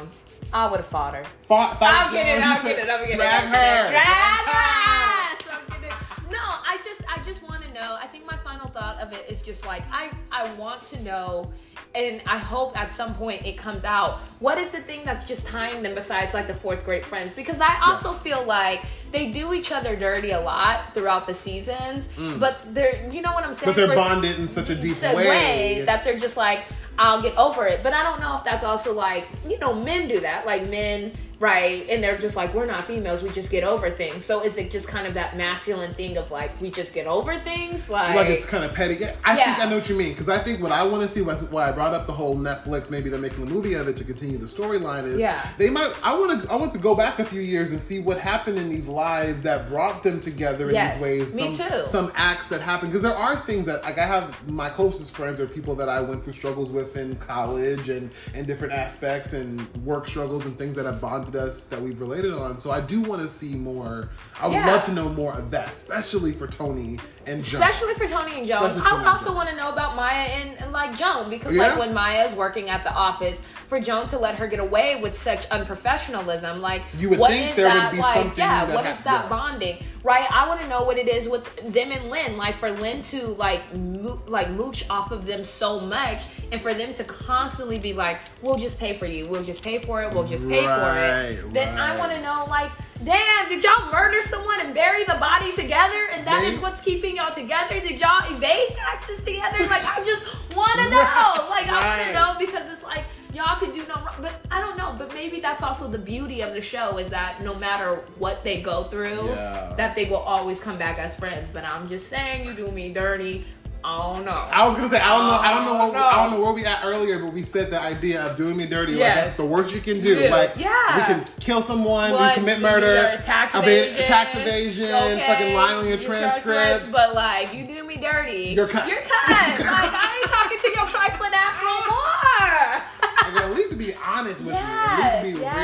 I 0.54 0.70
would 0.70 0.78
have 0.78 0.86
fought 0.88 1.14
her. 1.16 1.24
Fight, 1.44 1.78
fight 1.78 2.06
I'm 2.08 2.12
kidding. 2.14 2.42
Joan. 2.42 2.44
I'm 2.52 2.62
said 2.62 2.76
kidding. 2.78 2.90
I'm 2.92 3.00
kidding. 3.02 3.18
Drag 3.18 3.44
I'm 3.44 3.50
her. 3.50 3.90
Drag 3.92 4.04
her. 4.06 4.52
ass. 4.54 5.48
I'm 5.52 5.82
kidding. 5.82 5.96
No, 6.32 6.38
I 6.40 6.80
just, 6.86 7.02
I 7.14 7.22
just 7.24 7.44
want 7.44 7.64
to 7.64 7.74
know. 7.74 7.98
I 8.02 8.08
think 8.08 8.26
my 8.26 8.38
final 8.38 8.70
thought 8.70 8.98
of 9.02 9.12
it 9.14 9.26
is 9.30 9.42
just 9.42 9.66
like 9.66 9.84
I, 9.92 10.12
I 10.32 10.52
want 10.54 10.88
to 10.90 11.04
know, 11.04 11.52
and 11.98 12.22
I 12.28 12.38
hope 12.38 12.80
at 12.80 12.94
some 12.94 13.16
point 13.16 13.46
it 13.46 13.58
comes 13.58 13.84
out. 13.84 14.20
What 14.40 14.58
is 14.60 14.70
the 14.72 14.82
thing 14.82 15.04
that's 15.04 15.26
just 15.26 15.48
tying 15.48 15.82
them 15.82 15.96
besides 15.96 16.34
like 16.34 16.48
the 16.48 16.54
fourth 16.54 16.86
grade 16.86 17.04
friends? 17.06 17.34
Because 17.36 17.60
I 17.60 17.80
also 17.84 18.14
feel 18.14 18.46
like 18.46 18.86
they 19.12 19.32
do 19.32 19.54
each 19.54 19.72
other 19.72 19.96
dirty 19.96 20.32
a 20.32 20.40
lot 20.40 20.94
throughout 20.94 21.26
the 21.26 21.34
seasons, 21.34 22.10
but 22.40 22.60
they're, 22.74 23.10
you 23.12 23.22
know 23.22 23.34
what 23.34 23.44
I'm 23.44 23.54
saying? 23.56 23.64
Mm. 23.64 23.66
But 23.66 23.76
they're 23.76 23.88
For- 23.88 23.96
bonded 23.96 24.40
in 24.40 24.48
such 24.48 24.70
a 24.70 24.76
deep 24.76 24.96
said 24.96 25.16
way. 25.16 25.84
that 25.86 26.04
they're 26.04 26.18
just 26.18 26.38
like 26.38 26.66
I'll 27.00 27.22
get 27.22 27.38
over 27.38 27.68
it. 27.68 27.82
But 27.84 27.94
I 27.94 28.04
don't 28.04 28.20
know 28.20 28.38
if 28.38 28.44
that's 28.44 28.64
also 28.64 28.94
like 28.94 29.28
you 29.48 29.58
know 29.60 29.74
men 29.74 30.08
do 30.08 30.20
that, 30.22 30.46
like 30.46 30.70
men. 30.70 31.14
Right, 31.40 31.88
and 31.88 32.04
they're 32.04 32.18
just 32.18 32.36
like 32.36 32.54
we're 32.56 32.66
not 32.66 32.86
females. 32.86 33.22
We 33.22 33.30
just 33.30 33.52
get 33.52 33.64
over 33.64 33.92
things. 33.92 34.26
So 34.26 34.42
is 34.44 34.58
it 34.58 34.72
just 34.72 34.88
kind 34.88 35.06
of 35.06 35.14
that 35.14 35.38
masculine 35.38 35.94
thing 35.94 36.18
of 36.18 36.32
like 36.32 36.60
we 36.60 36.72
just 36.72 36.96
get 36.96 37.06
over 37.06 37.40
things? 37.40 37.90
Like, 37.90 38.16
like 38.16 38.30
it's 38.30 38.46
kind 38.46 38.64
of 38.64 38.74
petty. 38.74 38.96
Yeah, 38.96 39.16
I 39.24 39.36
think 39.36 39.60
I 39.60 39.70
know 39.70 39.78
what 39.78 39.88
you 39.88 39.96
mean 39.96 40.10
because 40.14 40.30
I 40.30 40.40
think 40.40 40.64
what 40.64 40.72
I 40.72 40.84
want 40.84 41.04
to 41.04 41.08
see, 41.08 41.22
why 41.22 41.36
why 41.36 41.70
I 41.70 41.72
brought 41.72 41.94
up 41.94 42.08
the 42.08 42.14
whole 42.14 42.36
Netflix, 42.36 42.90
maybe 42.90 43.10
they're 43.10 43.20
making 43.20 43.44
a 43.44 43.50
movie 43.50 43.76
of 43.76 43.88
it 43.88 43.96
to 43.98 44.04
continue 44.04 44.40
the 44.40 44.48
storyline. 44.48 45.04
Is 45.06 45.20
Yeah. 45.20 45.48
they 45.60 45.70
might. 45.70 45.94
I 46.04 46.18
want 46.18 46.42
to. 46.42 46.52
I 46.52 46.56
want 46.56 46.74
to 46.74 46.80
go 46.80 46.96
back 46.96 47.20
a 47.20 47.26
few 47.26 47.42
years 47.42 47.70
and 47.70 47.80
see 47.80 48.00
what 48.00 48.18
happened 48.18 48.58
in 48.58 48.68
these 48.70 48.88
lives 48.88 49.44
that 49.44 49.70
brought 49.70 50.02
them 50.02 50.20
together 50.20 50.70
in 50.70 50.74
Yes, 50.76 50.96
these 50.96 51.04
ways. 51.04 51.36
me 51.36 51.54
some, 51.54 51.70
too. 51.70 51.88
Some 51.88 52.12
acts 52.16 52.48
that 52.48 52.62
happened 52.62 52.92
because 52.92 53.04
there 53.04 53.16
are 53.16 53.36
things 53.36 53.68
that 53.68 53.84
like 53.84 54.00
I 54.00 54.08
have 54.08 54.48
my 54.50 54.70
closest 54.70 55.16
friends 55.16 55.40
are 55.40 55.46
people 55.48 55.76
that 55.76 55.88
I 55.88 56.02
went 56.02 56.24
through 56.24 56.34
struggles 56.34 56.72
with 56.72 56.98
in 56.98 57.16
college 57.18 57.90
and 57.90 58.10
and 58.34 58.48
different 58.48 58.74
aspects 58.74 59.34
and 59.34 59.68
work 59.86 60.08
struggles 60.08 60.46
and 60.46 60.58
things 60.58 60.74
that 60.76 60.88
have 60.88 61.00
bonded 61.00 61.27
us 61.36 61.66
that 61.66 61.82
we've 61.82 62.00
related 62.00 62.34
on. 62.34 62.60
So 62.60 62.72
I 62.72 62.82
do 62.82 63.02
want 63.02 63.22
to 63.22 63.28
see 63.28 63.56
more. 63.56 64.10
I 64.40 64.48
would 64.48 64.54
Yeah. 64.56 64.68
love 64.68 64.86
to 64.86 64.94
know 64.94 65.10
more 65.10 65.34
of 65.34 65.52
that, 65.52 65.70
especially 65.70 66.32
for 66.32 66.48
Toni 66.48 67.00
and 67.28 67.44
Joan. 67.44 67.62
Especially 67.62 67.94
for 67.96 68.08
Toni 68.08 68.38
and 68.38 68.46
Joan. 68.46 68.64
Especially 68.70 68.90
I 68.90 68.98
would 68.98 69.06
also 69.08 69.34
want 69.36 69.50
to 69.50 69.56
know 69.56 69.72
about 69.72 69.96
Maya 69.96 70.26
and, 70.28 70.58
and 70.60 70.72
like 70.72 70.98
Joan 70.98 71.30
because 71.30 71.56
Yeah. 71.56 71.68
like 71.68 71.78
when 71.80 71.94
Maya 71.94 72.26
is 72.26 72.34
working 72.36 72.70
at 72.70 72.84
the 72.84 72.92
office, 72.94 73.42
for 73.68 73.80
Joan 73.80 74.08
to 74.08 74.18
let 74.18 74.36
her 74.36 74.48
get 74.48 74.60
away 74.60 75.00
with 75.02 75.18
such 75.18 75.48
unprofessionalism, 75.50 76.60
like 76.60 76.84
You 76.98 77.10
would 77.10 77.20
what 77.20 77.32
think 77.32 77.50
is 77.52 77.56
there 77.58 77.66
would 77.66 77.74
that 77.76 77.92
be 77.94 78.00
like? 78.00 78.14
something 78.16 78.38
Yeah, 78.38 78.66
that 78.66 78.74
what 78.76 78.86
hap- 78.86 78.96
is 78.96 79.04
that 79.04 79.22
yes. 79.24 79.30
bonding? 79.30 79.78
Right? 80.04 80.26
I 80.32 80.48
want 80.48 80.62
to 80.62 80.68
know 80.70 80.84
what 80.84 80.98
it 80.98 81.10
is 81.10 81.28
with 81.28 81.54
them 81.74 81.92
and 81.92 82.10
Lynn. 82.10 82.38
Like 82.38 82.58
for 82.60 82.72
Lynn 82.72 83.02
to 83.04 83.28
like 83.28 83.74
mo- 83.76 84.22
like 84.28 84.50
mooch 84.52 84.90
off 84.90 85.12
of 85.12 85.26
them 85.26 85.44
so 85.44 85.80
much, 85.82 86.24
and 86.52 86.62
for 86.62 86.74
them 86.74 86.94
to 86.94 87.04
constantly 87.04 87.78
be 87.78 87.92
like, 87.92 88.20
"We'll 88.42 88.56
just 88.58 88.80
pay 88.80 88.94
for 88.94 89.06
you. 89.06 89.28
We'll 89.28 89.44
just 89.44 89.62
pay 89.62 89.80
for 89.80 90.02
it. 90.02 90.14
We'll 90.14 90.24
just 90.28 90.48
pay 90.48 90.64
for 90.64 90.72
it." 90.72 91.44
Right, 91.44 91.54
Then 91.54 91.78
I 91.78 91.98
want 91.98 92.14
to 92.14 92.22
know 92.22 92.46
like. 92.48 92.72
Damn, 93.04 93.48
did 93.50 93.64
y'all 93.64 93.92
murder 93.92 94.22
someone 94.22 94.60
and 94.60 94.74
bury 94.74 95.04
the 95.04 95.16
body 95.16 95.52
together? 95.54 96.08
And 96.14 96.26
that 96.28 96.44
is 96.44 96.56
They- 96.56 96.60
what's 96.60 96.82
keeping 96.82 97.16
y'all 97.18 97.34
together? 97.34 97.80
Did 97.80 98.00
y'all 98.02 98.24
evade 98.34 98.76
taxes 98.76 99.20
together? 99.24 99.60
Like, 99.68 99.86
I 99.86 100.04
just 100.04 100.28
want 100.56 100.74
to 100.80 100.90
know. 100.90 100.98
Right, 100.98 101.48
Like, 101.50 101.68
I 101.70 101.80
right. 101.98 102.08
to 102.08 102.14
know 102.14 102.36
because 102.40 102.72
it's 102.72 102.84
like 102.84 103.06
y'all 103.34 103.58
could 103.60 103.72
do 103.74 103.84
no 103.88 103.96
wrong. 103.96 104.16
But 104.20 104.34
I 104.50 104.60
don't 104.60 104.78
know. 104.78 104.96
But 104.98 105.14
maybe 105.14 105.40
that's 105.40 105.62
also 105.62 105.88
the 105.88 106.00
beauty 106.00 106.42
of 106.42 106.54
the 106.54 106.62
show 106.62 106.98
is 106.98 107.10
that 107.10 107.44
no 107.44 107.54
matter 107.56 108.02
what 108.18 108.44
they 108.44 108.62
go 108.62 108.84
through, 108.84 109.28
Yeah. 109.30 109.74
that 109.78 109.96
they 109.96 110.06
will 110.06 110.18
always 110.18 110.60
come 110.60 110.78
back 110.78 110.98
as 110.98 111.16
friends. 111.16 111.50
But 111.54 111.66
I'm 111.66 111.88
just 111.88 112.08
saying, 112.08 112.46
you 112.46 112.54
do 112.54 112.72
me 112.72 112.90
dirty. 112.90 113.46
I 113.84 114.14
don't 114.14 114.26
know. 114.26 114.32
I 114.32 114.68
was 114.68 114.76
gonna 114.76 114.90
say 114.90 115.00
I 115.00 115.16
don't 115.16 115.28
know 115.28 115.34
I 115.34 115.54
don't 115.54 115.66
know 115.66 115.74
Oh, 115.82 115.86
what, 115.86 115.94
no. 115.94 116.00
I 116.04 116.24
don't 116.24 116.32
know 116.34 116.42
where 116.44 116.52
we 116.54 116.66
at 116.66 116.84
earlier, 116.84 117.20
but 117.20 117.32
we 117.34 117.44
said 117.44 117.70
the 117.70 117.80
idea 117.80 118.22
of 118.26 118.36
doing 118.36 118.58
me 118.58 118.66
dirty. 118.66 118.94
Like 118.94 119.00
Yes. 119.00 119.26
that's 119.28 119.38
the 119.38 119.46
worst 119.46 119.74
you 119.74 119.80
can 119.82 120.02
do. 120.02 120.28
Like 120.30 120.54
Yeah. 120.58 120.96
we 120.98 121.02
can 121.14 121.26
kill 121.40 121.62
someone, 121.62 122.12
What? 122.12 122.30
we 122.36 122.40
commit 122.42 122.60
murder, 122.60 123.20
tax 123.24 123.56
eva- 123.56 123.66
evasion, 123.66 124.06
tax 124.08 124.36
evasion, 124.36 124.86
okay, 124.94 125.26
fucking 125.28 125.54
lying 125.56 125.78
on 125.78 125.88
your 125.88 125.98
you 125.98 126.04
transcripts. 126.06 126.92
But 126.92 127.14
like, 127.16 127.54
you 127.54 127.66
do 127.68 127.86
me 127.86 127.98
dirty. 127.98 128.54
You're 128.56 128.68
cut. 128.68 128.88
You're 128.90 129.02
cut. 129.02 129.30
like 129.30 129.60
I 129.70 130.20
ain't 130.22 130.32
talking 130.32 130.60
to 130.60 130.78
your 130.78 130.88
trifling 130.88 131.32
ass 131.34 131.56
no 131.62 131.70
ah. 131.70 132.84
more. 133.32 133.34
Like, 133.34 133.44
at 133.44 133.56
least 133.56 133.78
be 133.78 133.94
honest 133.96 134.40
with 134.42 134.54
Yes, 134.54 134.58
you. 134.58 135.04
At 135.04 135.24
least 135.24 135.36
be 135.38 135.42
yes. 135.42 135.56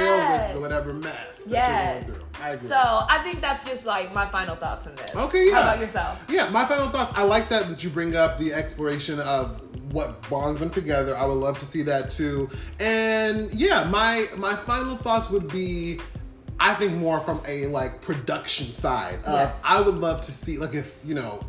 real 0.51 0.53
with 0.53 0.61
whatever 0.61 0.93
mess 0.93 1.43
that 1.45 1.49
you're 1.49 1.93
going 1.93 2.05
through. 2.19 2.22
I 2.43 2.49
agree. 2.49 2.67
So 2.67 2.75
I 2.77 3.19
think 3.23 3.39
that's 3.39 3.63
just 3.63 3.85
like 3.85 4.13
my 4.13 4.27
final 4.27 4.57
thoughts 4.57 4.85
on 4.85 4.95
this. 4.95 5.15
Okay, 5.15 5.47
yeah. 5.47 5.55
How 5.55 5.61
about 5.61 5.79
yourself? 5.79 6.25
Yeah, 6.27 6.49
my 6.49 6.65
final 6.65 6.89
thoughts. 6.89 7.13
I 7.15 7.23
like 7.23 7.47
that 7.49 7.69
that 7.69 7.83
you 7.85 7.89
bring 7.89 8.17
up 8.17 8.37
the 8.37 8.53
exploration 8.53 9.19
of 9.21 9.61
what 9.93 10.27
bonds 10.29 10.59
them 10.59 10.69
together. 10.69 11.15
I 11.15 11.25
would 11.25 11.37
love 11.37 11.57
to 11.59 11.65
see 11.65 11.83
that 11.83 12.09
too. 12.09 12.49
And 12.81 13.49
yeah, 13.53 13.85
my 13.85 14.27
my 14.35 14.55
final 14.55 14.97
thoughts 14.97 15.29
would 15.29 15.47
be 15.47 16.01
I 16.59 16.73
think 16.73 16.93
more 16.93 17.21
from 17.21 17.41
a 17.47 17.67
like 17.67 18.01
production 18.01 18.73
side. 18.73 19.19
Yes. 19.25 19.59
I 19.63 19.79
would 19.79 19.95
love 19.95 20.19
to 20.21 20.31
see 20.33 20.57
like 20.57 20.73
if, 20.73 20.99
you 21.05 21.15
know, 21.15 21.41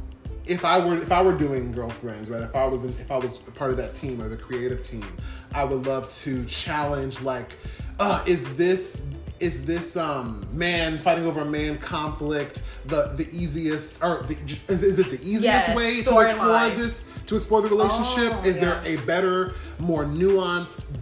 if 0.47 0.65
I 0.65 0.79
were 0.79 0.99
if 0.99 1.11
I 1.11 1.23
were 1.23 1.37
doing 1.37 1.73
girlfriends, 1.73 2.31
right? 2.31 2.43
If 2.43 2.55
I 2.55 2.67
was 2.67 2.85
in, 2.85 2.91
if 2.91 3.11
I 3.11 3.19
was 3.19 3.37
a 3.49 3.51
part 3.51 3.73
of 3.73 3.77
that 3.79 3.97
team 3.97 4.23
or 4.23 4.29
the 4.29 4.37
creative 4.37 4.85
team, 4.85 5.07
I 5.53 5.65
would 5.65 5.87
love 5.87 6.09
to 6.23 6.45
challenge 6.45 7.21
like, 7.21 7.57
uh, 7.99 8.23
is 8.27 8.55
this 8.57 9.03
is 9.41 9.67
this 9.67 9.97
um 9.97 10.47
man 10.53 10.99
fighting 10.99 11.27
over 11.27 11.41
a 11.41 11.45
man 11.45 11.77
conflict 11.79 12.63
the 12.87 13.13
the 13.17 13.29
easiest 13.33 14.03
or 14.03 14.23
the, 14.25 14.37
is, 14.69 14.83
is 14.83 14.99
it 14.99 15.11
the 15.11 15.21
easiest 15.23 15.43
Yes, 15.45 15.77
way 15.77 16.03
to 16.03 16.21
explore 16.21 16.27
storyline. 16.27 16.77
this 16.77 17.05
to 17.27 17.37
explore 17.37 17.63
the 17.63 17.69
relationship? 17.69 18.33
Oh, 18.35 18.45
is 18.45 18.57
yeah. 18.57 18.81
there 18.83 18.83
a 18.85 18.97
better, 19.05 19.55
more 19.79 20.05
nuanced 20.05 20.95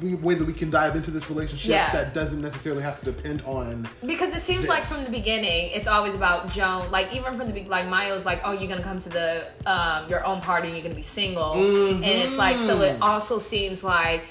way 0.00 0.34
that 0.34 0.44
we 0.46 0.52
can 0.52 0.70
dive 0.70 0.96
into 0.96 1.10
this 1.10 1.28
relationship 1.28 1.70
Yeah. 1.70 1.92
that 1.92 2.14
doesn't 2.14 2.40
necessarily 2.40 2.82
have 2.82 2.98
to 3.00 3.04
depend 3.04 3.42
on 3.44 3.86
Because 4.06 4.34
it 4.34 4.40
seems 4.40 4.66
like 4.66 4.82
from 4.84 5.04
the 5.04 5.10
beginning, 5.10 5.70
it's 5.72 5.86
always 5.86 6.14
about 6.14 6.50
Joan. 6.50 6.90
Like 6.90 7.12
even 7.12 7.36
from 7.36 7.48
the 7.48 7.52
be- 7.52 7.68
like 7.68 7.86
Maya's 7.88 8.24
like, 8.24 8.40
oh, 8.44 8.52
you're 8.52 8.68
gonna 8.68 8.82
come 8.82 8.98
to 9.00 9.08
the 9.08 9.46
um, 9.66 10.08
your 10.08 10.24
own 10.24 10.40
party 10.40 10.68
and 10.68 10.76
you're 10.76 10.82
gonna 10.82 10.94
be 10.94 11.02
single, 11.02 11.52
and 11.54 12.04
it's 12.04 12.36
like 12.36 12.58
so. 12.58 12.76
Mm-hmm. 12.78 12.96
It 12.96 13.02
also 13.02 13.38
seems 13.38 13.84
like 13.84 14.22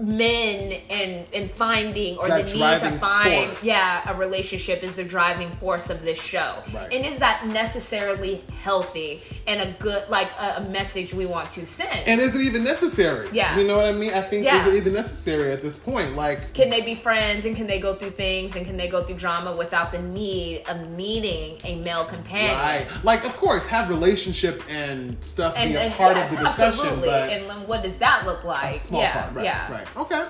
men 0.00 0.80
and 0.90 1.26
and 1.34 1.50
finding 1.52 2.16
or 2.18 2.28
That 2.28 2.46
the 2.46 2.52
need 2.54 2.80
to 2.92 2.98
find 2.98 3.48
force. 3.48 3.64
yeah 3.64 4.10
a 4.10 4.14
relationship 4.16 4.82
is 4.82 4.94
the 4.94 5.04
driving 5.04 5.50
force 5.56 5.90
of 5.90 6.02
this 6.02 6.20
show 6.20 6.62
Right. 6.74 6.92
and 6.92 7.04
is 7.04 7.18
that 7.18 7.46
necessarily 7.46 8.42
healthy 8.62 9.20
and 9.46 9.60
a 9.60 9.72
good 9.78 10.08
like 10.08 10.30
a, 10.38 10.56
a 10.58 10.60
message 10.68 11.14
we 11.14 11.26
want 11.26 11.50
to 11.52 11.66
send 11.66 12.06
And 12.08 12.20
is 12.20 12.34
it 12.34 12.40
even 12.42 12.64
necessary? 12.64 13.28
Yeah. 13.32 13.58
You 13.58 13.66
know 13.66 13.76
what 13.76 13.86
I 13.86 13.92
mean? 13.92 14.12
I 14.14 14.20
think 14.22 14.44
Yeah. 14.44 14.60
is 14.60 14.74
it 14.74 14.76
even 14.76 14.92
necessary 14.92 15.52
at 15.52 15.62
this 15.62 15.76
point? 15.76 16.16
Like 16.16 16.52
can 16.54 16.70
they 16.70 16.82
be 16.82 16.94
friends 16.94 17.44
and 17.46 17.56
can 17.56 17.66
they 17.66 17.78
go 17.80 17.94
through 17.94 18.10
things 18.10 18.56
and 18.56 18.66
can 18.66 18.76
they 18.76 18.88
go 18.88 19.04
through 19.04 19.16
drama 19.16 19.56
without 19.56 19.92
the 19.92 20.00
need 20.02 20.62
of 20.68 20.88
needing 20.90 21.58
a 21.64 21.76
male 21.82 22.04
companion 22.04 22.56
Right. 22.58 22.86
Like, 23.04 23.24
of 23.24 23.36
course, 23.36 23.66
have 23.66 23.88
relationship 23.88 24.62
and 24.68 25.16
stuff 25.24 25.54
and, 25.56 25.70
be 25.70 25.76
a 25.76 25.80
and 25.80 25.94
part 25.94 26.16
yes, 26.16 26.30
of 26.32 26.38
the 26.38 26.44
discussion, 26.44 26.80
absolutely 26.80 27.08
but 27.08 27.30
and 27.30 27.68
what 27.68 27.82
does 27.82 27.96
that 27.98 28.26
look 28.26 28.44
like 28.44 28.80
yeah 28.90 29.22
part. 29.22 29.34
Right. 29.34 29.44
yeah 29.44 29.72
Right. 29.72 29.87
Okay. 29.96 30.26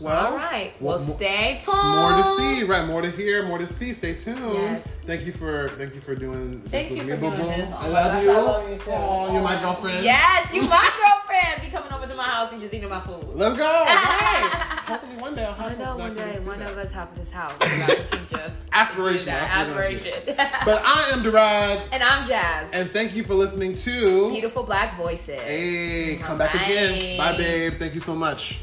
Well. 0.00 0.32
all 0.32 0.36
right 0.38 0.72
well, 0.80 0.98
mo- 0.98 1.04
stay 1.04 1.60
tuned 1.62 1.76
More 1.76 2.16
to 2.16 2.36
see, 2.38 2.64
right? 2.64 2.86
More 2.88 3.02
to 3.02 3.10
hear, 3.10 3.44
more 3.46 3.58
to 3.58 3.66
see. 3.68 3.92
Stay 3.92 4.14
tuned. 4.14 4.38
Yes. 4.40 4.82
Thank 5.04 5.26
you 5.26 5.32
for 5.32 5.68
thank 5.70 5.94
you 5.94 6.00
for 6.00 6.14
doing 6.16 6.60
Thank 6.62 6.88
this 6.88 6.90
you 6.90 6.96
with 7.12 7.20
for 7.20 7.30
me, 7.30 7.36
doing 7.36 7.38
boo 7.38 7.44
boo. 7.66 7.72
I 7.74 7.86
Oh, 7.86 7.90
love 7.90 8.14
I 8.14 8.22
you. 8.22 8.32
love 8.32 8.70
you 8.70 8.78
too. 8.78 8.90
Aw, 8.90 9.32
you're 9.32 9.42
my 9.42 9.60
girlfriend. 9.60 10.02
Yes, 10.02 10.52
you 10.52 10.62
my 10.62 10.90
girlfriend. 10.98 11.62
Be 11.62 11.68
coming 11.70 11.92
over 11.92 12.06
to 12.06 12.14
my 12.16 12.24
house 12.24 12.50
and 12.52 12.60
just 12.60 12.72
eating 12.72 12.88
my 12.88 13.00
food. 13.00 13.22
Let's 13.34 13.56
go. 13.56 13.64
Right. 13.86 14.50
Hopefully 14.86 15.16
one 15.16 15.34
day 15.36 15.44
I'll 15.44 15.52
have 15.54 15.72
I 15.72 15.74
know 15.84 15.96
one 15.96 16.14
day 16.16 16.38
one 16.40 16.58
that. 16.58 16.70
of 16.72 16.78
us 16.78 16.90
have 16.92 17.14
this 17.16 17.30
house. 17.30 17.52
and 17.60 17.82
I 17.84 17.94
can 17.94 18.26
just 18.30 18.64
Aspiration, 18.72 19.18
do 19.20 19.24
that. 19.26 19.66
that's 19.66 19.68
what 19.68 19.76
we're 19.76 19.86
gonna 19.88 19.98
do. 20.24 20.30
Aspiration. 20.32 20.48
But 20.64 20.82
I 20.84 21.10
am 21.12 21.22
Derad, 21.22 21.82
and 21.92 22.02
I'm 22.02 22.26
Jazz. 22.26 22.70
and 22.72 22.90
thank 22.90 23.14
you 23.14 23.22
for 23.24 23.34
listening 23.34 23.74
to. 23.76 24.30
Beautiful 24.32 24.62
black 24.64 24.96
voices. 24.96 25.40
Hey, 25.42 26.16
come 26.20 26.38
back 26.38 26.54
Bye. 26.54 26.62
again. 26.64 27.18
Bye, 27.18 27.36
babe. 27.36 27.74
Thank 27.74 27.94
you 27.94 28.00
so 28.00 28.14
much. 28.16 28.58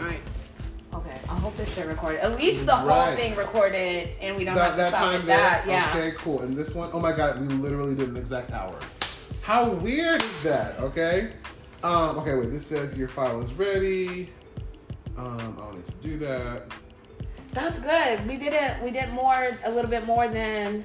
Right. 0.00 0.20
Okay, 0.92 1.18
I 1.28 1.34
hope 1.34 1.56
this 1.56 1.72
shit 1.74 1.86
recorded. 1.86 2.20
At 2.20 2.36
least 2.36 2.66
the 2.66 2.74
whole 2.74 3.14
thing 3.14 3.36
recorded, 3.36 4.10
and 4.20 4.36
we 4.36 4.44
don't 4.44 4.56
That, 4.56 4.64
have 4.64 4.72
to 4.72 4.76
that 4.78 4.88
stop 4.94 5.02
time 5.12 5.20
at 5.20 5.26
there. 5.26 5.36
that. 5.36 5.66
Yeah. 5.66 5.90
Okay, 5.94 6.16
cool. 6.18 6.40
And 6.40 6.56
this 6.56 6.74
one, 6.74 6.90
oh 6.92 6.98
my 6.98 7.12
god, 7.12 7.40
we 7.40 7.46
literally 7.48 7.94
did 7.94 8.08
an 8.08 8.16
exact 8.16 8.50
hour. 8.50 8.76
How 9.42 9.68
weird 9.68 10.22
is 10.22 10.42
that? 10.42 10.78
Okay. 10.80 11.30
Um. 11.84 12.18
Okay. 12.18 12.34
Wait. 12.34 12.50
This 12.50 12.66
says 12.66 12.98
your 12.98 13.08
file 13.08 13.40
is 13.40 13.52
ready. 13.54 14.30
Um. 15.16 15.56
I 15.58 15.64
don't 15.64 15.76
need 15.76 15.84
to 15.86 15.92
do 15.92 16.16
that. 16.18 16.62
That's 17.52 17.78
good. 17.80 18.26
We 18.28 18.36
did 18.36 18.52
it. 18.52 18.82
We 18.82 18.90
did 18.90 19.10
more, 19.12 19.56
a 19.64 19.70
little 19.70 19.90
bit 19.90 20.06
more 20.06 20.28
than 20.28 20.84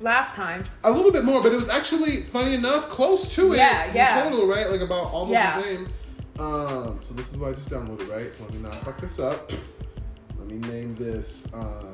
last 0.00 0.34
time. 0.34 0.62
A 0.82 0.90
little 0.90 1.10
bit 1.10 1.24
more, 1.24 1.42
but 1.42 1.52
it 1.52 1.56
was 1.56 1.68
actually 1.70 2.22
funny 2.24 2.54
enough, 2.54 2.88
close 2.88 3.34
to 3.36 3.54
it. 3.54 3.58
Yeah, 3.58 3.86
in 3.86 3.94
yeah. 3.96 4.22
Total, 4.24 4.46
right? 4.46 4.70
Like 4.70 4.82
about 4.82 5.06
almost 5.12 5.32
Yeah. 5.32 5.56
the 5.56 5.62
same. 5.62 5.88
Um. 6.38 6.98
So 7.00 7.14
this 7.14 7.32
is 7.32 7.38
what 7.38 7.50
I 7.50 7.52
just 7.52 7.70
downloaded, 7.70 8.08
right? 8.10 8.32
So 8.32 8.44
let 8.44 8.52
me 8.54 8.60
not 8.60 8.74
fuck 8.74 9.00
this 9.00 9.18
up. 9.18 9.52
Let 10.38 10.48
me 10.48 10.58
name 10.68 10.94
this. 10.96 11.46
Um. 11.54 11.92